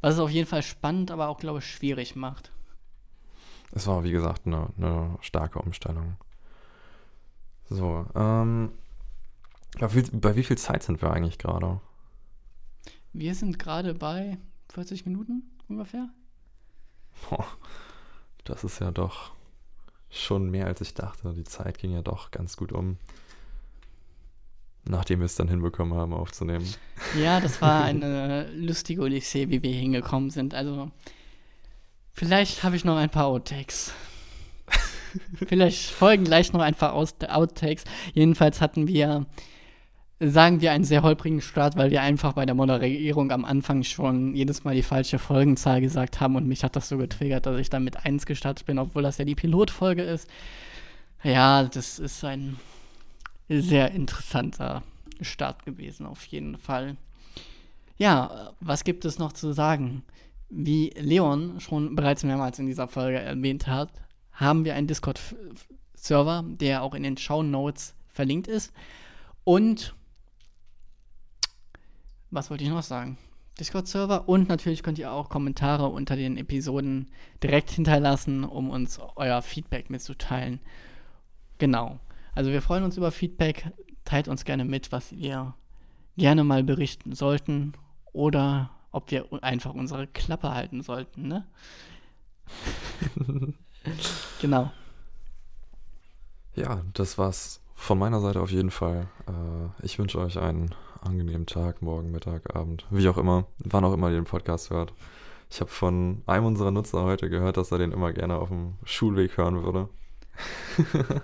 was 0.00 0.14
es 0.14 0.20
auf 0.20 0.30
jeden 0.30 0.48
Fall 0.48 0.62
spannend, 0.62 1.10
aber 1.10 1.28
auch, 1.28 1.38
glaube 1.38 1.58
ich, 1.58 1.66
schwierig 1.66 2.16
macht. 2.16 2.52
Es 3.72 3.86
war, 3.86 4.04
wie 4.04 4.12
gesagt, 4.12 4.46
eine, 4.46 4.68
eine 4.76 5.18
starke 5.20 5.58
Umstellung. 5.58 6.16
So, 7.68 8.06
ähm, 8.14 8.70
bei 9.78 9.94
wie, 9.94 10.02
bei 10.02 10.36
wie 10.36 10.44
viel 10.44 10.56
Zeit 10.56 10.82
sind 10.82 11.02
wir 11.02 11.10
eigentlich 11.10 11.38
gerade? 11.38 11.80
Wir 13.12 13.34
sind 13.34 13.58
gerade 13.58 13.94
bei 13.94 14.38
40 14.72 15.04
Minuten 15.04 15.42
ungefähr. 15.68 16.08
Boah, 17.28 17.46
das 18.44 18.62
ist 18.62 18.78
ja 18.78 18.90
doch 18.90 19.35
schon 20.22 20.50
mehr 20.50 20.66
als 20.66 20.80
ich 20.80 20.94
dachte. 20.94 21.32
Die 21.34 21.44
Zeit 21.44 21.78
ging 21.78 21.92
ja 21.92 22.02
doch 22.02 22.30
ganz 22.30 22.56
gut 22.56 22.72
um. 22.72 22.98
Nachdem 24.84 25.18
wir 25.18 25.26
es 25.26 25.34
dann 25.34 25.48
hinbekommen 25.48 25.98
haben, 25.98 26.12
aufzunehmen. 26.12 26.72
Ja, 27.20 27.40
das 27.40 27.60
war 27.60 27.84
eine 27.84 28.50
lustige 28.52 29.02
Odyssee, 29.02 29.48
wie 29.48 29.62
wir 29.62 29.72
hingekommen 29.72 30.30
sind. 30.30 30.54
Also, 30.54 30.90
vielleicht 32.12 32.62
habe 32.62 32.76
ich 32.76 32.84
noch 32.84 32.96
ein 32.96 33.10
paar 33.10 33.26
Outtakes. 33.26 33.92
vielleicht 35.46 35.90
folgen 35.90 36.24
gleich 36.24 36.52
noch 36.52 36.60
ein 36.60 36.74
paar 36.74 36.94
Outtakes. 36.94 37.84
Jedenfalls 38.14 38.60
hatten 38.60 38.86
wir 38.86 39.26
sagen 40.18 40.60
wir, 40.62 40.72
einen 40.72 40.84
sehr 40.84 41.02
holprigen 41.02 41.42
Start, 41.42 41.76
weil 41.76 41.90
wir 41.90 42.00
einfach 42.00 42.32
bei 42.32 42.46
der 42.46 42.54
Moderierung 42.54 43.30
am 43.30 43.44
Anfang 43.44 43.82
schon 43.82 44.34
jedes 44.34 44.64
Mal 44.64 44.74
die 44.74 44.82
falsche 44.82 45.18
Folgenzahl 45.18 45.80
gesagt 45.80 46.20
haben 46.20 46.36
und 46.36 46.46
mich 46.46 46.64
hat 46.64 46.74
das 46.74 46.88
so 46.88 46.96
getriggert, 46.96 47.44
dass 47.44 47.58
ich 47.58 47.68
dann 47.68 47.84
mit 47.84 48.06
1 48.06 48.24
gestartet 48.24 48.66
bin, 48.66 48.78
obwohl 48.78 49.02
das 49.02 49.18
ja 49.18 49.26
die 49.26 49.34
Pilotfolge 49.34 50.02
ist. 50.02 50.28
Ja, 51.22 51.64
das 51.64 51.98
ist 51.98 52.24
ein 52.24 52.56
sehr 53.48 53.90
interessanter 53.92 54.82
Start 55.20 55.64
gewesen, 55.64 56.06
auf 56.06 56.24
jeden 56.26 56.56
Fall. 56.56 56.96
Ja, 57.98 58.52
was 58.60 58.84
gibt 58.84 59.04
es 59.04 59.18
noch 59.18 59.32
zu 59.32 59.52
sagen? 59.52 60.02
Wie 60.48 60.94
Leon 60.96 61.60
schon 61.60 61.94
bereits 61.94 62.24
mehrmals 62.24 62.58
in 62.58 62.66
dieser 62.66 62.88
Folge 62.88 63.18
erwähnt 63.18 63.66
hat, 63.66 63.90
haben 64.32 64.64
wir 64.64 64.74
einen 64.74 64.86
Discord-Server, 64.86 66.44
der 66.46 66.82
auch 66.82 66.94
in 66.94 67.02
den 67.02 67.16
Show 67.16 67.42
Notes 67.42 67.94
verlinkt 68.08 68.48
ist. 68.48 68.72
Und 69.44 69.94
was 72.30 72.50
wollte 72.50 72.64
ich 72.64 72.70
noch 72.70 72.82
sagen? 72.82 73.18
Discord-Server 73.58 74.28
und 74.28 74.48
natürlich 74.48 74.82
könnt 74.82 74.98
ihr 74.98 75.10
auch 75.10 75.28
Kommentare 75.28 75.86
unter 75.86 76.16
den 76.16 76.36
Episoden 76.36 77.10
direkt 77.42 77.70
hinterlassen, 77.70 78.44
um 78.44 78.68
uns 78.68 79.00
euer 79.16 79.40
Feedback 79.40 79.88
mitzuteilen. 79.88 80.60
Genau. 81.58 81.98
Also 82.34 82.50
wir 82.50 82.60
freuen 82.60 82.84
uns 82.84 82.98
über 82.98 83.10
Feedback. 83.10 83.72
Teilt 84.04 84.28
uns 84.28 84.44
gerne 84.44 84.64
mit, 84.64 84.92
was 84.92 85.10
ihr 85.10 85.54
gerne 86.16 86.44
mal 86.44 86.62
berichten 86.62 87.14
sollten 87.14 87.72
oder 88.12 88.70
ob 88.92 89.10
wir 89.10 89.26
einfach 89.42 89.74
unsere 89.74 90.06
Klappe 90.06 90.52
halten 90.52 90.82
sollten, 90.82 91.28
ne? 91.28 91.46
genau. 94.40 94.70
Ja, 96.54 96.82
das 96.94 97.18
war's 97.18 97.60
von 97.74 97.98
meiner 97.98 98.20
Seite 98.20 98.40
auf 98.40 98.50
jeden 98.50 98.70
Fall. 98.70 99.08
Äh, 99.26 99.84
ich 99.84 99.98
wünsche 99.98 100.18
euch 100.18 100.38
einen 100.38 100.74
angenehmen 101.02 101.46
Tag, 101.46 101.82
morgen, 101.82 102.10
Mittag, 102.10 102.54
Abend, 102.54 102.86
wie 102.90 103.08
auch 103.08 103.18
immer, 103.18 103.46
wann 103.58 103.84
auch 103.84 103.92
immer 103.92 104.08
ihr 104.08 104.16
den 104.16 104.24
Podcast 104.24 104.70
hört. 104.70 104.92
Ich 105.50 105.60
habe 105.60 105.70
von 105.70 106.22
einem 106.26 106.46
unserer 106.46 106.70
Nutzer 106.70 107.02
heute 107.04 107.30
gehört, 107.30 107.56
dass 107.56 107.70
er 107.70 107.78
den 107.78 107.92
immer 107.92 108.12
gerne 108.12 108.36
auf 108.36 108.48
dem 108.48 108.74
Schulweg 108.84 109.36
hören 109.36 109.62
würde. 109.62 109.88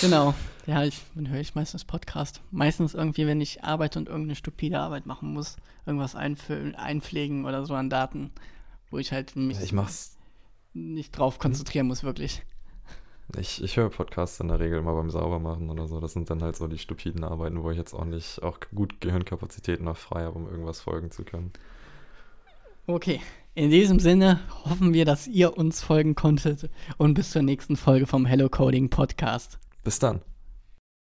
genau. 0.00 0.34
Ja, 0.66 0.84
ich, 0.84 1.02
dann 1.14 1.28
höre 1.28 1.40
ich 1.40 1.54
meistens 1.54 1.84
Podcast. 1.84 2.40
Meistens 2.50 2.94
irgendwie, 2.94 3.26
wenn 3.26 3.40
ich 3.40 3.64
arbeite 3.64 3.98
und 3.98 4.08
irgendeine 4.08 4.36
stupide 4.36 4.78
Arbeit 4.78 5.06
machen 5.06 5.32
muss, 5.32 5.56
irgendwas 5.86 6.14
einfüllen, 6.14 6.74
einpflegen 6.74 7.44
oder 7.44 7.66
so 7.66 7.74
an 7.74 7.90
Daten, 7.90 8.30
wo 8.90 8.98
ich 8.98 9.12
halt 9.12 9.36
mich 9.36 9.60
ich 9.60 9.72
mach's. 9.72 10.16
nicht 10.72 11.16
drauf 11.16 11.38
konzentrieren 11.38 11.86
muss, 11.88 12.04
wirklich. 12.04 12.42
Ich, 13.38 13.62
ich 13.62 13.76
höre 13.76 13.88
Podcasts 13.88 14.40
in 14.40 14.48
der 14.48 14.60
Regel 14.60 14.78
immer 14.78 14.94
beim 14.94 15.10
Saubermachen 15.10 15.70
oder 15.70 15.86
so. 15.86 16.00
Das 16.00 16.12
sind 16.12 16.28
dann 16.28 16.42
halt 16.42 16.56
so 16.56 16.68
die 16.68 16.78
stupiden 16.78 17.24
Arbeiten, 17.24 17.62
wo 17.62 17.70
ich 17.70 17.78
jetzt 17.78 17.94
auch 17.94 18.04
nicht 18.04 18.42
auch 18.42 18.58
gut 18.74 19.00
Gehirnkapazitäten 19.00 19.84
noch 19.84 19.96
frei 19.96 20.24
habe, 20.24 20.38
um 20.38 20.48
irgendwas 20.48 20.80
folgen 20.80 21.10
zu 21.10 21.24
können. 21.24 21.52
Okay, 22.86 23.20
in 23.54 23.70
diesem 23.70 24.00
Sinne 24.00 24.40
hoffen 24.64 24.92
wir, 24.92 25.04
dass 25.04 25.26
ihr 25.26 25.56
uns 25.56 25.82
folgen 25.82 26.14
konntet 26.14 26.68
und 26.98 27.14
bis 27.14 27.30
zur 27.30 27.42
nächsten 27.42 27.76
Folge 27.76 28.06
vom 28.06 28.26
Hello 28.26 28.48
Coding 28.48 28.90
Podcast. 28.90 29.58
Bis 29.84 29.98
dann. 29.98 30.20